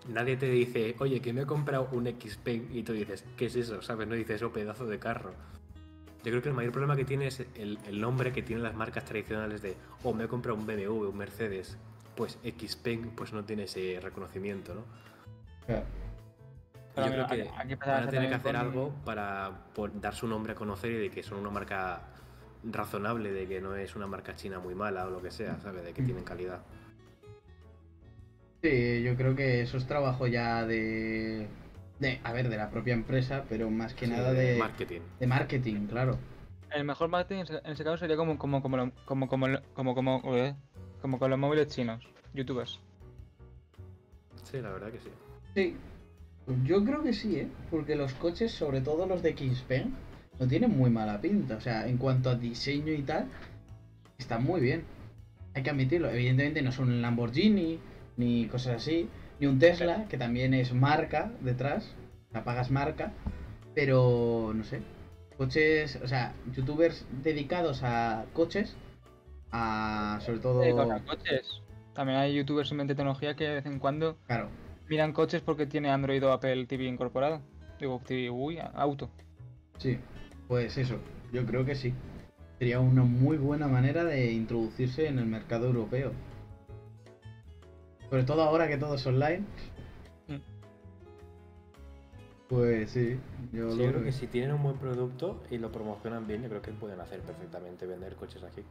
nadie 0.08 0.38
te 0.38 0.48
dice, 0.48 0.96
oye, 0.98 1.20
que 1.20 1.34
me 1.34 1.42
he 1.42 1.46
comprado 1.46 1.90
un 1.92 2.06
Xpeng 2.06 2.70
y 2.72 2.84
tú 2.84 2.94
dices, 2.94 3.26
¿qué 3.36 3.46
es 3.46 3.56
eso? 3.56 3.82
¿Sabes? 3.82 4.08
No 4.08 4.14
dices, 4.14 4.42
oh, 4.42 4.50
pedazo 4.50 4.86
de 4.86 4.98
carro. 4.98 5.34
Yo 6.24 6.30
creo 6.30 6.40
que 6.40 6.48
el 6.48 6.54
mayor 6.54 6.72
problema 6.72 6.96
que 6.96 7.04
tiene 7.04 7.26
es 7.26 7.40
el, 7.54 7.78
el 7.86 8.00
nombre 8.00 8.32
que 8.32 8.40
tienen 8.40 8.62
las 8.62 8.74
marcas 8.74 9.04
tradicionales 9.04 9.60
de, 9.60 9.76
oh, 10.02 10.14
me 10.14 10.24
he 10.24 10.28
comprado 10.28 10.58
un 10.58 10.66
BMW, 10.66 11.10
un 11.10 11.18
Mercedes. 11.18 11.76
Pues 12.16 12.38
Xpeng 12.44 13.10
pues 13.16 13.32
no 13.32 13.44
tiene 13.44 13.64
ese 13.64 13.98
reconocimiento, 14.02 14.74
¿no? 14.74 14.82
Claro. 15.66 15.84
Yo 16.96 17.04
creo 17.04 17.26
que 17.26 17.50
van 17.86 18.02
a 18.04 18.10
tener 18.10 18.28
que 18.28 18.34
hacer 18.34 18.52
con- 18.52 18.60
algo 18.60 18.94
para 19.04 19.50
por 19.74 19.98
dar 19.98 20.14
su 20.14 20.26
nombre 20.26 20.52
a 20.52 20.54
conocer 20.54 20.90
y 20.92 20.98
de 20.98 21.10
que 21.10 21.22
son 21.22 21.38
una 21.38 21.48
marca 21.50 22.00
razonable, 22.64 23.32
de 23.32 23.48
que 23.48 23.60
no 23.62 23.74
es 23.76 23.96
una 23.96 24.06
marca 24.06 24.36
china 24.36 24.58
muy 24.60 24.74
mala 24.74 25.06
o 25.06 25.10
lo 25.10 25.22
que 25.22 25.30
sea, 25.30 25.58
¿sabes? 25.60 25.84
De 25.84 25.92
que 25.94 26.02
Mm. 26.02 26.04
tienen 26.04 26.24
calidad. 26.24 26.60
Sí, 28.62 29.02
yo 29.02 29.16
creo 29.16 29.34
que 29.34 29.62
eso 29.62 29.76
es 29.76 29.86
trabajo 29.86 30.26
ya 30.28 30.64
de, 30.66 31.48
de 31.98 32.20
a 32.22 32.32
ver, 32.32 32.48
de 32.48 32.56
la 32.56 32.70
propia 32.70 32.94
empresa, 32.94 33.44
pero 33.48 33.70
más 33.70 33.94
que 33.94 34.06
Sí, 34.06 34.12
nada 34.12 34.32
de, 34.32 34.56
marketing. 34.58 35.00
de 35.18 35.26
marketing, 35.26 35.86
claro. 35.86 36.18
El 36.70 36.84
mejor 36.84 37.08
marketing 37.08 37.44
en 37.64 37.72
ese, 37.72 37.84
caso 37.84 37.96
sería 37.98 38.16
como 38.16 38.38
como 38.38 38.62
como 38.62 38.76
lo- 38.76 38.92
como 39.04 39.28
como 39.28 39.48
lo- 39.48 39.62
como 39.74 39.94
como 39.94 40.22
eh, 40.36 40.54
como 41.02 41.18
con 41.18 41.30
los 41.30 41.38
móviles 41.38 41.66
chinos, 41.66 42.02
youtubers. 42.32 42.78
Sí, 44.44 44.60
la 44.60 44.70
verdad 44.70 44.92
que 44.92 45.00
sí. 45.00 45.10
Sí, 45.54 45.76
yo 46.64 46.84
creo 46.84 47.02
que 47.02 47.12
sí, 47.12 47.36
¿eh? 47.36 47.48
Porque 47.70 47.96
los 47.96 48.14
coches, 48.14 48.52
sobre 48.52 48.80
todo 48.80 49.06
los 49.06 49.22
de 49.22 49.36
Xpeng, 49.36 49.92
no 50.38 50.46
tienen 50.46 50.70
muy 50.70 50.90
mala 50.90 51.20
pinta. 51.20 51.56
O 51.56 51.60
sea, 51.60 51.88
en 51.88 51.98
cuanto 51.98 52.30
a 52.30 52.36
diseño 52.36 52.92
y 52.92 53.02
tal, 53.02 53.28
están 54.16 54.44
muy 54.44 54.60
bien. 54.60 54.84
Hay 55.54 55.62
que 55.62 55.70
admitirlo. 55.70 56.08
Evidentemente 56.08 56.62
no 56.62 56.70
son 56.72 56.88
un 56.88 57.02
Lamborghini, 57.02 57.80
ni 58.16 58.46
cosas 58.46 58.76
así, 58.76 59.08
ni 59.40 59.46
un 59.46 59.58
Tesla, 59.58 60.06
que 60.08 60.16
también 60.16 60.54
es 60.54 60.72
marca 60.72 61.32
detrás. 61.40 61.94
La 62.32 62.44
pagas 62.44 62.70
marca. 62.70 63.12
Pero, 63.74 64.52
no 64.54 64.62
sé. 64.64 64.82
Coches, 65.36 65.98
o 66.02 66.06
sea, 66.06 66.34
youtubers 66.54 67.04
dedicados 67.22 67.82
a 67.82 68.26
coches, 68.32 68.76
a 69.52 70.18
sobre 70.22 70.38
todo... 70.40 70.62
Eh, 70.62 70.72
con 70.72 70.88
los 70.88 71.02
coches. 71.02 71.62
También 71.94 72.18
hay 72.18 72.34
youtubers 72.34 72.72
en 72.72 72.78
de 72.86 72.94
tecnología 72.94 73.36
que 73.36 73.44
de 73.44 73.54
vez 73.56 73.66
en 73.66 73.78
cuando 73.78 74.16
Claro, 74.26 74.48
miran 74.88 75.12
coches 75.12 75.42
porque 75.42 75.66
tiene 75.66 75.90
Android 75.90 76.24
o 76.26 76.32
Apple 76.32 76.66
TV 76.66 76.84
incorporado. 76.84 77.40
Digo, 77.78 78.00
TV, 78.06 78.30
uy, 78.30 78.58
auto. 78.74 79.10
Sí, 79.78 79.98
pues 80.48 80.76
eso, 80.78 80.98
yo 81.32 81.44
creo 81.46 81.64
que 81.64 81.74
sí. 81.74 81.94
Sería 82.58 82.80
una 82.80 83.02
muy 83.02 83.36
buena 83.38 83.66
manera 83.68 84.04
de 84.04 84.32
introducirse 84.32 85.06
en 85.08 85.18
el 85.18 85.26
mercado 85.26 85.66
europeo. 85.66 86.12
Sobre 88.10 88.24
todo 88.24 88.42
ahora 88.42 88.68
que 88.68 88.76
todo 88.78 88.94
es 88.94 89.06
online. 89.06 89.44
Mm. 90.28 90.36
Pues 92.48 92.90
sí, 92.90 93.18
yo 93.52 93.76
Sí, 93.76 93.78
lo 93.78 93.84
yo 93.84 93.90
creo 93.90 94.02
que 94.04 94.12
si 94.12 94.26
tienen 94.28 94.52
un 94.52 94.62
buen 94.62 94.78
producto 94.78 95.42
y 95.50 95.58
lo 95.58 95.72
promocionan 95.72 96.26
bien, 96.26 96.42
yo 96.42 96.48
creo 96.48 96.62
que 96.62 96.72
pueden 96.72 97.00
hacer 97.00 97.20
perfectamente 97.22 97.86
vender 97.86 98.14
coches 98.16 98.42
aquí. 98.44 98.62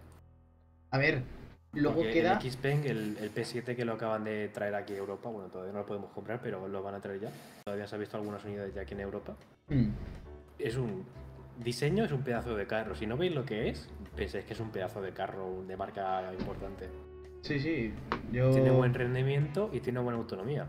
A 0.91 0.97
ver, 0.97 1.23
luego 1.73 1.97
Porque 1.97 2.11
queda... 2.11 2.37
el 2.37 2.51
Xpeng, 2.51 2.83
el, 2.85 3.17
el 3.17 3.33
P7 3.33 3.75
que 3.75 3.85
lo 3.85 3.93
acaban 3.93 4.23
de 4.23 4.49
traer 4.49 4.75
aquí 4.75 4.93
a 4.93 4.97
Europa, 4.97 5.29
bueno, 5.29 5.49
todavía 5.49 5.73
no 5.73 5.79
lo 5.79 5.85
podemos 5.85 6.11
comprar, 6.11 6.39
pero 6.41 6.67
lo 6.67 6.83
van 6.83 6.95
a 6.95 6.99
traer 7.01 7.21
ya. 7.21 7.29
Todavía 7.63 7.87
se 7.87 7.95
ha 7.95 7.97
visto 7.97 8.17
algunas 8.17 8.43
unidades 8.43 8.73
ya 8.73 8.81
aquí 8.81 8.93
en 8.93 8.99
Europa. 8.99 9.35
Mm, 9.69 9.89
Es 10.59 10.75
un 10.75 11.05
diseño, 11.63 12.03
es 12.03 12.11
un 12.11 12.21
pedazo 12.23 12.55
de 12.55 12.67
carro. 12.67 12.93
Si 12.95 13.07
no 13.07 13.17
veis 13.17 13.33
lo 13.33 13.45
que 13.45 13.69
es, 13.69 13.89
pensáis 14.15 14.45
que 14.45 14.53
es 14.53 14.59
un 14.59 14.69
pedazo 14.71 15.01
de 15.01 15.11
carro 15.13 15.63
de 15.65 15.77
marca 15.77 16.31
importante. 16.37 16.89
Sí, 17.41 17.59
sí, 17.59 17.93
yo... 18.31 18.51
Tiene 18.51 18.69
buen 18.71 18.93
rendimiento 18.93 19.69
y 19.73 19.79
tiene 19.79 19.99
buena 19.99 20.19
autonomía. 20.19 20.67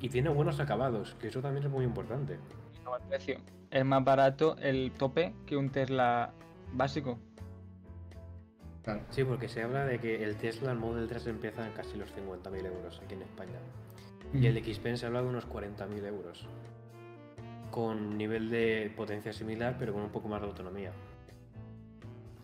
Y 0.00 0.08
tiene 0.08 0.30
buenos 0.30 0.58
acabados, 0.60 1.14
que 1.20 1.28
eso 1.28 1.40
también 1.40 1.64
es 1.64 1.70
muy 1.70 1.84
importante. 1.84 2.38
Y 2.74 2.82
luego 2.82 2.96
el 2.96 3.02
precio. 3.04 3.38
Es 3.70 3.84
más 3.84 4.02
barato 4.04 4.56
el 4.58 4.92
tope 4.92 5.32
que 5.46 5.56
un 5.56 5.70
Tesla 5.70 6.32
básico. 6.72 7.18
Claro. 8.86 9.00
Sí, 9.10 9.24
porque 9.24 9.48
se 9.48 9.62
habla 9.62 9.84
de 9.84 9.98
que 9.98 10.22
el 10.22 10.36
Tesla, 10.36 10.70
el 10.70 10.78
Model 10.78 11.08
3 11.08 11.26
empieza 11.26 11.66
en 11.66 11.72
casi 11.72 11.98
los 11.98 12.08
50.000 12.14 12.64
euros 12.66 13.00
aquí 13.04 13.14
en 13.14 13.22
España. 13.22 13.58
Mm, 14.32 14.42
Y 14.42 14.46
el 14.46 14.64
Xpeng 14.64 14.96
se 14.96 15.06
habla 15.06 15.22
de 15.22 15.28
unos 15.28 15.44
40.000 15.48 16.04
euros. 16.04 16.46
Con 17.72 18.16
nivel 18.16 18.48
de 18.48 18.92
potencia 18.96 19.32
similar, 19.32 19.74
pero 19.78 19.92
con 19.92 20.02
un 20.02 20.10
poco 20.10 20.28
más 20.28 20.40
de 20.40 20.46
autonomía. 20.46 20.92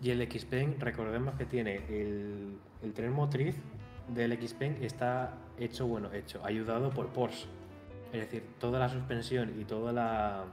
Y 0.03 0.11
el 0.11 0.20
Xpeng, 0.28 0.80
recordemos 0.80 1.36
que 1.36 1.45
tiene 1.47 1.76
el, 1.88 2.59
el 2.82 2.93
tren 2.93 3.12
motriz 3.12 3.55
del 4.09 4.32
X-Pen 4.32 4.78
está 4.82 5.32
hecho, 5.59 5.86
bueno, 5.86 6.12
hecho, 6.12 6.45
ayudado 6.45 6.90
por 6.90 7.07
Porsche. 7.11 7.47
Es 8.12 8.20
decir, 8.20 8.43
toda 8.59 8.80
la 8.80 8.88
suspensión 8.88 9.55
y 9.61 9.64
toda 9.64 9.93
la, 9.93 10.45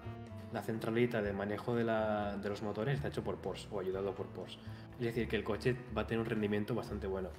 la 0.53 0.61
centralita 0.61 1.23
de 1.23 1.33
manejo 1.33 1.75
de, 1.75 1.83
la- 1.83 2.37
de 2.37 2.47
los 2.47 2.61
motores 2.61 2.93
está 2.97 3.07
hecho 3.07 3.23
por 3.23 3.37
Porsche 3.37 3.67
o 3.71 3.79
ayudado 3.79 4.13
por 4.13 4.27
Porsche. 4.27 4.59
Es 4.99 5.05
decir, 5.05 5.27
que 5.27 5.35
el 5.37 5.43
coche 5.43 5.75
va 5.97 6.01
a 6.01 6.07
tener 6.07 6.19
un 6.19 6.25
rendimiento 6.29 6.75
bastante 6.75 7.07
bueno. 7.07 7.29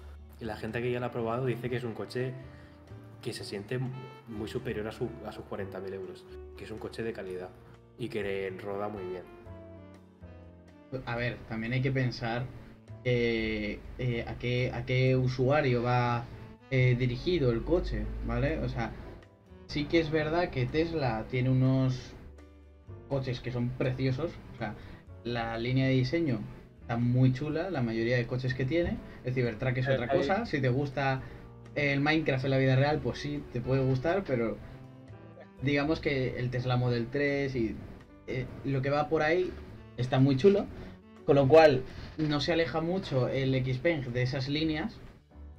Y 0.41 0.45
la 0.45 0.57
gente 0.57 0.81
que 0.81 0.91
ya 0.91 1.01
lo 1.01 1.07
ha 1.07 1.11
probado 1.11 1.45
dice 1.47 1.69
que 1.69 1.77
es 1.77 1.85
un 1.85 1.93
coche 1.93 2.33
que 3.21 3.33
se 3.35 3.45
siente 3.45 3.79
muy 4.29 4.49
superior 4.49 4.89
a, 4.89 4.93
su- 4.93 5.11
a 5.27 5.33
sus 5.33 5.45
40.000 5.45 5.93
euros. 5.93 6.25
Que 6.57 6.65
es 6.65 6.71
un 6.71 6.79
coche 6.79 7.03
de 7.03 7.13
calidad 7.13 7.51
y 7.99 8.09
que 8.09 8.51
roda 8.63 8.89
muy 8.89 9.03
bien. 9.05 9.23
A 11.05 11.17
ver, 11.17 11.37
también 11.49 11.75
hay 11.75 11.83
que 11.83 11.93
pensar 11.93 12.45
eh, 13.05 13.79
a, 14.27 14.35
qué, 14.39 14.73
a 14.73 14.85
qué 14.87 15.15
usuario 15.17 15.83
va 15.83 16.25
eh, 16.71 16.97
dirigido 16.99 17.51
el 17.53 17.63
coche, 17.63 18.07
¿vale? 18.27 18.59
O 18.61 18.69
sea, 18.69 18.93
sí 19.67 19.85
que 19.85 20.01
es 20.01 20.11
verdad 20.11 20.51
que 20.51 20.67
Tesla 20.67 21.27
tiene 21.31 21.51
unos 21.51 22.13
coches 23.09 23.41
que 23.41 23.53
son 23.53 23.69
preciosos, 23.71 24.33
o 24.55 24.59
sea, 24.59 24.75
la 25.25 25.59
línea 25.59 25.87
de 25.87 25.93
diseño 25.93 26.41
está 26.91 27.01
muy 27.01 27.33
chula, 27.33 27.71
la 27.71 27.83
mayoría 27.83 28.17
de 28.17 28.27
coches 28.27 28.53
que 28.53 28.65
tiene, 28.65 28.97
el 29.23 29.33
Cybertruck 29.33 29.77
es 29.77 29.87
otra 29.87 30.09
cosa, 30.09 30.45
si 30.45 30.61
te 30.61 30.71
gusta 30.71 31.23
el 31.77 32.01
Minecraft 32.01 32.47
en 32.47 32.51
la 32.51 32.59
vida 32.59 32.75
real, 32.75 32.99
pues 32.99 33.21
sí, 33.21 33.45
te 33.53 33.61
puede 33.61 33.81
gustar, 33.81 34.25
pero 34.27 34.59
digamos 35.63 36.01
que 36.01 36.37
el 36.41 36.51
Tesla 36.51 36.77
Model 36.77 37.07
3 37.07 37.55
y 37.55 37.77
eh, 38.27 38.45
lo 38.65 38.83
que 38.83 38.91
va 38.91 39.09
por 39.09 39.23
ahí 39.23 39.53
está 39.99 40.19
muy 40.19 40.37
chulo, 40.37 40.67
con 41.27 41.37
lo 41.37 41.47
cual 41.47 41.85
no 42.19 42.41
se 42.41 42.55
aleja 42.55 42.81
mucho 42.81 43.29
el 43.29 43.55
Xpeng 43.55 44.13
de 44.13 44.23
esas 44.23 44.49
líneas, 44.49 44.99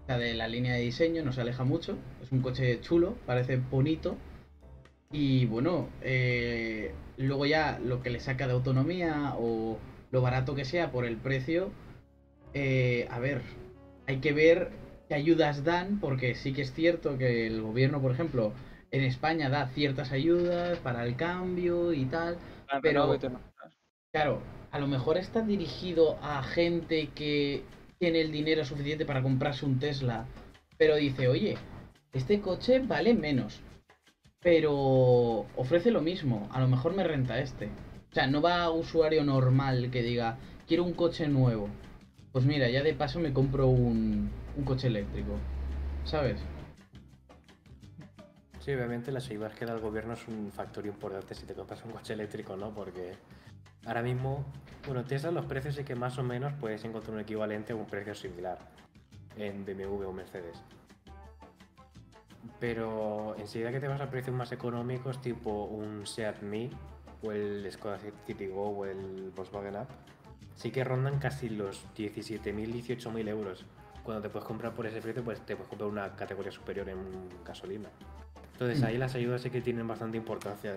o 0.04 0.08
sea, 0.08 0.18
de 0.18 0.34
la 0.34 0.50
línea 0.50 0.74
de 0.74 0.82
diseño, 0.82 1.24
no 1.24 1.32
se 1.32 1.40
aleja 1.40 1.64
mucho, 1.64 1.98
es 2.22 2.30
un 2.34 2.42
coche 2.42 2.82
chulo, 2.82 3.16
parece 3.26 3.56
bonito, 3.56 4.18
y 5.14 5.46
bueno, 5.46 5.88
eh, 6.02 6.92
luego 7.16 7.46
ya 7.46 7.80
lo 7.82 8.04
que 8.04 8.10
le 8.10 8.20
saca 8.20 8.48
de 8.48 8.54
autonomía 8.54 9.34
o 9.40 9.78
lo 10.12 10.22
barato 10.22 10.56
que 10.56 10.66
sea 10.66 10.92
por 10.92 11.06
el 11.06 11.18
precio, 11.18 11.72
eh, 12.54 13.08
a 13.10 13.20
ver, 13.20 13.42
hay 14.08 14.18
que 14.18 14.34
ver 14.34 14.70
qué 15.08 15.16
ayudas 15.16 15.64
dan, 15.64 16.00
porque 16.00 16.36
sí 16.36 16.54
que 16.54 16.62
es 16.64 16.74
cierto 16.74 17.18
que 17.18 17.48
el 17.48 17.62
gobierno, 17.62 18.02
por 18.02 18.12
ejemplo, 18.12 18.54
en 18.92 19.04
España 19.04 19.50
da 19.50 19.68
ciertas 19.68 20.12
ayudas 20.12 20.78
para 20.80 21.06
el 21.06 21.16
cambio 21.16 21.94
y 21.94 22.06
tal, 22.06 22.38
Ah, 22.74 22.80
Pero- 22.82 23.02
Claro, 24.14 24.42
a 24.72 24.80
lo 24.80 24.88
mejor 24.88 25.18
está 25.18 25.42
dirigido 25.42 26.18
a 26.22 26.42
gente 26.42 27.10
que 27.14 27.64
tiene 28.00 28.22
el 28.22 28.32
dinero 28.32 28.64
suficiente 28.64 29.06
para 29.06 29.22
comprarse 29.22 29.66
un 29.66 29.78
Tesla, 29.80 30.26
pero 30.78 30.96
dice, 30.96 31.28
oye, 31.28 31.58
este 32.14 32.40
coche 32.40 32.80
vale 32.80 33.14
menos, 33.14 33.62
pero 34.42 35.46
ofrece 35.56 35.92
lo 35.92 36.02
mismo, 36.02 36.50
a 36.52 36.60
lo 36.62 36.68
mejor 36.68 36.94
me 36.96 37.04
renta 37.04 37.40
este. 37.40 37.70
O 38.12 38.14
sea, 38.14 38.28
no 38.28 38.42
va 38.42 38.64
a 38.64 38.70
usuario 38.70 39.24
normal 39.24 39.90
que 39.90 40.04
diga, 40.04 40.38
quiero 40.68 40.84
un 40.84 40.94
coche 40.94 41.30
nuevo. 41.30 41.70
Pues 42.34 42.46
mira, 42.46 42.70
ya 42.70 42.84
de 42.84 42.94
paso 42.94 43.20
me 43.22 43.32
compro 43.32 43.68
un, 43.68 44.30
un 44.58 44.66
coche 44.66 44.88
eléctrico, 44.88 45.38
¿sabes? 46.04 46.42
Sí, 48.60 48.74
obviamente 48.74 49.14
las 49.14 49.30
ayudas 49.30 49.54
que 49.54 49.66
da 49.66 49.74
el 49.74 49.80
gobierno 49.80 50.14
es 50.14 50.28
un 50.28 50.52
factor 50.52 50.86
importante 50.86 51.34
si 51.36 51.46
te 51.46 51.54
compras 51.54 51.84
un 51.86 51.92
coche 51.92 52.14
eléctrico, 52.14 52.58
¿no? 52.58 52.74
Porque 52.74 53.14
ahora 53.86 54.02
mismo, 54.02 54.46
bueno, 54.86 55.06
Tesla 55.06 55.32
los 55.32 55.46
precios 55.46 55.76
sí 55.76 55.86
que 55.86 55.96
más 55.96 56.18
o 56.18 56.24
menos 56.24 56.52
puedes 56.60 56.84
encontrar 56.84 57.16
un 57.16 57.22
equivalente 57.22 57.72
a 57.72 57.78
un 57.78 57.86
precio 57.86 58.14
similar 58.14 58.58
en 59.38 59.66
BMW 59.66 60.06
o 60.06 60.12
Mercedes. 60.12 60.62
Pero 62.60 63.38
enseguida 63.40 63.72
que 63.72 63.80
te 63.80 63.88
vas 63.88 64.02
a 64.02 64.10
precios 64.10 64.36
más 64.36 64.52
económicos, 64.52 65.22
tipo 65.22 65.64
un 65.64 66.06
Seat 66.06 66.42
Mii 66.42 66.70
o 67.22 67.32
el 67.32 67.70
Skoda 67.72 68.00
Citigo 68.26 68.70
o 68.70 68.86
el 68.86 69.32
Volkswagen 69.36 69.76
Up, 69.76 69.88
sí 70.56 70.72
que 70.72 70.84
rondan 70.84 71.20
casi 71.20 71.50
los 71.50 71.86
17.000, 71.96 72.44
18.000 72.54 73.28
euros. 73.30 73.66
Cuando 74.04 74.24
te 74.24 74.30
puedes 74.30 74.48
comprar 74.48 74.74
por 74.74 74.86
ese 74.88 75.02
precio, 75.02 75.24
pues 75.24 75.40
te 75.46 75.56
puedes 75.56 75.70
comprar 75.70 75.90
una 75.90 76.16
categoría 76.16 76.52
superior 76.52 76.90
en 76.90 76.98
gasolina. 77.46 77.90
Entonces 78.54 78.84
ahí 78.84 78.98
las 78.98 79.16
ayudas 79.16 79.42
sí 79.42 79.50
que 79.50 79.62
tienen 79.62 79.88
bastante 79.88 80.18
importancia, 80.18 80.76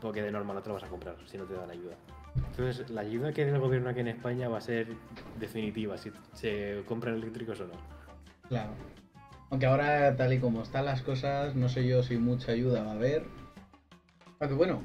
porque 0.00 0.22
de 0.22 0.30
normal 0.30 0.56
no 0.56 0.62
te 0.62 0.68
lo 0.68 0.74
vas 0.74 0.84
a 0.84 0.88
comprar 0.88 1.16
si 1.26 1.36
no 1.36 1.44
te 1.44 1.54
dan 1.54 1.70
ayuda. 1.70 1.96
Entonces 2.36 2.90
la 2.90 3.02
ayuda 3.02 3.32
que 3.32 3.44
dé 3.44 3.52
el 3.52 3.60
gobierno 3.60 3.90
aquí 3.90 4.00
en 4.00 4.08
España 4.08 4.48
va 4.48 4.58
a 4.58 4.60
ser 4.62 4.88
definitiva, 5.38 5.98
si 5.98 6.12
se 6.32 6.82
compran 6.86 7.14
eléctricos 7.14 7.60
o 7.60 7.66
no. 7.66 7.74
Claro. 8.48 8.72
Aunque 9.50 9.66
ahora, 9.66 10.16
tal 10.16 10.32
y 10.32 10.40
como 10.40 10.62
están 10.62 10.86
las 10.86 11.02
cosas, 11.02 11.54
no 11.54 11.68
sé 11.68 11.86
yo 11.86 12.02
si 12.02 12.16
mucha 12.16 12.52
ayuda 12.52 12.82
va 12.82 12.92
a 12.92 12.94
haber. 12.94 13.24
Aunque 14.40 14.54
bueno, 14.54 14.82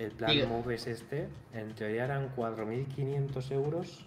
El 0.00 0.12
plan 0.12 0.30
Diga. 0.32 0.48
MOVES 0.48 0.86
este, 0.86 1.28
en 1.52 1.74
teoría 1.74 2.04
eran 2.06 2.34
4.500 2.34 3.50
euros 3.52 4.06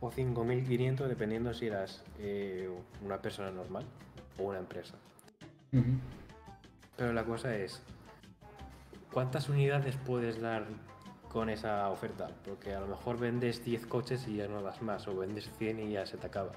o 0.00 0.10
5.500 0.10 1.06
dependiendo 1.06 1.54
si 1.54 1.66
eras 1.66 2.04
eh, 2.18 2.68
una 3.02 3.20
persona 3.22 3.50
normal 3.50 3.84
o 4.38 4.42
una 4.44 4.58
empresa. 4.58 4.94
Pero 6.96 7.12
la 7.14 7.24
cosa 7.24 7.56
es, 7.56 7.82
¿cuántas 9.12 9.48
unidades 9.48 9.96
puedes 10.04 10.40
dar 10.40 10.66
con 11.30 11.48
esa 11.48 11.88
oferta? 11.88 12.28
Porque 12.44 12.74
a 12.74 12.80
lo 12.80 12.86
mejor 12.86 13.18
vendes 13.18 13.64
10 13.64 13.86
coches 13.86 14.28
y 14.28 14.36
ya 14.36 14.46
no 14.46 14.62
das 14.62 14.82
más, 14.82 15.08
o 15.08 15.16
vendes 15.16 15.50
100 15.58 15.80
y 15.80 15.92
ya 15.92 16.04
se 16.06 16.18
te 16.18 16.26
acaba. 16.26 16.52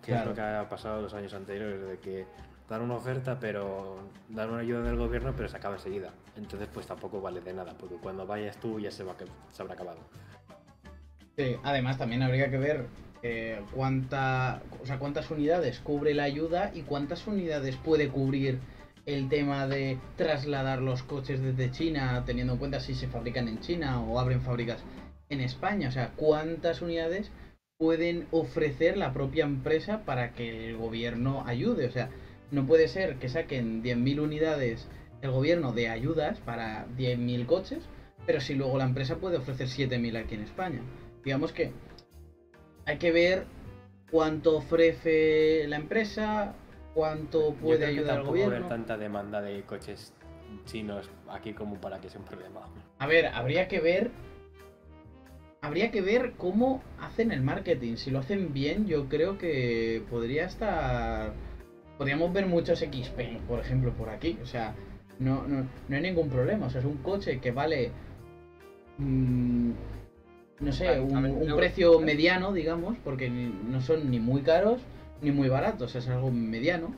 Que 0.00 0.12
es 0.12 0.16
Claro. 0.18 0.30
lo 0.30 0.34
que 0.36 0.40
ha 0.42 0.68
pasado 0.68 1.02
los 1.02 1.12
años 1.12 1.34
anteriores, 1.34 1.86
de 1.86 1.98
que 1.98 2.26
dan 2.68 2.82
una 2.82 2.94
oferta, 2.94 3.38
pero 3.38 3.98
dan 4.28 4.50
una 4.50 4.60
ayuda 4.60 4.82
del 4.82 4.96
gobierno, 4.96 5.32
pero 5.36 5.48
se 5.48 5.56
acaba 5.56 5.76
enseguida. 5.76 6.12
Entonces, 6.36 6.68
pues 6.72 6.86
tampoco 6.86 7.20
vale 7.20 7.40
de 7.40 7.52
nada, 7.52 7.74
porque 7.78 7.96
cuando 7.96 8.26
vayas 8.26 8.56
tú 8.58 8.80
ya 8.80 8.90
se, 8.90 9.04
va, 9.04 9.14
se 9.52 9.62
habrá 9.62 9.74
acabado. 9.74 9.98
Sí, 11.36 11.56
además 11.62 11.98
también 11.98 12.22
habría 12.22 12.50
que 12.50 12.58
ver 12.58 12.86
eh, 13.22 13.60
cuánta, 13.72 14.62
cuántas 14.98 15.30
unidades 15.30 15.80
cubre 15.80 16.14
la 16.14 16.24
ayuda 16.24 16.70
y 16.74 16.82
cuántas 16.82 17.26
unidades 17.26 17.76
puede 17.76 18.08
cubrir 18.08 18.60
el 19.06 19.28
tema 19.28 19.66
de 19.66 19.98
trasladar 20.16 20.80
los 20.80 21.02
coches 21.02 21.42
desde 21.42 21.70
China, 21.70 22.22
teniendo 22.24 22.54
en 22.54 22.58
cuenta 22.58 22.80
si 22.80 22.94
se 22.94 23.08
fabrican 23.08 23.48
en 23.48 23.60
China 23.60 24.00
o 24.00 24.18
abren 24.18 24.40
fábricas 24.40 24.82
en 25.28 25.40
España. 25.40 25.88
O 25.88 25.92
sea, 25.92 26.12
cuántas 26.16 26.80
unidades 26.80 27.30
pueden 27.78 28.26
ofrecer 28.30 28.96
la 28.96 29.12
propia 29.12 29.44
empresa 29.44 30.04
para 30.04 30.32
que 30.32 30.70
el 30.70 30.76
gobierno 30.76 31.44
ayude. 31.46 31.86
O 31.86 31.90
sea, 31.90 32.10
no 32.50 32.66
puede 32.66 32.88
ser 32.88 33.16
que 33.16 33.28
saquen 33.28 33.82
10.000 33.82 34.20
unidades 34.20 34.88
el 35.22 35.30
gobierno 35.30 35.72
de 35.72 35.88
ayudas 35.88 36.38
para 36.40 36.86
10.000 36.96 37.46
coches, 37.46 37.84
pero 38.26 38.40
si 38.40 38.54
luego 38.54 38.78
la 38.78 38.84
empresa 38.84 39.16
puede 39.16 39.38
ofrecer 39.38 39.68
7.000 39.68 40.16
aquí 40.22 40.34
en 40.34 40.42
España. 40.42 40.80
Digamos 41.24 41.52
que 41.52 41.72
hay 42.86 42.98
que 42.98 43.10
ver 43.12 43.46
cuánto 44.10 44.56
ofrece 44.58 45.66
la 45.68 45.76
empresa, 45.76 46.54
cuánto 46.94 47.50
Yo 47.50 47.54
puede 47.56 47.78
creo 47.78 47.88
que 47.88 47.94
ayudar 47.98 48.18
al 48.18 48.26
haber 48.26 48.44
gobierno. 48.44 48.68
tanta 48.68 48.96
demanda 48.98 49.40
de 49.40 49.62
coches 49.62 50.12
chinos 50.66 51.10
aquí 51.30 51.52
como 51.52 51.80
para 51.80 52.00
que 52.00 52.08
sea 52.08 52.20
un 52.20 52.26
problema. 52.26 52.68
A 52.98 53.06
ver, 53.06 53.26
habría 53.26 53.66
que 53.68 53.80
ver. 53.80 54.10
Habría 55.62 55.90
que 55.90 56.02
ver 56.02 56.34
cómo 56.36 56.82
hacen 57.00 57.32
el 57.32 57.40
marketing. 57.40 57.96
Si 57.96 58.10
lo 58.10 58.18
hacen 58.18 58.52
bien, 58.52 58.86
yo 58.86 59.08
creo 59.08 59.38
que 59.38 60.02
podría 60.10 60.44
estar. 60.44 61.32
Podríamos 61.98 62.32
ver 62.32 62.46
muchos 62.46 62.80
XP, 62.80 63.38
por 63.46 63.60
ejemplo, 63.60 63.92
por 63.92 64.10
aquí. 64.10 64.38
O 64.42 64.46
sea, 64.46 64.74
no, 65.18 65.46
no, 65.46 65.66
no 65.88 65.96
hay 65.96 66.02
ningún 66.02 66.28
problema. 66.28 66.66
O 66.66 66.70
sea, 66.70 66.80
es 66.80 66.86
un 66.86 66.98
coche 66.98 67.40
que 67.40 67.52
vale. 67.52 67.90
mm, 68.98 69.70
no 70.60 70.72
sé, 70.72 71.00
un, 71.00 71.56
precio 71.56 72.00
mediano, 72.00 72.52
digamos, 72.52 72.96
porque 73.02 73.28
no 73.28 73.80
son 73.80 74.10
ni 74.10 74.20
muy 74.20 74.42
caros 74.42 74.80
ni 75.20 75.30
muy 75.30 75.48
baratos. 75.48 75.94
Es 75.94 76.08
algo 76.08 76.30
mediano. 76.30 76.94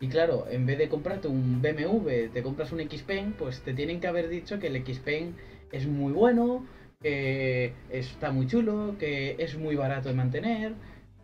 Y 0.00 0.08
claro, 0.08 0.46
en 0.50 0.66
vez 0.66 0.78
de 0.78 0.88
comprarte 0.88 1.28
un 1.28 1.62
BMW, 1.62 2.30
te 2.32 2.42
compras 2.42 2.72
un 2.72 2.80
Xpeng, 2.80 3.32
pues 3.32 3.62
te 3.62 3.72
tienen 3.72 4.00
que 4.00 4.06
haber 4.06 4.28
dicho 4.28 4.58
que 4.58 4.66
el 4.66 4.84
Xpeng 4.84 5.34
es 5.72 5.86
muy 5.86 6.12
bueno, 6.12 6.66
que 7.00 7.72
está 7.90 8.30
muy 8.30 8.46
chulo, 8.46 8.96
que 8.98 9.36
es 9.38 9.56
muy 9.56 9.74
barato 9.74 10.10
de 10.10 10.14
mantener. 10.14 10.74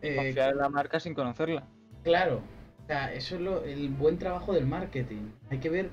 eh, 0.01 0.35
la 0.35 0.69
marca 0.71 1.01
sin 1.01 1.15
conocerla. 1.15 1.67
claro, 2.03 2.41
o 2.83 2.87
sea, 2.87 3.13
eso 3.13 3.37
es 3.37 3.41
lo- 3.41 3.65
el 3.65 3.89
buen 3.91 4.19
trabajo 4.19 4.53
del 4.53 4.67
marketing. 4.67 5.31
Hay 5.51 5.59
que 5.59 5.71
ver 5.71 5.91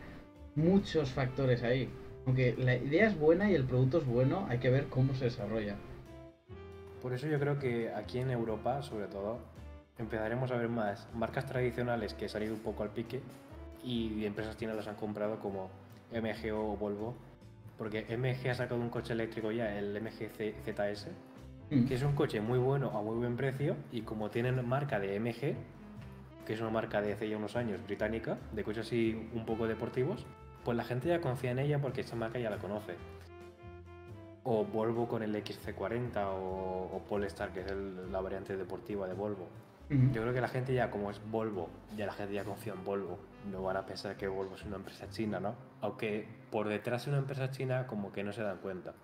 muchos 0.55 1.11
factores 1.11 1.63
ahí. 1.63 1.89
Aunque 2.25 2.55
la 2.57 2.75
idea 2.75 3.07
es 3.07 3.17
buena 3.17 3.49
y 3.49 3.55
el 3.55 3.63
producto 3.63 3.99
es 3.99 4.05
bueno, 4.05 4.45
hay 4.49 4.59
que 4.59 4.69
ver 4.69 4.85
cómo 4.87 5.13
se 5.15 5.25
desarrolla. 5.25 5.75
Por 7.01 7.13
eso 7.13 7.27
yo 7.27 7.39
creo 7.39 7.59
que 7.59 7.91
aquí 7.93 8.19
en 8.19 8.29
Europa, 8.31 8.81
sobre 8.83 9.07
todo, 9.07 9.39
empezaremos 9.97 10.51
a 10.51 10.57
ver 10.57 10.69
más 10.69 11.07
marcas 11.13 11.45
tradicionales 11.45 12.13
que 12.13 12.27
han 12.33 12.43
ido 12.43 12.53
un 12.53 12.59
poco 12.59 12.83
al 12.83 12.89
pique 12.89 13.21
y 13.83 14.25
empresas 14.25 14.57
chinas 14.57 14.75
las 14.75 14.87
han 14.87 14.95
comprado 14.95 15.39
como 15.39 15.69
MG 16.11 16.51
o 16.53 16.75
Volvo. 16.75 17.15
Porque 17.77 18.05
MG 18.09 18.49
ha 18.49 18.55
sacado 18.55 18.79
un 18.81 18.89
coche 18.89 19.13
eléctrico 19.13 19.51
ya, 19.51 19.77
el 19.79 19.95
MG 19.95 20.29
ZS, 20.65 21.07
Mm. 21.71 21.85
que 21.85 21.93
es 21.93 22.03
un 22.03 22.13
coche 22.15 22.41
muy 22.41 22.59
bueno 22.59 22.89
a 22.97 23.01
muy 23.01 23.15
buen 23.17 23.37
precio 23.37 23.75
y 23.91 24.01
como 24.01 24.29
tienen 24.29 24.67
marca 24.67 24.99
de 24.99 25.15
MG, 25.19 25.55
que 26.49 26.55
es 26.55 26.61
una 26.61 26.71
marca 26.71 26.99
de 26.99 27.13
hace 27.13 27.29
ya 27.29 27.37
unos 27.37 27.55
años 27.55 27.79
británica, 27.83 28.39
de 28.53 28.63
coches 28.63 28.87
así 28.87 29.29
un 29.35 29.45
poco 29.45 29.67
deportivos, 29.67 30.25
pues 30.65 30.75
la 30.75 30.83
gente 30.83 31.07
ya 31.07 31.21
confía 31.21 31.51
en 31.51 31.59
ella 31.59 31.77
porque 31.79 32.01
esa 32.01 32.15
marca 32.15 32.39
ya 32.39 32.49
la 32.49 32.57
conoce. 32.57 32.95
O 34.43 34.65
Volvo 34.65 35.07
con 35.07 35.21
el 35.21 35.35
XC40 35.35 36.17
o, 36.25 36.89
o 36.91 37.03
Polestar, 37.07 37.51
que 37.53 37.59
es 37.59 37.67
el- 37.71 38.11
la 38.11 38.19
variante 38.19 38.57
deportiva 38.57 39.07
de 39.07 39.13
Volvo. 39.13 39.47
Ujú. 39.91 40.11
Yo 40.11 40.21
creo 40.23 40.33
que 40.33 40.41
la 40.41 40.47
gente 40.47 40.73
ya, 40.73 40.89
como 40.89 41.11
es 41.11 41.21
Volvo, 41.29 41.69
ya 41.95 42.07
la 42.07 42.13
gente 42.13 42.33
ya 42.33 42.43
confía 42.43 42.73
en 42.73 42.83
Volvo. 42.83 43.19
No 43.51 43.61
van 43.61 43.77
a 43.77 43.85
pensar 43.85 44.17
que 44.17 44.27
Volvo 44.27 44.55
es 44.55 44.63
una 44.65 44.77
empresa 44.77 45.07
china, 45.11 45.39
¿no? 45.39 45.53
Aunque 45.81 46.27
por 46.49 46.67
detrás 46.67 47.05
de 47.05 47.11
una 47.11 47.19
empresa 47.19 47.51
china 47.51 47.85
como 47.85 48.11
que 48.11 48.23
no 48.23 48.33
se 48.33 48.41
dan 48.41 48.57
cuenta. 48.57 48.95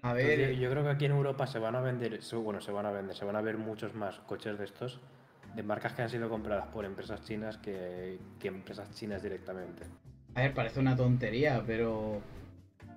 A 0.00 0.12
Entonces, 0.12 0.38
ver, 0.38 0.54
yo, 0.54 0.62
yo 0.62 0.70
creo 0.70 0.84
que 0.84 0.88
aquí 0.90 1.04
en 1.04 1.12
Europa 1.12 1.46
se 1.46 1.58
van 1.58 1.74
a 1.76 1.82
vender, 1.82 2.18
bueno, 2.42 2.62
se 2.62 2.72
van 2.72 2.86
a 2.86 2.90
vender, 2.90 3.14
se 3.14 3.26
van 3.26 3.36
a 3.36 3.42
ver 3.42 3.58
muchos 3.58 3.94
más 3.94 4.20
coches 4.20 4.56
de 4.58 4.64
estos, 4.64 5.00
de 5.54 5.62
marcas 5.62 5.92
que 5.92 6.02
han 6.02 6.10
sido 6.10 6.28
compradas 6.28 6.66
por 6.68 6.84
empresas 6.84 7.22
chinas 7.24 7.56
que, 7.58 8.18
empresas 8.42 8.92
chinas 8.94 9.22
directamente. 9.22 9.84
a 10.34 10.42
ver, 10.42 10.54
parece 10.54 10.80
una 10.80 10.96
tontería, 10.96 11.62
pero 11.66 12.20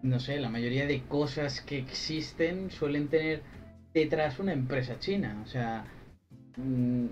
no 0.01 0.19
sé, 0.19 0.39
la 0.39 0.49
mayoría 0.49 0.85
de 0.85 1.01
cosas 1.03 1.61
que 1.61 1.77
existen 1.77 2.71
suelen 2.71 3.07
tener 3.07 3.41
detrás 3.93 4.39
una 4.39 4.53
empresa 4.53 4.99
china. 4.99 5.41
O 5.43 5.47
sea, 5.47 5.85
mm, 6.57 7.05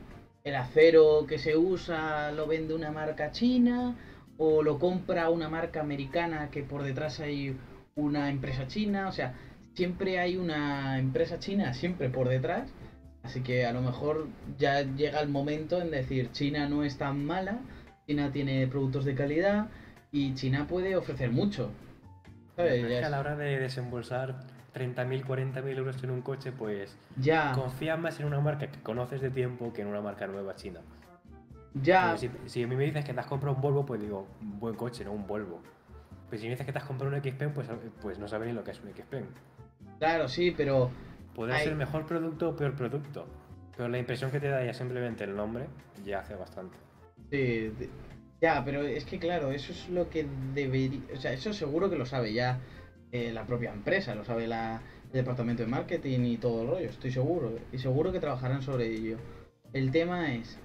el 0.43 0.55
acero 0.55 1.25
que 1.27 1.39
se 1.39 1.57
usa 1.57 2.31
lo 2.31 2.47
vende 2.47 2.73
una 2.75 2.91
marca 2.91 3.31
china 3.31 3.95
o 4.37 4.61
lo 4.61 4.77
compra 4.79 5.29
una 5.29 5.49
marca 5.49 5.81
americana 5.81 6.49
que 6.51 6.63
por 6.63 6.83
detrás 6.83 7.19
hay 7.19 7.57
una 7.95 8.29
empresa 8.29 8.67
china. 8.67 9.07
O 9.07 9.11
sea, 9.11 9.33
siempre 9.73 10.19
hay 10.19 10.37
una 10.37 10.99
empresa 10.99 11.39
china 11.39 11.73
siempre 11.73 12.09
por 12.09 12.29
detrás. 12.29 12.69
Así 13.25 13.41
que 13.41 13.65
a 13.65 13.73
lo 13.73 13.81
mejor 13.81 14.27
ya 14.57 14.81
llega 14.81 15.19
el 15.19 15.29
momento 15.29 15.81
en 15.81 15.91
decir 15.91 16.31
China 16.31 16.69
no 16.69 16.83
es 16.83 16.97
tan 16.97 17.25
mala, 17.25 17.59
China 18.07 18.31
tiene 18.31 18.67
productos 18.67 19.03
de 19.03 19.15
calidad 19.15 19.67
y 20.11 20.33
China 20.35 20.67
puede 20.67 20.95
ofrecer 20.95 21.31
mucho. 21.31 21.71
¿Sabes? 22.55 22.83
Es 22.83 22.87
que 22.87 23.03
a 23.03 23.09
la 23.09 23.19
hora 23.19 23.35
de 23.35 23.59
desembolsar 23.59 24.35
30.000, 24.75 25.25
40.000 25.25 25.77
euros 25.77 26.03
en 26.03 26.11
un 26.11 26.21
coche, 26.21 26.51
pues 26.51 26.95
Ya, 27.17 27.51
confía 27.53 27.97
más 27.97 28.19
en 28.19 28.27
una 28.27 28.39
marca 28.39 28.67
que 28.67 28.79
conoces 28.81 29.21
de 29.21 29.31
tiempo 29.31 29.73
que 29.73 29.81
en 29.81 29.87
una 29.87 30.01
marca 30.01 30.27
nueva 30.27 30.55
china. 30.55 30.81
ya, 31.73 32.15
Si, 32.17 32.29
si 32.45 32.63
a 32.63 32.67
mí 32.67 32.75
me 32.75 32.85
dices 32.85 33.03
que 33.03 33.13
te 33.13 33.19
has 33.19 33.25
comprado 33.25 33.55
un 33.55 33.61
Volvo, 33.61 33.85
pues 33.85 33.99
digo, 33.99 34.27
un 34.41 34.59
buen 34.59 34.75
coche, 34.75 35.03
no 35.03 35.11
un 35.11 35.25
Volvo. 35.27 35.61
Pero 36.29 36.39
si 36.41 36.45
me 36.47 36.51
dices 36.51 36.65
que 36.65 36.71
te 36.71 36.77
has 36.77 36.85
comprado 36.85 37.13
un 37.15 37.21
XPeng, 37.21 37.51
pues, 37.53 37.67
pues 38.01 38.19
no 38.19 38.27
sabes 38.27 38.47
ni 38.47 38.53
lo 38.53 38.63
que 38.63 38.71
es 38.71 38.79
un 38.81 38.89
XPeng. 38.93 39.25
claro, 39.99 40.27
sí, 40.27 40.51
pero 40.55 40.91
Podrá 41.35 41.57
Ay. 41.57 41.65
ser 41.65 41.75
mejor 41.75 42.05
producto 42.05 42.49
o 42.49 42.55
peor 42.55 42.73
producto. 42.75 43.27
Pero 43.75 43.89
la 43.89 43.99
impresión 43.99 44.31
que 44.31 44.39
te 44.39 44.47
da 44.47 44.63
ya 44.63 44.73
simplemente 44.73 45.25
el 45.25 45.35
nombre 45.35 45.67
ya 46.05 46.19
hace 46.19 46.35
bastante. 46.35 46.77
Sí, 47.29 47.71
ya, 48.41 48.63
pero 48.63 48.81
es 48.83 49.05
que 49.05 49.19
claro, 49.19 49.51
eso 49.51 49.71
es 49.71 49.89
lo 49.89 50.09
que 50.09 50.25
debería, 50.53 51.01
o 51.13 51.17
sea, 51.17 51.33
eso 51.33 51.51
seguro 51.53 51.89
que 51.89 51.97
lo 51.97 52.05
sabe 52.05 52.33
ya 52.33 52.59
eh, 53.11 53.31
la 53.33 53.45
propia 53.45 53.71
empresa, 53.71 54.13
lo 54.15 54.23
sabe 54.23 54.47
la, 54.47 54.81
el 55.05 55.11
departamento 55.11 55.63
de 55.63 55.69
marketing 55.69 56.19
y 56.21 56.37
todo 56.37 56.61
el 56.61 56.67
rollo, 56.67 56.89
estoy 56.89 57.11
seguro, 57.11 57.57
y 57.71 57.77
seguro 57.79 58.11
que 58.11 58.19
trabajarán 58.19 58.61
sobre 58.61 58.87
ello. 58.87 59.17
El 59.73 59.91
tema 59.91 60.33
es, 60.33 60.59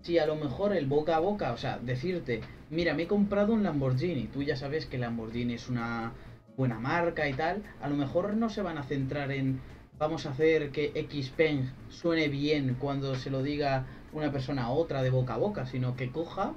si 0.00 0.18
a 0.18 0.26
lo 0.26 0.36
mejor 0.36 0.74
el 0.74 0.86
boca 0.86 1.16
a 1.16 1.20
boca, 1.20 1.52
o 1.52 1.56
sea, 1.56 1.78
decirte, 1.78 2.40
mira, 2.70 2.94
me 2.94 3.02
he 3.02 3.06
comprado 3.06 3.52
un 3.52 3.62
Lamborghini, 3.62 4.28
tú 4.28 4.42
ya 4.42 4.56
sabes 4.56 4.86
que 4.86 4.98
Lamborghini 4.98 5.54
es 5.54 5.68
una 5.68 6.12
buena 6.56 6.78
marca 6.78 7.28
y 7.28 7.34
tal, 7.34 7.62
a 7.80 7.88
lo 7.88 7.96
mejor 7.96 8.34
no 8.34 8.48
se 8.48 8.62
van 8.62 8.78
a 8.78 8.84
centrar 8.84 9.30
en 9.32 9.60
vamos 10.00 10.24
a 10.24 10.30
hacer 10.30 10.70
que 10.72 10.92
Xpeng 10.94 11.70
suene 11.90 12.28
bien 12.28 12.74
cuando 12.80 13.14
se 13.16 13.28
lo 13.28 13.42
diga 13.42 13.86
una 14.14 14.32
persona 14.32 14.64
a 14.64 14.70
otra 14.70 15.02
de 15.02 15.10
boca 15.10 15.34
a 15.34 15.36
boca, 15.36 15.66
sino 15.66 15.94
que 15.94 16.10
coja 16.10 16.54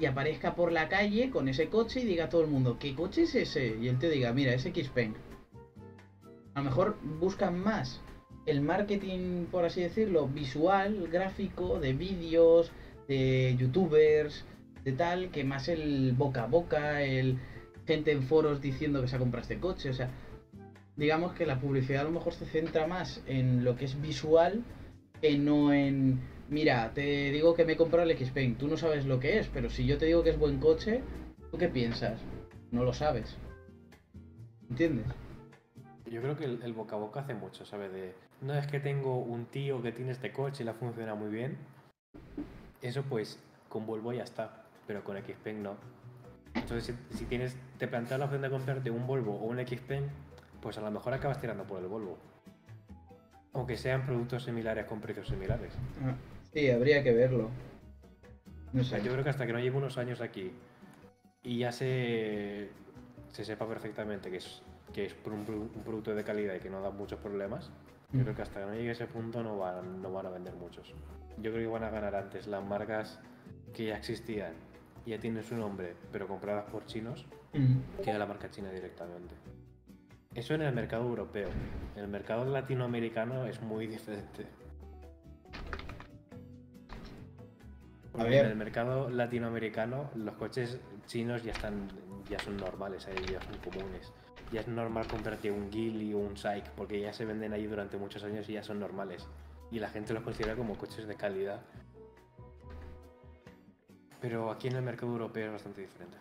y 0.00 0.06
aparezca 0.06 0.56
por 0.56 0.72
la 0.72 0.88
calle 0.88 1.30
con 1.30 1.48
ese 1.48 1.68
coche 1.68 2.00
y 2.00 2.04
diga 2.04 2.24
a 2.24 2.28
todo 2.28 2.42
el 2.42 2.48
mundo, 2.48 2.78
¿qué 2.80 2.96
coche 2.96 3.22
es 3.22 3.34
ese? 3.36 3.78
Y 3.80 3.86
el 3.86 3.98
tío 3.98 4.10
diga, 4.10 4.32
mira, 4.32 4.52
es 4.54 4.64
Xpeng. 4.64 5.14
A 6.54 6.58
lo 6.58 6.64
mejor 6.64 6.96
buscan 7.20 7.60
más 7.60 8.00
el 8.46 8.60
marketing, 8.60 9.46
por 9.52 9.64
así 9.64 9.82
decirlo, 9.82 10.26
visual, 10.26 11.06
gráfico, 11.12 11.78
de 11.78 11.92
vídeos, 11.92 12.72
de 13.06 13.54
youtubers, 13.56 14.44
de 14.82 14.92
tal, 14.92 15.30
que 15.30 15.44
más 15.44 15.68
el 15.68 16.12
boca 16.12 16.42
a 16.42 16.46
boca, 16.46 17.02
el 17.02 17.38
gente 17.86 18.10
en 18.10 18.24
foros 18.24 18.60
diciendo 18.60 19.00
que 19.00 19.06
se 19.06 19.14
ha 19.14 19.20
comprado 19.20 19.42
este 19.42 19.60
coche, 19.60 19.90
o 19.90 19.94
sea, 19.94 20.10
digamos 20.96 21.32
que 21.32 21.46
la 21.46 21.60
publicidad 21.60 22.02
a 22.02 22.04
lo 22.04 22.10
mejor 22.10 22.32
se 22.34 22.46
centra 22.46 22.86
más 22.86 23.22
en 23.26 23.64
lo 23.64 23.76
que 23.76 23.84
es 23.86 24.00
visual 24.00 24.62
que 25.20 25.38
no 25.38 25.72
en 25.72 26.20
mira, 26.50 26.92
te 26.92 27.30
digo 27.30 27.54
que 27.54 27.64
me 27.64 27.72
he 27.72 27.76
comprado 27.76 28.08
el 28.08 28.16
Xpeng, 28.16 28.56
tú 28.56 28.68
no 28.68 28.76
sabes 28.76 29.06
lo 29.06 29.20
que 29.20 29.38
es, 29.38 29.48
pero 29.48 29.70
si 29.70 29.86
yo 29.86 29.96
te 29.96 30.06
digo 30.06 30.22
que 30.22 30.30
es 30.30 30.38
buen 30.38 30.58
coche, 30.58 31.02
¿tú 31.50 31.56
qué 31.56 31.68
piensas? 31.68 32.20
No 32.70 32.84
lo 32.84 32.92
sabes. 32.92 33.36
¿Entiendes? 34.68 35.06
Yo 36.10 36.20
creo 36.20 36.36
que 36.36 36.44
el, 36.44 36.72
boca 36.72 36.96
a 36.96 36.98
boca 36.98 37.20
hace 37.20 37.34
mucho, 37.34 37.64
¿sabes? 37.64 37.92
De, 37.92 38.14
no 38.40 38.54
es 38.54 38.66
que 38.66 38.80
tengo 38.80 39.18
un 39.18 39.46
tío 39.46 39.80
que 39.80 39.92
tiene 39.92 40.10
este 40.10 40.32
coche 40.32 40.64
y 40.64 40.66
la 40.66 40.74
funciona 40.74 41.14
muy 41.14 41.30
bien. 41.30 41.56
Eso 42.82 43.02
pues 43.04 43.38
con 43.68 43.86
Volvo 43.86 44.12
ya 44.12 44.24
está, 44.24 44.64
pero 44.86 45.04
con 45.04 45.16
Xpeng 45.16 45.62
no. 45.62 45.76
Entonces 46.54 46.96
si, 47.10 47.16
si 47.16 47.24
tienes, 47.26 47.56
te 47.78 47.86
planteas 47.86 48.18
la 48.18 48.26
opción 48.26 48.42
de 48.42 48.50
comprarte 48.50 48.90
un 48.90 49.06
Volvo 49.06 49.36
o 49.36 49.44
un 49.44 49.64
Xpeng, 49.64 50.08
pues 50.60 50.78
a 50.78 50.80
lo 50.80 50.90
mejor 50.90 51.12
acabas 51.14 51.40
tirando 51.40 51.64
por 51.64 51.80
el 51.80 51.86
Volvo. 51.88 52.18
Aunque 53.52 53.76
sean 53.76 54.04
productos 54.06 54.44
similares 54.44 54.84
con 54.86 55.00
precios 55.00 55.28
similares. 55.28 55.72
Ah, 56.04 56.14
Sí, 56.52 56.68
habría 56.70 57.02
que 57.04 57.12
verlo. 57.12 57.48
No 58.72 58.82
sé. 58.84 59.00
yo 59.02 59.10
creo 59.12 59.22
que 59.24 59.30
hasta 59.30 59.46
que 59.46 59.52
no 59.52 59.58
lleve 59.60 59.76
unos 59.76 59.98
años 59.98 60.20
aquí 60.20 60.52
y 61.42 61.58
ya 61.58 61.70
se, 61.72 62.70
se 63.30 63.44
sepa 63.44 63.66
perfectamente 63.68 64.30
que 64.30 64.36
es, 64.38 64.62
que 64.92 65.06
es 65.06 65.14
por 65.14 65.32
un, 65.32 65.44
produ- 65.46 65.70
un 65.74 65.82
producto 65.84 66.14
de 66.14 66.22
calidad 66.24 66.54
y 66.54 66.60
que 66.60 66.70
no 66.70 66.80
da 66.80 66.90
muchos 66.90 67.18
problemas, 67.20 67.70
yo 68.12 68.22
creo 68.22 68.34
que 68.34 68.42
hasta 68.42 68.60
que 68.60 68.66
no 68.66 68.74
llegue 68.74 68.88
a 68.90 68.92
ese 68.92 69.06
punto 69.06 69.42
no 69.42 69.58
van, 69.58 70.02
no 70.02 70.12
van 70.12 70.26
a 70.26 70.30
vender 70.30 70.54
muchos. 70.54 70.92
Yo 71.38 71.52
creo 71.52 71.62
que 71.64 71.66
van 71.72 71.84
a 71.84 71.90
ganar 71.90 72.14
antes 72.16 72.46
las 72.48 72.64
marcas 72.64 73.20
que 73.74 73.86
ya 73.86 73.96
existían 73.96 74.52
ya 75.06 75.18
tienen 75.18 75.42
su 75.42 75.56
nombre, 75.56 75.94
pero 76.12 76.26
compradas 76.28 76.64
por 76.70 76.84
chinos, 76.86 77.26
Mm. 77.52 78.02
que 78.04 78.12
la 78.14 78.26
marca 78.26 78.48
china 78.50 78.70
directamente. 78.70 79.34
Eso 80.34 80.54
en 80.54 80.62
el 80.62 80.72
mercado 80.72 81.04
europeo. 81.04 81.48
En 81.96 82.04
el 82.04 82.08
mercado 82.08 82.44
latinoamericano 82.44 83.46
es 83.46 83.60
muy 83.60 83.88
diferente. 83.88 84.46
Ver. 88.14 88.44
En 88.44 88.50
el 88.50 88.56
mercado 88.56 89.10
latinoamericano 89.10 90.10
los 90.14 90.34
coches 90.34 90.78
chinos 91.06 91.42
ya 91.42 91.52
están 91.52 91.88
ya 92.28 92.38
son 92.38 92.56
normales, 92.56 93.06
ahí 93.08 93.16
ya 93.28 93.40
son 93.40 93.56
comunes. 93.58 94.12
Ya 94.52 94.60
es 94.60 94.68
normal 94.68 95.06
comprarte 95.08 95.50
un 95.50 95.70
Geely 95.72 96.14
o 96.14 96.18
un 96.18 96.36
Saik 96.36 96.68
porque 96.70 97.00
ya 97.00 97.12
se 97.12 97.24
venden 97.24 97.52
ahí 97.52 97.66
durante 97.66 97.96
muchos 97.96 98.22
años 98.22 98.48
y 98.48 98.52
ya 98.52 98.62
son 98.62 98.78
normales. 98.78 99.26
Y 99.72 99.80
la 99.80 99.88
gente 99.88 100.12
los 100.12 100.22
considera 100.22 100.54
como 100.54 100.76
coches 100.76 101.08
de 101.08 101.16
calidad. 101.16 101.60
Pero 104.20 104.50
aquí 104.50 104.68
en 104.68 104.76
el 104.76 104.82
mercado 104.82 105.10
europeo 105.12 105.46
es 105.46 105.52
bastante 105.52 105.80
diferente. 105.80 106.18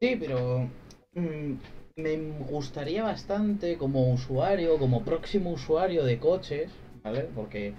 Sí, 0.00 0.16
pero 0.18 0.68
mm, 1.14 1.54
me 1.96 2.16
gustaría 2.50 3.04
bastante 3.04 3.76
como 3.76 4.12
usuario, 4.12 4.78
como 4.78 5.04
próximo 5.04 5.52
usuario 5.52 6.04
de 6.04 6.18
coches, 6.18 6.70
¿vale? 7.04 7.28
Porque 7.34 7.72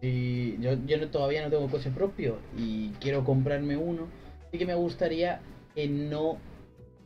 si 0.00 0.56
yo, 0.60 0.74
yo 0.86 0.98
no- 0.98 1.08
todavía 1.08 1.42
no 1.42 1.50
tengo 1.50 1.68
coche 1.68 1.90
propio 1.90 2.38
y 2.56 2.90
quiero 3.00 3.24
comprarme 3.24 3.76
uno, 3.76 4.06
sí 4.52 4.58
que 4.58 4.66
me 4.66 4.74
gustaría 4.74 5.40
que 5.74 5.88
no, 5.88 6.36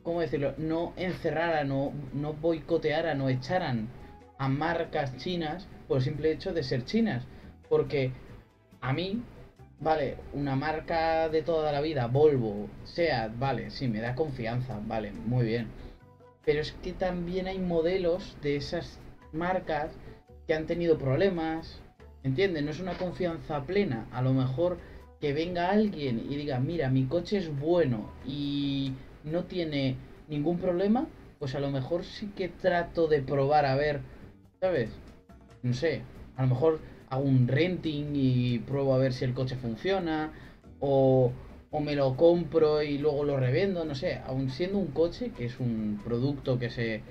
¿cómo 0.02 0.20
decirlo? 0.20 0.52
No 0.58 0.92
encerraran 0.96 1.70
o 1.72 1.92
no 2.12 2.34
boicotearan 2.34 3.20
o 3.22 3.28
echaran 3.30 3.88
a 4.36 4.48
marcas 4.48 5.16
chinas 5.16 5.66
por 5.88 5.98
el 5.98 6.04
simple 6.04 6.30
hecho 6.30 6.52
de 6.52 6.62
ser 6.62 6.84
chinas. 6.84 7.24
Porque 7.70 8.10
a 8.82 8.92
mí, 8.92 9.22
vale, 9.78 10.16
una 10.34 10.56
marca 10.56 11.28
de 11.30 11.40
toda 11.40 11.72
la 11.72 11.80
vida, 11.80 12.06
Volvo, 12.06 12.68
Seat, 12.84 13.32
vale, 13.38 13.70
sí, 13.70 13.88
me 13.88 14.00
da 14.00 14.14
confianza, 14.14 14.78
vale, 14.86 15.12
muy 15.12 15.44
bien. 15.46 15.68
Pero 16.44 16.60
es 16.60 16.72
que 16.72 16.92
también 16.92 17.46
hay 17.46 17.58
modelos 17.58 18.36
de 18.42 18.56
esas 18.56 18.98
marcas 19.32 19.92
que 20.46 20.54
han 20.54 20.66
tenido 20.66 20.98
problemas, 20.98 21.80
¿entiendes? 22.22 22.64
No 22.64 22.70
es 22.70 22.80
una 22.80 22.94
confianza 22.94 23.64
plena. 23.64 24.06
A 24.12 24.22
lo 24.22 24.32
mejor 24.32 24.78
que 25.20 25.32
venga 25.32 25.70
alguien 25.70 26.26
y 26.28 26.36
diga, 26.36 26.58
mira, 26.58 26.88
mi 26.88 27.04
coche 27.04 27.36
es 27.38 27.56
bueno 27.60 28.10
y 28.26 28.92
no 29.22 29.44
tiene 29.44 29.96
ningún 30.28 30.58
problema, 30.58 31.06
pues 31.38 31.54
a 31.54 31.60
lo 31.60 31.70
mejor 31.70 32.04
sí 32.04 32.30
que 32.34 32.48
trato 32.48 33.06
de 33.06 33.20
probar 33.20 33.66
a 33.66 33.74
ver, 33.74 34.00
¿sabes? 34.60 34.90
No 35.62 35.74
sé, 35.74 36.02
a 36.36 36.42
lo 36.42 36.48
mejor 36.48 36.80
hago 37.10 37.24
un 37.24 37.48
renting 37.48 38.12
y 38.14 38.58
pruebo 38.60 38.94
a 38.94 38.98
ver 38.98 39.12
si 39.12 39.24
el 39.24 39.34
coche 39.34 39.56
funciona, 39.56 40.32
o, 40.78 41.32
o 41.70 41.80
me 41.80 41.94
lo 41.94 42.16
compro 42.16 42.82
y 42.82 42.98
luego 42.98 43.24
lo 43.24 43.38
revendo, 43.38 43.84
no 43.84 43.94
sé, 43.94 44.20
aun 44.26 44.50
siendo 44.50 44.78
un 44.78 44.88
coche, 44.88 45.30
que 45.30 45.44
es 45.46 45.60
un 45.60 46.00
producto 46.04 46.58
que 46.58 46.70
se, 46.70 47.02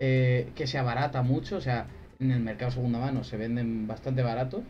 eh, 0.00 0.50
que 0.54 0.66
se 0.66 0.78
abarata 0.78 1.22
mucho, 1.22 1.56
o 1.56 1.60
sea, 1.60 1.86
en 2.18 2.30
el 2.30 2.40
mercado 2.40 2.72
segunda 2.72 2.98
mano 2.98 3.22
se 3.24 3.36
venden 3.36 3.86
bastante 3.86 4.22
baratos, 4.22 4.62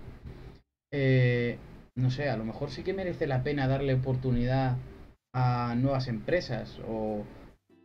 eh, 0.93 1.59
no 1.97 2.11
sé, 2.11 2.29
a 2.29 2.37
lo 2.37 2.45
mejor 2.45 2.71
sí 2.71 2.83
que 2.83 2.93
merece 2.93 3.27
la 3.27 3.43
pena 3.43 3.67
darle 3.67 3.95
oportunidad 3.95 4.77
a 5.33 5.75
nuevas 5.77 6.09
empresas 6.09 6.79
o, 6.87 7.25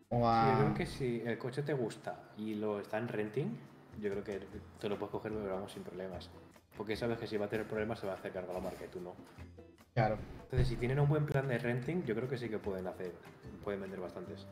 o 0.09 0.27
a... 0.27 0.43
Sí, 0.43 0.51
yo 0.51 0.65
creo 0.65 0.73
que 0.73 0.85
si 0.85 1.21
el 1.25 1.37
coche 1.37 1.63
te 1.63 1.73
gusta 1.73 2.31
y 2.37 2.55
lo 2.55 2.79
está 2.79 2.97
en 2.97 3.07
renting, 3.07 3.57
yo 3.99 4.09
creo 4.11 4.23
que 4.23 4.39
te 4.79 4.89
lo 4.89 4.97
puedes 4.97 5.11
coger, 5.11 5.31
vamos, 5.31 5.71
sin 5.71 5.83
problemas. 5.83 6.29
Porque 6.77 6.95
sabes 6.95 7.17
que 7.17 7.27
si 7.27 7.37
va 7.37 7.45
a 7.45 7.49
tener 7.49 7.67
problemas 7.67 7.99
se 7.99 8.07
va 8.07 8.13
a 8.13 8.15
hacer 8.15 8.31
cargo 8.31 8.53
la 8.53 8.59
marca 8.59 8.85
y 8.85 8.89
tú 8.89 9.01
no. 9.01 9.15
Claro. 9.93 10.17
Entonces, 10.43 10.67
si 10.67 10.75
tienen 10.77 10.99
un 10.99 11.07
buen 11.09 11.25
plan 11.25 11.47
de 11.47 11.57
renting, 11.59 12.03
yo 12.05 12.15
creo 12.15 12.27
que 12.27 12.37
sí 12.37 12.49
que 12.49 12.57
pueden 12.57 12.87
hacer, 12.87 13.11
pueden 13.63 13.81
vender 13.81 13.99
bastantes. 13.99 14.45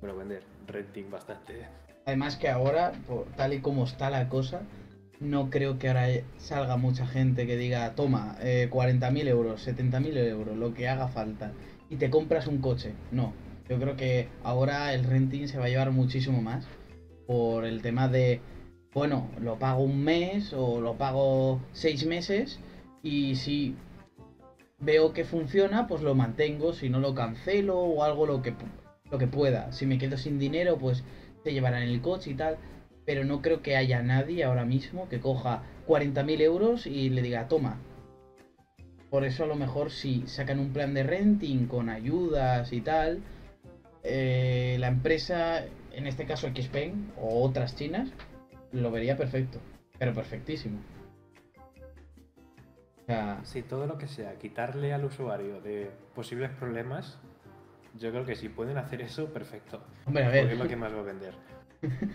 Bueno, 0.00 0.16
vender, 0.16 0.42
renting 0.66 1.10
bastante. 1.10 1.66
Además 2.06 2.36
que 2.36 2.48
ahora, 2.48 2.92
por- 3.06 3.26
tal 3.36 3.52
y 3.52 3.60
como 3.60 3.84
está 3.84 4.08
la 4.08 4.28
cosa, 4.28 4.62
no 5.20 5.50
creo 5.50 5.78
que 5.78 5.88
ahora 5.88 6.06
salga 6.38 6.76
mucha 6.76 7.06
gente 7.06 7.46
que 7.46 7.56
diga, 7.56 7.94
toma, 7.94 8.36
eh, 8.40 8.68
40.000 8.70 9.28
euros, 9.28 9.60
70.000 9.62 10.16
euros, 10.16 10.56
lo 10.56 10.72
que 10.72 10.88
haga 10.88 11.08
falta, 11.08 11.52
y 11.90 11.96
te 11.96 12.08
compras 12.08 12.46
un 12.46 12.60
coche. 12.60 12.92
No, 13.10 13.34
yo 13.68 13.78
creo 13.78 13.96
que 13.96 14.28
ahora 14.44 14.94
el 14.94 15.04
renting 15.04 15.48
se 15.48 15.58
va 15.58 15.66
a 15.66 15.68
llevar 15.68 15.90
muchísimo 15.90 16.40
más 16.40 16.66
por 17.26 17.64
el 17.66 17.82
tema 17.82 18.08
de, 18.08 18.40
bueno, 18.94 19.28
lo 19.40 19.58
pago 19.58 19.82
un 19.82 20.02
mes 20.02 20.54
o 20.54 20.80
lo 20.80 20.94
pago 20.96 21.60
seis 21.72 22.06
meses 22.06 22.58
y 23.02 23.34
si 23.36 23.74
veo 24.78 25.12
que 25.12 25.24
funciona, 25.24 25.86
pues 25.86 26.02
lo 26.02 26.14
mantengo, 26.14 26.72
si 26.72 26.88
no 26.88 27.00
lo 27.00 27.14
cancelo 27.14 27.78
o 27.78 28.02
algo 28.02 28.26
lo 28.26 28.42
que, 28.42 28.54
lo 29.10 29.18
que 29.18 29.26
pueda. 29.26 29.72
Si 29.72 29.86
me 29.86 29.98
quedo 29.98 30.16
sin 30.16 30.38
dinero, 30.38 30.78
pues 30.78 31.04
te 31.44 31.52
llevarán 31.52 31.82
el 31.82 32.00
coche 32.00 32.30
y 32.30 32.34
tal. 32.34 32.56
Pero 33.04 33.24
no 33.24 33.40
creo 33.40 33.62
que 33.62 33.76
haya 33.76 34.02
nadie 34.02 34.44
ahora 34.44 34.64
mismo 34.64 35.08
que 35.08 35.20
coja 35.20 35.62
40.000 35.86 36.40
euros 36.42 36.86
y 36.86 37.08
le 37.08 37.22
diga, 37.22 37.48
toma. 37.48 37.80
Por 39.08 39.24
eso 39.24 39.44
a 39.44 39.46
lo 39.46 39.56
mejor 39.56 39.90
si 39.90 40.26
sacan 40.26 40.58
un 40.58 40.74
plan 40.74 40.92
de 40.92 41.02
renting 41.02 41.66
con 41.66 41.88
ayudas 41.88 42.72
y 42.74 42.82
tal, 42.82 43.22
eh, 44.02 44.76
la 44.78 44.88
empresa, 44.88 45.64
en 45.92 46.06
este 46.06 46.26
caso 46.26 46.48
Xpeng 46.48 47.12
o 47.18 47.42
otras 47.42 47.74
chinas, 47.74 48.10
lo 48.72 48.90
vería 48.90 49.16
perfecto. 49.16 49.58
Pero 49.98 50.12
perfectísimo. 50.12 50.78
Sea, 53.08 53.40
Si 53.42 53.62
todo 53.62 53.86
lo 53.86 53.96
que 53.96 54.06
sea 54.06 54.34
quitarle 54.38 54.92
al 54.92 55.02
usuario 55.06 55.62
de 55.62 55.90
posibles 56.14 56.50
problemas, 56.50 57.18
yo 57.98 58.10
creo 58.10 58.26
que 58.26 58.36
si 58.36 58.50
pueden 58.50 58.76
hacer 58.76 59.00
eso, 59.00 59.32
perfecto. 59.32 59.80
hombre, 60.04 60.24
a 60.24 60.26
Porque 60.26 60.42
ver. 60.44 60.52
es 60.52 60.58
lo 60.58 60.68
que 60.68 60.76
más 60.76 60.92
va 60.94 61.00
a 61.00 61.02
vender. 61.02 61.34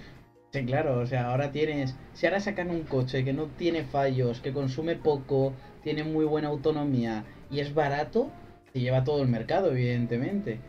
Sí, 0.53 0.63
claro, 0.67 0.99
o 0.99 1.05
sea, 1.07 1.31
ahora 1.31 1.51
tienes. 1.51 1.95
Si 2.13 2.27
ahora 2.27 2.39
sacan 2.39 2.69
un 2.69 2.83
coche 2.83 3.25
que 3.25 3.33
no 3.33 3.47
tiene 3.47 3.85
fallos, 3.85 4.39
que 4.39 4.53
consume 4.53 4.95
poco, 4.95 5.51
tiene 5.81 6.03
muy 6.03 6.25
buena 6.25 6.49
autonomía 6.49 7.25
y 7.49 7.59
es 7.59 7.73
barato, 7.73 8.29
se 8.71 8.79
lleva 8.79 9.03
todo 9.03 9.23
el 9.23 9.29
mercado, 9.29 9.71
evidentemente. 9.71 10.59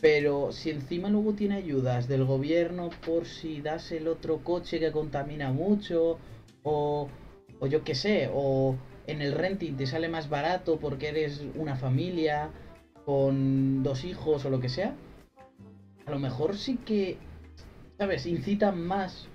Pero 0.00 0.50
si 0.50 0.70
encima 0.70 1.08
luego 1.08 1.34
tiene 1.34 1.54
ayudas 1.54 2.08
del 2.08 2.24
gobierno 2.24 2.90
por 3.06 3.24
si 3.26 3.60
das 3.60 3.92
el 3.92 4.08
otro 4.08 4.38
coche 4.42 4.80
que 4.80 4.90
contamina 4.90 5.52
mucho, 5.52 6.18
o, 6.64 7.08
o 7.60 7.66
yo 7.68 7.84
qué 7.84 7.94
sé, 7.94 8.28
o 8.34 8.74
en 9.06 9.22
el 9.22 9.32
renting 9.32 9.76
te 9.76 9.86
sale 9.86 10.08
más 10.08 10.28
barato 10.28 10.78
porque 10.78 11.08
eres 11.08 11.42
una 11.54 11.76
familia 11.76 12.50
con 13.04 13.82
dos 13.82 14.04
hijos 14.04 14.44
o 14.44 14.50
lo 14.50 14.60
que 14.60 14.68
sea, 14.68 14.94
a 16.06 16.10
lo 16.10 16.18
mejor 16.18 16.56
sí 16.56 16.76
que 16.76 17.18
¿sabes? 18.02 18.26
Incitan 18.26 18.82
más 18.82 19.28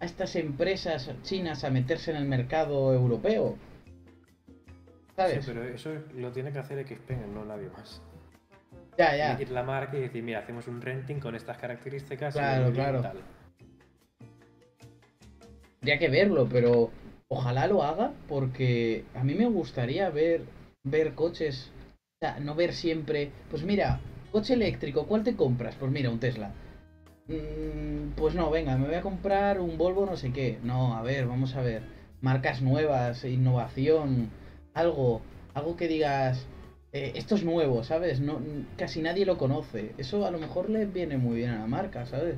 a 0.00 0.04
estas 0.04 0.34
empresas 0.34 1.08
chinas 1.22 1.62
a 1.62 1.70
meterse 1.70 2.10
en 2.10 2.16
el 2.16 2.24
mercado 2.24 2.92
europeo. 2.92 3.56
¿Sabes? 5.14 5.44
Sí, 5.44 5.52
pero 5.52 5.64
eso 5.64 5.94
lo 6.16 6.32
tiene 6.32 6.50
que 6.50 6.58
hacer 6.58 6.84
Xpeng, 6.84 7.32
no 7.32 7.44
nadie 7.44 7.68
más. 7.70 8.02
Ya, 8.96 9.16
ya. 9.16 9.36
que 9.36 9.44
ir 9.44 9.50
la 9.50 9.62
marca 9.62 9.96
y 9.96 10.00
decir, 10.00 10.24
mira, 10.24 10.40
hacemos 10.40 10.66
un 10.66 10.80
renting 10.80 11.20
con 11.20 11.36
estas 11.36 11.58
características. 11.58 12.34
y 12.34 12.38
Claro, 12.38 12.70
y 12.70 12.72
claro. 12.72 13.02
Tendría 15.78 15.98
que 16.00 16.08
verlo, 16.08 16.48
pero 16.50 16.90
ojalá 17.28 17.66
lo 17.66 17.82
haga 17.82 18.12
porque 18.28 19.04
a 19.14 19.22
mí 19.22 19.34
me 19.34 19.46
gustaría 19.46 20.10
ver, 20.10 20.44
ver 20.84 21.14
coches. 21.14 21.70
O 22.16 22.18
sea, 22.20 22.40
no 22.40 22.54
ver 22.54 22.72
siempre. 22.72 23.30
Pues 23.50 23.62
mira, 23.62 24.00
coche 24.32 24.54
eléctrico, 24.54 25.06
¿cuál 25.06 25.22
te 25.22 25.36
compras? 25.36 25.76
Pues 25.78 25.92
mira, 25.92 26.10
un 26.10 26.18
Tesla. 26.18 26.52
Mm, 27.28 28.12
pues 28.16 28.34
no, 28.34 28.50
venga, 28.50 28.76
me 28.76 28.86
voy 28.86 28.96
a 28.96 29.02
comprar 29.02 29.60
un 29.60 29.76
Volvo 29.78 30.06
no 30.06 30.16
sé 30.16 30.32
qué. 30.32 30.58
No, 30.62 30.94
a 30.94 31.02
ver, 31.02 31.26
vamos 31.26 31.54
a 31.54 31.62
ver. 31.62 31.82
Marcas 32.20 32.62
nuevas, 32.62 33.24
innovación, 33.24 34.30
algo, 34.74 35.20
algo 35.54 35.76
que 35.76 35.86
digas, 35.86 36.46
eh, 36.92 37.12
esto 37.14 37.36
es 37.36 37.44
nuevo, 37.44 37.84
¿sabes? 37.84 38.20
No, 38.20 38.40
casi 38.76 39.02
nadie 39.02 39.26
lo 39.26 39.38
conoce. 39.38 39.92
Eso 39.98 40.26
a 40.26 40.30
lo 40.30 40.38
mejor 40.38 40.70
le 40.70 40.86
viene 40.86 41.18
muy 41.18 41.36
bien 41.36 41.50
a 41.50 41.60
la 41.60 41.66
marca, 41.66 42.06
¿sabes? 42.06 42.36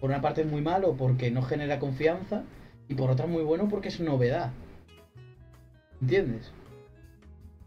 Por 0.00 0.10
una 0.10 0.20
parte 0.20 0.42
es 0.42 0.46
muy 0.46 0.60
malo 0.60 0.94
porque 0.96 1.30
no 1.30 1.42
genera 1.42 1.78
confianza 1.78 2.44
y 2.88 2.94
por 2.94 3.10
otra 3.10 3.26
muy 3.26 3.42
bueno 3.42 3.68
porque 3.68 3.88
es 3.88 4.00
novedad. 4.00 4.52
¿Entiendes? 6.00 6.52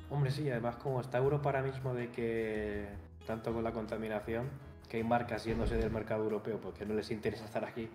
Hombre, 0.09 0.31
sí, 0.31 0.49
además 0.49 0.75
como 0.77 0.99
está 0.99 1.19
Europa 1.19 1.49
ahora 1.49 1.61
mismo 1.61 1.93
de 1.93 2.09
que, 2.09 2.87
tanto 3.25 3.53
con 3.53 3.63
la 3.63 3.71
contaminación, 3.71 4.49
que 4.89 4.97
hay 4.97 5.03
marcas 5.03 5.45
yéndose 5.45 5.77
del 5.77 5.91
mercado 5.91 6.23
europeo 6.23 6.59
porque 6.59 6.85
no 6.85 6.93
les 6.93 7.11
interesa 7.11 7.45
estar 7.45 7.63
aquí, 7.63 7.89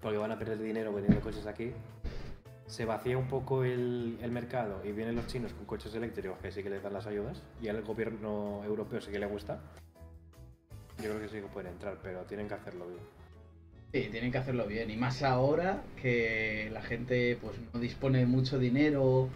porque 0.00 0.18
van 0.18 0.30
a 0.30 0.38
perder 0.38 0.58
dinero 0.58 0.92
vendiendo 0.92 1.20
coches 1.20 1.46
aquí, 1.46 1.72
se 2.66 2.84
vacía 2.84 3.16
un 3.16 3.26
poco 3.26 3.64
el, 3.64 4.18
el 4.22 4.30
mercado 4.30 4.82
y 4.84 4.92
vienen 4.92 5.16
los 5.16 5.26
chinos 5.26 5.52
con 5.54 5.64
coches 5.64 5.94
eléctricos 5.94 6.38
que 6.38 6.52
sí 6.52 6.62
que 6.62 6.70
les 6.70 6.82
dan 6.82 6.92
las 6.92 7.06
ayudas 7.06 7.42
y 7.62 7.68
al 7.68 7.82
gobierno 7.82 8.62
europeo 8.64 9.00
sí 9.00 9.10
que 9.10 9.18
le 9.18 9.26
gusta. 9.26 9.58
Yo 10.98 11.10
creo 11.10 11.20
que 11.20 11.28
sí 11.28 11.40
que 11.40 11.46
pueden 11.46 11.72
entrar, 11.72 11.98
pero 12.02 12.22
tienen 12.22 12.46
que 12.46 12.54
hacerlo 12.54 12.86
bien. 12.86 13.17
Sí, 13.92 14.08
tienen 14.10 14.30
que 14.30 14.38
hacerlo 14.38 14.66
bien. 14.66 14.90
Y 14.90 14.96
más 14.96 15.22
ahora 15.22 15.82
que 16.00 16.68
la 16.72 16.82
gente 16.82 17.38
pues 17.40 17.56
no 17.72 17.80
dispone 17.80 18.18
de 18.18 18.26
mucho 18.26 18.58
dinero. 18.58 19.28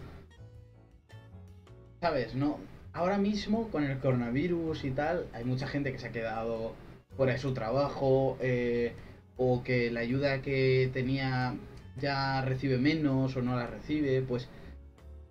¿Sabes? 2.01 2.35
No. 2.35 2.59
Ahora 2.93 3.17
mismo 3.17 3.69
con 3.69 3.83
el 3.83 3.97
coronavirus 3.97 4.83
y 4.83 4.91
tal, 4.91 5.25
hay 5.33 5.43
mucha 5.45 5.67
gente 5.67 5.91
que 5.91 5.97
se 5.97 6.07
ha 6.07 6.11
quedado 6.11 6.73
fuera 7.17 7.33
de 7.33 7.39
su 7.39 7.53
trabajo. 7.53 8.37
eh, 8.41 8.93
o 9.35 9.63
que 9.63 9.89
la 9.89 10.01
ayuda 10.01 10.43
que 10.43 10.91
tenía 10.93 11.55
ya 11.99 12.41
recibe 12.41 12.77
menos 12.77 13.35
o 13.35 13.41
no 13.41 13.55
la 13.55 13.65
recibe. 13.65 14.21
Pues 14.21 14.47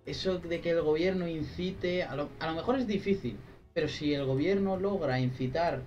eso 0.05 0.39
de 0.39 0.59
que 0.59 0.71
el 0.71 0.81
gobierno 0.81 1.27
incite. 1.27 2.03
A 2.03 2.15
lo, 2.15 2.29
a 2.39 2.47
lo 2.47 2.55
mejor 2.55 2.77
es 2.77 2.87
difícil. 2.87 3.37
Pero 3.73 3.87
si 3.87 4.13
el 4.13 4.25
gobierno 4.25 4.77
logra 4.77 5.19
incitar 5.19 5.81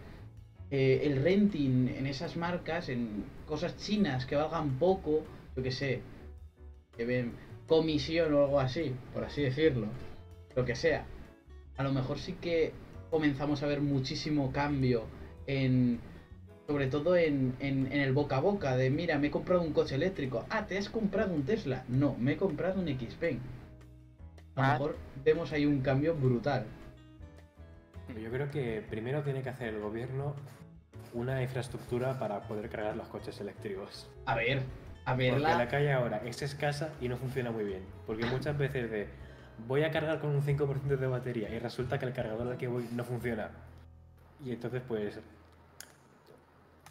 eh, 0.70 1.00
el 1.04 1.22
renting 1.22 1.88
en 1.88 2.06
esas 2.06 2.36
marcas, 2.36 2.88
en 2.88 3.24
cosas 3.46 3.76
chinas 3.76 4.26
que 4.26 4.36
valgan 4.36 4.78
poco, 4.78 5.22
yo 5.56 5.62
que 5.62 5.70
sé, 5.70 6.00
que 6.96 7.04
ven 7.04 7.32
comisión 7.66 8.32
o 8.34 8.44
algo 8.44 8.60
así, 8.60 8.94
por 9.12 9.24
así 9.24 9.42
decirlo, 9.42 9.86
lo 10.54 10.64
que 10.64 10.74
sea. 10.74 11.04
A 11.76 11.82
lo 11.82 11.92
mejor 11.92 12.18
sí 12.18 12.34
que 12.40 12.72
comenzamos 13.10 13.62
a 13.62 13.66
ver 13.66 13.80
muchísimo 13.80 14.50
cambio 14.52 15.04
en, 15.46 16.00
sobre 16.66 16.86
todo 16.88 17.16
en, 17.16 17.54
en, 17.60 17.86
en 17.92 18.00
el 18.00 18.12
boca 18.12 18.38
a 18.38 18.40
boca, 18.40 18.76
de 18.76 18.90
mira, 18.90 19.18
me 19.18 19.28
he 19.28 19.30
comprado 19.30 19.62
un 19.62 19.72
coche 19.72 19.94
eléctrico, 19.94 20.44
ah, 20.50 20.66
¿te 20.66 20.78
has 20.78 20.88
comprado 20.88 21.32
un 21.34 21.44
Tesla? 21.44 21.84
No, 21.88 22.16
me 22.18 22.32
he 22.32 22.36
comprado 22.36 22.80
un 22.80 22.88
Xpeng. 22.88 23.38
A 24.56 24.60
lo 24.60 24.66
Ah. 24.66 24.72
mejor 24.72 24.96
vemos 25.24 25.52
ahí 25.52 25.66
un 25.66 25.80
cambio 25.80 26.14
brutal. 26.14 26.64
Yo 28.20 28.30
creo 28.30 28.50
que 28.50 28.84
primero 28.88 29.22
tiene 29.22 29.42
que 29.42 29.48
hacer 29.50 29.68
el 29.74 29.80
gobierno 29.80 30.34
una 31.12 31.42
infraestructura 31.42 32.18
para 32.18 32.42
poder 32.42 32.68
cargar 32.68 32.96
los 32.96 33.08
coches 33.08 33.40
eléctricos. 33.40 34.08
A 34.26 34.34
ver, 34.34 34.58
a 35.04 35.12
Porque 35.12 35.30
verla. 35.30 35.56
la 35.56 35.68
calle 35.68 35.92
ahora 35.92 36.20
es 36.24 36.42
escasa 36.42 36.90
y 37.00 37.08
no 37.08 37.16
funciona 37.16 37.50
muy 37.50 37.64
bien. 37.64 37.84
Porque 38.06 38.26
muchas 38.26 38.56
veces 38.58 38.90
de 38.90 39.08
voy 39.66 39.82
a 39.84 39.90
cargar 39.90 40.20
con 40.20 40.30
un 40.30 40.42
5% 40.42 40.96
de 41.00 41.06
batería 41.06 41.48
y 41.50 41.58
resulta 41.58 41.98
que 41.98 42.06
el 42.06 42.12
cargador 42.12 42.48
al 42.48 42.56
que 42.58 42.68
voy 42.68 42.88
no 42.92 43.04
funciona. 43.04 43.50
Y 44.44 44.52
entonces 44.52 44.82
pues 44.86 45.18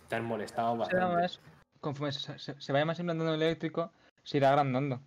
te 0.08 0.16
han 0.16 0.26
molestado 0.26 0.78
bastante. 0.78 1.06
más, 1.22 1.40
conforme 1.82 2.12
se, 2.12 2.38
se- 2.40 2.60
se 2.60 2.72
vaya 2.74 2.86
más 2.86 3.00
implantando 3.00 3.34
el 3.34 3.42
eléctrico, 3.42 3.92
se 4.24 4.38
irá 4.38 4.50
agrandando. 4.50 5.02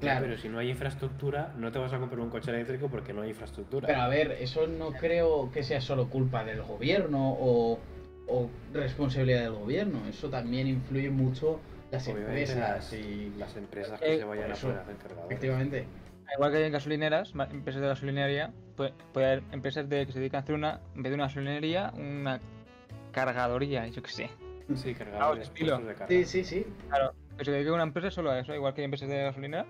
Claro. 0.00 0.24
Pero 0.24 0.38
si 0.38 0.48
no 0.48 0.58
hay 0.58 0.70
infraestructura, 0.70 1.52
no 1.56 1.70
te 1.70 1.78
vas 1.78 1.92
a 1.92 1.98
comprar 1.98 2.20
un 2.20 2.30
coche 2.30 2.50
eléctrico 2.50 2.88
porque 2.88 3.12
no 3.12 3.22
hay 3.22 3.30
infraestructura. 3.30 3.86
Pero 3.86 4.00
a 4.00 4.08
ver, 4.08 4.32
eso 4.40 4.66
no 4.66 4.92
creo 4.92 5.50
que 5.52 5.62
sea 5.62 5.80
solo 5.80 6.08
culpa 6.08 6.42
del 6.44 6.62
gobierno 6.62 7.32
o, 7.32 7.78
o 8.28 8.50
responsabilidad 8.72 9.42
del 9.42 9.52
gobierno. 9.54 10.00
Eso 10.08 10.30
también 10.30 10.66
influye 10.66 11.10
mucho 11.10 11.60
las 11.90 12.06
Obviamente 12.08 12.42
empresas 12.52 12.58
las, 12.58 12.92
y 12.92 13.32
las 13.36 13.56
empresas 13.56 14.00
Eh, 14.02 14.12
que 14.12 14.18
se 14.18 14.24
vayan 14.24 14.50
a 14.50 14.54
eso, 14.54 14.66
poner 14.68 14.78
a 14.78 14.82
hacer 14.82 14.96
cargadores. 14.96 15.26
efectivamente. 15.30 15.86
Igual 16.32 16.52
que 16.52 16.58
hay 16.58 16.64
en 16.64 16.72
gasolineras, 16.72 17.32
empresas 17.50 17.82
de 17.82 17.88
gasolinería, 17.88 18.52
puede, 18.76 18.94
puede 19.12 19.26
haber 19.26 19.42
empresas 19.50 19.88
de, 19.88 20.06
que 20.06 20.12
se 20.12 20.20
dedican 20.20 20.38
a 20.38 20.42
hacer 20.44 20.54
una, 20.54 20.80
en 20.94 21.02
vez 21.02 21.10
de 21.10 21.14
una 21.16 21.24
gasolinería, 21.24 21.92
una 21.96 22.40
cargadoría, 23.12 23.86
yo 23.88 24.02
qué 24.02 24.10
sé. 24.10 24.30
Sí, 24.76 24.94
cargadores, 24.94 25.50
puestos 25.50 25.84
de 25.84 25.94
carga. 25.94 26.06
Sí, 26.06 26.24
sí, 26.24 26.44
sí. 26.44 26.66
Claro, 26.88 27.12
que 27.36 27.44
se 27.44 27.50
dedique 27.50 27.72
una 27.72 27.82
empresa 27.82 28.12
solo 28.12 28.30
a 28.30 28.38
eso, 28.38 28.54
igual 28.54 28.72
que 28.72 28.82
hay 28.82 28.84
empresas 28.84 29.08
de 29.08 29.24
gasolinera. 29.24 29.66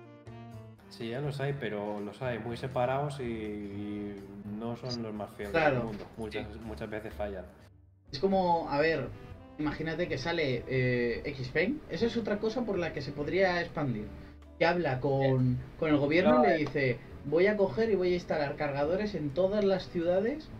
Sí, 0.90 1.08
ya 1.10 1.20
los 1.20 1.40
hay, 1.40 1.54
pero 1.58 2.00
los 2.00 2.20
hay 2.20 2.38
muy 2.38 2.56
separados 2.56 3.18
y 3.20 4.16
no 4.58 4.76
son 4.76 5.02
los 5.02 5.14
más 5.14 5.30
Claro. 5.50 5.76
del 5.76 5.84
mundo. 5.84 6.04
Muchas, 6.16 6.56
muchas 6.60 6.90
veces 6.90 7.14
fallan. 7.14 7.44
Es 8.12 8.18
como, 8.18 8.68
a 8.68 8.78
ver, 8.80 9.08
imagínate 9.58 10.08
que 10.08 10.18
sale 10.18 10.64
eh, 10.68 11.34
Xpain. 11.36 11.80
Esa 11.88 12.06
es 12.06 12.16
otra 12.16 12.38
cosa 12.38 12.64
por 12.64 12.76
la 12.78 12.92
que 12.92 13.00
se 13.02 13.12
podría 13.12 13.60
expandir. 13.60 14.08
Que 14.58 14.66
habla 14.66 15.00
con, 15.00 15.58
con 15.78 15.90
el 15.90 15.96
gobierno 15.96 16.38
No, 16.38 16.44
y 16.44 16.48
le 16.48 16.54
eh. 16.54 16.58
dice, 16.58 16.98
voy 17.24 17.46
a 17.46 17.56
coger 17.56 17.90
y 17.90 17.94
voy 17.94 18.12
a 18.12 18.14
instalar 18.16 18.56
cargadores 18.56 19.14
en 19.14 19.30
todas 19.30 19.64
las 19.64 19.88
ciudades 19.90 20.50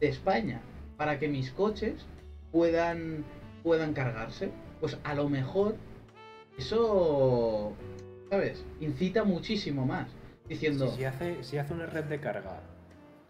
de 0.00 0.08
España 0.08 0.60
para 0.96 1.18
que 1.18 1.28
mis 1.28 1.50
coches 1.50 2.06
puedan, 2.52 3.24
puedan 3.62 3.94
cargarse. 3.94 4.50
Pues 4.80 4.98
a 5.02 5.14
lo 5.14 5.28
mejor 5.28 5.76
eso, 6.58 7.72
¿sabes? 8.30 8.64
Incita 8.80 9.24
muchísimo 9.24 9.86
más. 9.86 10.08
Diciendo, 10.48 10.88
Si, 10.88 10.98
si 10.98 11.04
hace, 11.04 11.44
si 11.44 11.58
hace 11.58 11.74
una 11.74 11.86
red 11.86 12.04
de 12.04 12.20
carga 12.20 12.60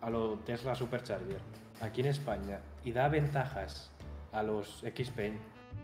a 0.01 0.11
lo 0.11 0.38
Tesla 0.40 0.74
Supercharger 0.74 1.40
aquí 1.80 2.01
en 2.01 2.07
España 2.07 2.61
y 2.84 2.92
da 2.92 3.09
ventajas 3.09 3.90
a 4.32 4.42
los 4.42 4.84
Xpain 4.84 5.36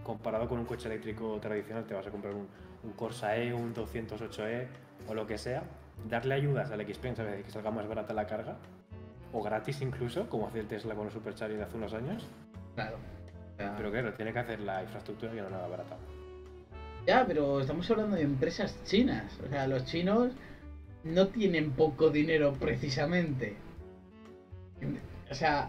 comparado 0.04 0.48
con 0.48 0.58
un 0.58 0.66
coche 0.66 0.88
eléctrico 0.88 1.38
tradicional, 1.40 1.84
te 1.84 1.94
vas 1.94 2.06
a 2.06 2.10
comprar 2.10 2.34
un, 2.34 2.46
un 2.84 2.92
Corsa 2.92 3.36
E, 3.36 3.52
un 3.52 3.74
208E 3.74 4.66
o 5.08 5.14
lo 5.14 5.26
que 5.26 5.38
sea, 5.38 5.64
darle 6.08 6.34
ayudas 6.34 6.70
al 6.70 6.80
Xpain, 6.86 7.16
¿sabes? 7.16 7.44
Que 7.44 7.50
salga 7.50 7.70
más 7.70 7.88
barata 7.88 8.14
la 8.14 8.26
carga 8.26 8.56
o 9.32 9.42
gratis 9.42 9.80
incluso, 9.82 10.28
como 10.28 10.46
hace 10.46 10.60
el 10.60 10.68
Tesla 10.68 10.94
con 10.94 11.04
los 11.06 11.12
Supercharger 11.12 11.60
hace 11.62 11.76
unos 11.76 11.92
años. 11.94 12.26
claro. 12.74 12.96
Pero 13.56 13.90
claro, 13.92 14.12
tiene 14.14 14.32
que 14.32 14.38
hacer 14.40 14.60
la 14.60 14.82
infraestructura 14.82 15.32
que 15.32 15.40
no 15.40 15.46
es 15.46 15.52
nada 15.52 15.68
barata. 15.68 15.96
Ya, 17.06 17.26
pero 17.26 17.60
estamos 17.60 17.90
hablando 17.90 18.16
de 18.16 18.22
empresas 18.22 18.82
chinas. 18.84 19.38
O 19.44 19.48
sea, 19.48 19.66
los 19.66 19.84
chinos 19.84 20.32
no 21.04 21.28
tienen 21.28 21.72
poco 21.72 22.10
dinero 22.10 22.54
precisamente. 22.54 23.56
O 25.30 25.34
sea, 25.34 25.68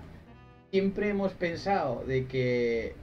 siempre 0.71 1.09
hemos 1.09 1.33
pensado 1.33 2.05
de 2.05 2.25
que 2.25 2.95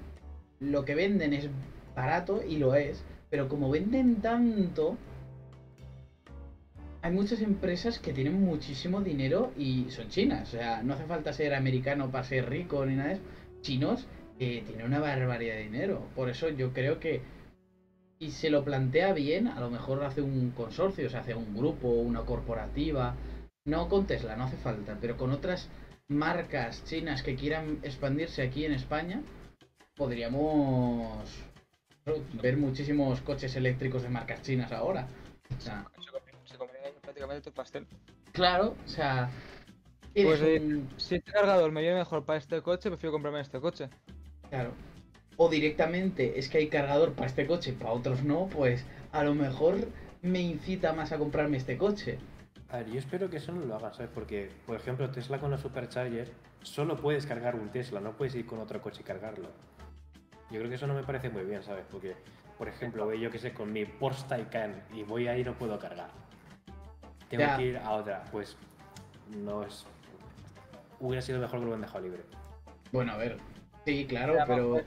lo 0.60 0.84
que 0.84 0.94
venden 0.94 1.34
es 1.34 1.48
barato 1.94 2.42
y 2.46 2.56
lo 2.56 2.74
es, 2.74 3.04
pero 3.28 3.48
como 3.48 3.70
venden 3.70 4.16
tanto, 4.22 4.96
hay 7.02 7.12
muchas 7.12 7.42
empresas 7.42 7.98
que 7.98 8.14
tienen 8.14 8.40
muchísimo 8.40 9.02
dinero 9.02 9.52
y 9.58 9.90
son 9.90 10.08
chinas. 10.08 10.48
O 10.48 10.56
sea, 10.56 10.82
no 10.82 10.94
hace 10.94 11.04
falta 11.04 11.34
ser 11.34 11.54
americano 11.54 12.10
para 12.10 12.24
ser 12.24 12.48
rico 12.48 12.86
ni 12.86 12.94
nada 12.94 13.08
de 13.10 13.14
eso. 13.16 13.22
Chinos 13.60 14.06
que 14.38 14.62
tienen 14.66 14.86
una 14.86 15.00
barbaridad 15.00 15.56
de 15.56 15.64
dinero. 15.64 16.06
Por 16.14 16.30
eso 16.30 16.48
yo 16.48 16.72
creo 16.72 16.98
que 16.98 17.20
y 18.22 18.30
se 18.30 18.50
lo 18.50 18.62
plantea 18.62 19.12
bien, 19.14 19.48
a 19.48 19.58
lo 19.58 19.68
mejor 19.68 20.04
hace 20.04 20.22
un 20.22 20.52
consorcio, 20.52 21.10
se 21.10 21.16
hace 21.16 21.34
un 21.34 21.56
grupo, 21.56 21.88
una 21.88 22.20
corporativa. 22.20 23.16
No 23.64 23.88
con 23.88 24.06
Tesla, 24.06 24.36
no 24.36 24.44
hace 24.44 24.56
falta, 24.58 24.96
pero 25.00 25.16
con 25.16 25.32
otras 25.32 25.68
marcas 26.06 26.84
chinas 26.84 27.24
que 27.24 27.34
quieran 27.34 27.80
expandirse 27.82 28.42
aquí 28.42 28.64
en 28.64 28.74
España, 28.74 29.22
podríamos 29.96 31.26
ver 32.40 32.56
muchísimos 32.56 33.20
coches 33.22 33.56
eléctricos 33.56 34.02
de 34.04 34.08
marcas 34.08 34.40
chinas 34.42 34.70
ahora. 34.70 35.08
O 35.56 35.60
sea, 35.60 35.84
Se 36.44 36.56
comería 36.56 36.80
prácticamente 37.00 37.48
el 37.48 37.54
pastel. 37.54 37.86
claro, 38.30 38.76
o 38.84 38.88
sea, 38.88 39.30
Pues, 40.14 40.40
eh, 40.42 40.60
un- 40.60 40.88
Si 40.96 41.16
este 41.16 41.32
cargador 41.32 41.72
me 41.72 41.80
viene 41.80 41.96
mejor 41.96 42.24
para 42.24 42.38
este 42.38 42.60
coche, 42.62 42.88
prefiero 42.90 43.12
comprarme 43.12 43.40
este 43.40 43.58
coche. 43.60 43.88
Claro. 44.50 44.72
O 45.44 45.48
directamente 45.48 46.38
es 46.38 46.48
que 46.48 46.58
hay 46.58 46.68
cargador 46.68 47.14
para 47.14 47.26
este 47.26 47.48
coche, 47.48 47.72
para 47.72 47.90
otros 47.90 48.22
no, 48.22 48.46
pues 48.46 48.86
a 49.10 49.24
lo 49.24 49.34
mejor 49.34 49.74
me 50.22 50.38
incita 50.40 50.92
más 50.92 51.10
a 51.10 51.18
comprarme 51.18 51.56
este 51.56 51.76
coche. 51.76 52.20
A 52.68 52.76
ver, 52.76 52.90
yo 52.92 53.00
espero 53.00 53.28
que 53.28 53.38
eso 53.38 53.50
no 53.50 53.66
lo 53.66 53.74
hagan, 53.74 53.92
¿sabes? 53.92 54.08
Porque, 54.14 54.50
por 54.66 54.76
ejemplo, 54.76 55.10
Tesla 55.10 55.40
con 55.40 55.50
los 55.50 55.60
Supercharger, 55.60 56.30
solo 56.62 56.96
puedes 56.96 57.26
cargar 57.26 57.56
un 57.56 57.70
Tesla, 57.70 57.98
no 57.98 58.12
puedes 58.12 58.36
ir 58.36 58.46
con 58.46 58.60
otro 58.60 58.80
coche 58.80 59.00
y 59.00 59.04
cargarlo. 59.04 59.48
Yo 60.52 60.60
creo 60.60 60.68
que 60.68 60.76
eso 60.76 60.86
no 60.86 60.94
me 60.94 61.02
parece 61.02 61.28
muy 61.28 61.42
bien, 61.42 61.64
¿sabes? 61.64 61.84
Porque, 61.90 62.14
por 62.56 62.68
ejemplo, 62.68 63.04
voy 63.04 63.18
yo 63.18 63.28
que 63.32 63.40
sé 63.40 63.52
con 63.52 63.72
mi 63.72 63.84
Porsche 63.84 64.28
Taycan 64.28 64.80
y 64.94 65.02
voy 65.02 65.26
ahí 65.26 65.40
y 65.40 65.44
no 65.44 65.54
puedo 65.58 65.76
cargar. 65.76 66.10
Tengo 67.28 67.42
Ya. 67.42 67.56
que 67.56 67.64
ir 67.64 67.78
a 67.78 67.90
otra, 67.90 68.22
pues 68.30 68.56
no 69.28 69.64
es... 69.64 69.84
Hubiera 71.00 71.20
sido 71.20 71.40
mejor 71.40 71.58
que 71.58 71.64
lo 71.64 71.72
hubieran 71.72 71.80
dejado 71.80 72.04
libre. 72.04 72.22
Bueno, 72.92 73.10
a 73.10 73.16
ver. 73.16 73.38
Sí, 73.84 74.06
claro, 74.08 74.36
pero. 74.46 74.80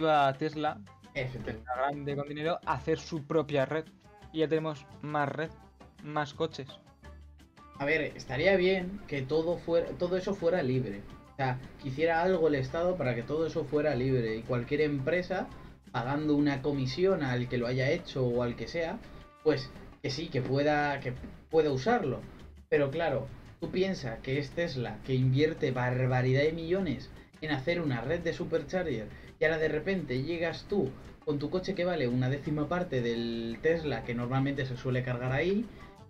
Más 0.00 0.30
efectiva 0.30 0.32
Tesla, 0.38 0.80
una 1.14 1.74
grande 1.74 2.16
con 2.16 2.28
dinero, 2.28 2.58
hacer 2.66 2.98
su 2.98 3.24
propia 3.24 3.66
red. 3.66 3.84
Y 4.32 4.40
ya 4.40 4.48
tenemos 4.48 4.86
más 5.02 5.28
red, 5.28 5.50
más 6.02 6.34
coches. 6.34 6.68
A 7.78 7.84
ver, 7.84 8.02
estaría 8.02 8.56
bien 8.56 9.00
que 9.06 9.22
todo 9.22 9.56
fuera, 9.58 9.88
todo 9.98 10.16
eso 10.16 10.34
fuera 10.34 10.62
libre. 10.62 11.00
O 11.32 11.36
sea, 11.36 11.58
que 11.80 11.88
hiciera 11.88 12.22
algo 12.22 12.48
el 12.48 12.56
Estado 12.56 12.96
para 12.96 13.14
que 13.14 13.22
todo 13.22 13.46
eso 13.46 13.64
fuera 13.64 13.94
libre. 13.94 14.36
Y 14.36 14.42
cualquier 14.42 14.82
empresa, 14.82 15.46
pagando 15.92 16.34
una 16.34 16.60
comisión 16.60 17.22
al 17.22 17.48
que 17.48 17.58
lo 17.58 17.66
haya 17.66 17.90
hecho 17.90 18.26
o 18.26 18.42
al 18.42 18.56
que 18.56 18.68
sea, 18.68 18.98
pues 19.44 19.70
que 20.02 20.10
sí, 20.10 20.28
que 20.28 20.42
pueda, 20.42 21.00
que 21.00 21.14
pueda 21.50 21.70
usarlo. 21.70 22.20
Pero 22.68 22.90
claro, 22.90 23.28
tú 23.60 23.70
piensas 23.70 24.18
que 24.20 24.38
es 24.38 24.50
Tesla, 24.50 24.98
que 25.06 25.14
invierte 25.14 25.70
barbaridad 25.70 26.42
de 26.42 26.52
millones 26.52 27.10
en 27.40 27.52
hacer 27.52 27.80
una 27.80 28.00
red 28.00 28.20
de 28.20 28.32
supercharger, 28.32 29.08
y 29.38 29.44
ahora 29.44 29.58
de 29.58 29.68
repente 29.68 30.22
llegas 30.22 30.66
tú 30.68 30.90
con 31.24 31.38
tu 31.38 31.50
coche 31.50 31.74
que 31.74 31.84
vale 31.84 32.08
una 32.08 32.28
décima 32.28 32.68
parte 32.68 33.02
del 33.02 33.58
Tesla 33.62 34.04
que 34.04 34.14
normalmente 34.14 34.66
se 34.66 34.76
suele 34.76 35.02
cargar 35.02 35.32
ahí, 35.32 35.66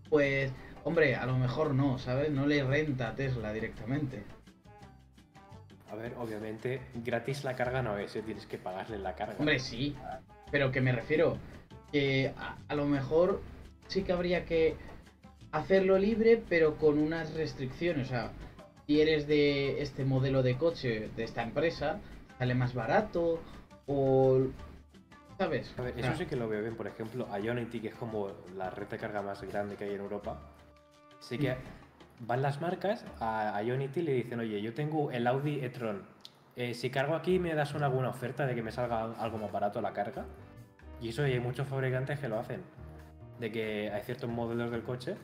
pues 0.09 0.53
Hombre, 0.89 1.16
a 1.16 1.26
lo 1.26 1.37
mejor 1.37 1.74
no, 1.74 1.99
¿sabes? 1.99 2.31
No 2.31 2.47
le 2.47 2.64
renta 2.64 3.11
a 3.11 3.14
Tesla 3.14 3.53
directamente. 3.53 4.22
A 5.91 5.95
ver, 5.97 6.14
obviamente, 6.18 6.81
gratis 6.95 7.45
la 7.45 7.57
carga 7.57 7.83
no 7.83 7.99
es, 7.99 8.16
¿eh? 8.16 8.22
tienes 8.22 8.47
que 8.47 8.57
pagarle 8.57 8.99
la 8.99 9.14
carga. 9.14 9.37
Hombre, 9.39 9.59
sí. 9.59 9.95
Pero 10.51 10.70
que 10.70 10.81
me 10.81 10.93
refiero 10.93 11.37
que 11.93 12.33
a, 12.39 12.57
a 12.68 12.74
lo 12.74 12.87
mejor 12.87 13.43
sí 13.87 14.03
que 14.03 14.12
habría 14.12 14.47
que 14.47 14.76
hacerlo 15.53 15.99
libre, 15.99 16.43
pero 16.49 16.79
con 16.79 16.99
unas 16.99 17.35
restricciones. 17.35 18.07
O 18.07 18.11
sea, 18.11 18.33
si 18.87 19.03
eres 19.03 19.26
de 19.26 19.83
este 19.83 20.07
modelo 20.07 20.43
de 20.43 20.57
coche, 20.57 21.11
de 21.16 21.24
esta 21.24 21.43
empresa, 21.43 22.01
sale 22.39 22.55
más 22.55 22.74
barato 22.74 23.41
o... 23.86 24.41
¿Sabes? 25.39 25.74
A 25.78 25.82
ver, 25.82 25.95
O 25.95 25.99
eso 25.99 26.16
sí 26.16 26.26
que 26.26 26.36
lo 26.36 26.49
veo 26.49 26.62
bien. 26.62 26.76
Por 26.76 26.86
ejemplo, 26.86 27.28
Ionity, 27.39 27.80
que 27.80 27.89
es 27.89 27.95
como 27.95 28.28
la 28.57 28.70
red 28.70 28.89
de 28.89 28.99
carga 28.99 29.22
más 29.22 29.41
grande 29.43 29.76
que 29.76 29.84
hay 29.84 29.95
en 29.95 30.01
Europa, 30.01 30.41
sí 31.20 31.39
que 31.39 31.57
van 32.20 32.43
las 32.43 32.61
marcas 32.61 33.05
a 33.20 33.62
Ionity 33.62 34.01
y 34.01 34.03
le 34.03 34.12
dicen, 34.14 34.41
oye, 34.41 34.61
yo 34.61 34.74
tengo 34.74 35.12
el 35.12 35.26
Audi 35.26 35.64
e-tron. 35.64 36.03
Eh, 36.57 36.74
si 36.74 36.91
cargo 36.91 37.14
aquí, 37.14 37.39
¿me 37.39 37.55
das 37.55 37.74
una 37.74 37.86
buena 37.86 38.09
oferta 38.09 38.45
de 38.45 38.57
que 38.57 38.64
me 38.64 38.72
salga 38.72 39.14
algo 39.20 39.39
más 39.39 39.53
barato 39.53 39.80
la 39.80 39.93
carga? 39.93 40.26
Y 41.01 41.11
eso 41.11 41.22
hay 41.22 41.39
muchos 41.39 41.68
fabricantes 41.68 42.18
que 42.18 42.28
lo 42.28 42.36
hacen. 42.36 42.62
De 43.39 43.53
que 43.53 43.93
hay 43.93 44.03
ciertos 44.03 44.28
modelos 44.28 44.72
del 44.72 44.82
coche 44.82 45.14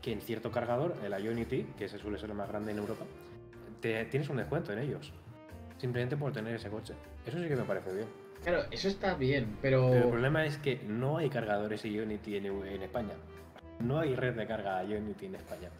que 0.00 0.12
en 0.12 0.20
cierto 0.20 0.52
cargador, 0.52 0.94
el 1.04 1.12
Ionity, 1.12 1.64
que 1.76 1.86
ese 1.86 1.98
suele 1.98 2.16
ser 2.16 2.30
el 2.30 2.36
más 2.36 2.48
grande 2.48 2.70
en 2.70 2.78
Europa, 2.78 3.04
te, 3.80 4.04
tienes 4.04 4.28
un 4.28 4.36
descuento 4.36 4.72
en 4.72 4.78
ellos. 4.78 5.12
Simplemente 5.78 6.16
por 6.16 6.32
tener 6.32 6.54
ese 6.54 6.68
coche. 6.68 6.94
Eso 7.26 7.38
sí 7.38 7.48
que 7.48 7.56
me 7.56 7.62
parece 7.62 7.94
bien. 7.94 8.06
Claro, 8.42 8.64
eso 8.70 8.88
está 8.88 9.14
bien, 9.14 9.56
pero... 9.62 9.90
Pero 9.90 10.04
el 10.04 10.10
problema 10.10 10.44
es 10.44 10.58
que 10.58 10.80
no 10.86 11.18
hay 11.18 11.28
cargadores 11.28 11.84
Ionity 11.84 12.36
en, 12.36 12.46
en 12.46 12.82
España. 12.82 13.14
No 13.80 13.98
hay 13.98 14.14
red 14.14 14.34
de 14.34 14.46
carga 14.46 14.82
Ionity 14.84 15.26
en 15.26 15.34
España. 15.36 15.70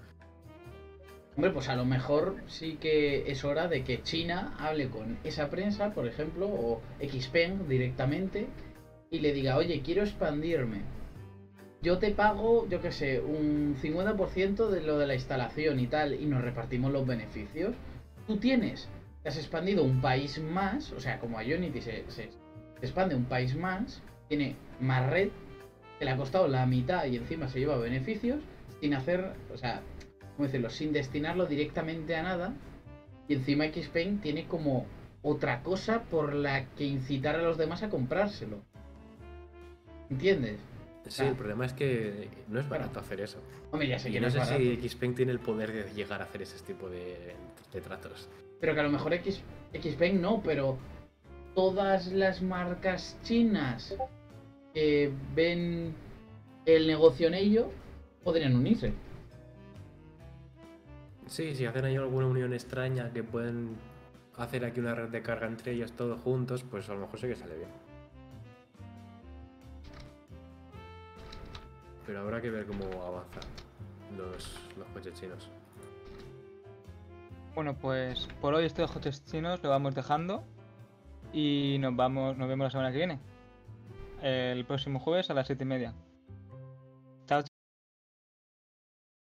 Hombre, 1.36 1.52
pues 1.52 1.68
a 1.68 1.76
lo 1.76 1.84
mejor 1.84 2.34
sí 2.48 2.78
que 2.80 3.30
es 3.30 3.44
hora 3.44 3.68
de 3.68 3.84
que 3.84 4.02
China 4.02 4.56
hable 4.58 4.88
con 4.88 5.18
esa 5.22 5.48
prensa, 5.50 5.92
por 5.94 6.08
ejemplo, 6.08 6.48
o 6.48 6.80
Xpeng 7.00 7.68
directamente, 7.68 8.48
y 9.08 9.20
le 9.20 9.32
diga, 9.32 9.56
oye, 9.56 9.80
quiero 9.82 10.02
expandirme. 10.02 10.82
Yo 11.80 11.98
te 11.98 12.10
pago, 12.10 12.68
yo 12.68 12.80
qué 12.80 12.90
sé, 12.90 13.20
un 13.20 13.76
50% 13.80 14.68
de 14.68 14.82
lo 14.82 14.98
de 14.98 15.06
la 15.06 15.14
instalación 15.14 15.78
y 15.78 15.86
tal, 15.86 16.14
y 16.14 16.26
nos 16.26 16.42
repartimos 16.42 16.92
los 16.92 17.06
beneficios. 17.06 17.76
Tú 18.26 18.38
tienes, 18.38 18.88
has 19.28 19.36
expandido 19.36 19.84
un 19.84 20.00
país 20.00 20.40
más, 20.42 20.92
o 20.92 21.00
sea, 21.00 21.18
como 21.20 21.38
a 21.38 21.42
Unity 21.42 21.80
se, 21.80 22.04
expande 22.82 23.14
un 23.14 23.24
país 23.24 23.54
más, 23.56 24.02
tiene 24.28 24.56
más 24.80 25.08
red, 25.10 25.28
que 25.98 26.04
le 26.04 26.10
ha 26.10 26.16
costado 26.16 26.48
la 26.48 26.66
mitad 26.66 27.04
y 27.06 27.16
encima 27.16 27.48
se 27.48 27.58
lleva 27.58 27.76
beneficios, 27.78 28.40
sin 28.80 28.94
hacer, 28.94 29.32
o 29.52 29.56
sea, 29.56 29.82
¿cómo 30.36 30.46
decirlo? 30.46 30.70
Sin 30.70 30.92
destinarlo 30.92 31.46
directamente 31.46 32.16
a 32.16 32.22
nada. 32.22 32.54
Y 33.26 33.34
encima 33.34 33.66
Xpain 33.66 34.20
tiene 34.20 34.46
como 34.46 34.86
otra 35.22 35.62
cosa 35.62 36.02
por 36.04 36.34
la 36.34 36.64
que 36.76 36.84
incitar 36.84 37.34
a 37.36 37.42
los 37.42 37.58
demás 37.58 37.82
a 37.82 37.90
comprárselo. 37.90 38.62
¿Entiendes? 40.08 40.58
Sí, 41.08 41.22
Ah. 41.22 41.28
el 41.28 41.34
problema 41.36 41.66
es 41.66 41.72
que 41.72 42.28
no 42.48 42.60
es 42.60 42.68
barato 42.68 43.00
hacer 43.00 43.20
eso. 43.20 43.38
Hombre, 43.70 43.88
ya 43.88 43.98
sé 43.98 44.10
Y 44.10 44.12
que 44.12 44.20
no 44.20 44.24
no 44.24 44.28
es 44.28 44.32
sé 44.34 44.38
barato, 44.38 44.58
si 44.58 44.88
Xpeng 44.88 45.14
tiene 45.14 45.32
el 45.32 45.40
poder 45.40 45.72
de 45.72 45.92
llegar 45.94 46.20
a 46.20 46.24
hacer 46.24 46.42
ese 46.42 46.62
tipo 46.64 46.88
de, 46.88 47.34
de 47.72 47.80
tratos. 47.80 48.28
Pero 48.60 48.74
que 48.74 48.80
a 48.80 48.82
lo 48.84 48.90
mejor 48.90 49.12
X, 49.14 49.42
Xpain 49.72 50.20
no, 50.20 50.42
pero 50.42 50.78
todas 51.54 52.12
las 52.12 52.42
marcas 52.42 53.18
chinas 53.22 53.96
que 54.74 55.12
ven 55.34 55.94
el 56.66 56.86
negocio 56.86 57.28
en 57.28 57.34
ello, 57.34 57.70
podrían 58.22 58.54
unirse. 58.54 58.92
Sí, 61.26 61.54
si 61.54 61.66
hacen 61.66 61.84
ahí 61.84 61.96
alguna 61.96 62.26
unión 62.26 62.52
extraña 62.52 63.12
que 63.12 63.22
pueden 63.22 63.76
hacer 64.36 64.64
aquí 64.64 64.80
una 64.80 64.94
red 64.94 65.08
de 65.08 65.22
carga 65.22 65.46
entre 65.46 65.72
ellos 65.72 65.92
todos 65.92 66.20
juntos, 66.20 66.64
pues 66.70 66.88
a 66.88 66.94
lo 66.94 67.00
mejor 67.00 67.18
sí 67.18 67.26
que 67.26 67.36
sale 67.36 67.56
bien. 67.56 67.70
Pero 72.06 72.20
habrá 72.20 72.40
que 72.40 72.50
ver 72.50 72.64
cómo 72.66 72.84
avanzan 73.02 73.42
los, 74.16 74.58
los 74.78 74.88
coches 74.88 75.12
chinos. 75.20 75.50
Bueno, 77.58 77.74
pues 77.74 78.28
por 78.40 78.54
hoy 78.54 78.66
estos 78.66 78.88
coches 78.92 79.24
chinos 79.24 79.60
lo 79.64 79.68
vamos 79.68 79.92
dejando 79.92 80.44
y 81.32 81.78
nos 81.80 81.96
vamos, 81.96 82.36
nos 82.38 82.48
vemos 82.48 82.66
la 82.66 82.70
semana 82.70 82.92
que 82.92 82.98
viene. 82.98 83.18
El 84.22 84.64
próximo 84.64 85.00
jueves 85.00 85.28
a 85.28 85.34
las 85.34 85.48
7 85.48 85.64
y 85.64 85.66
media. 85.66 85.92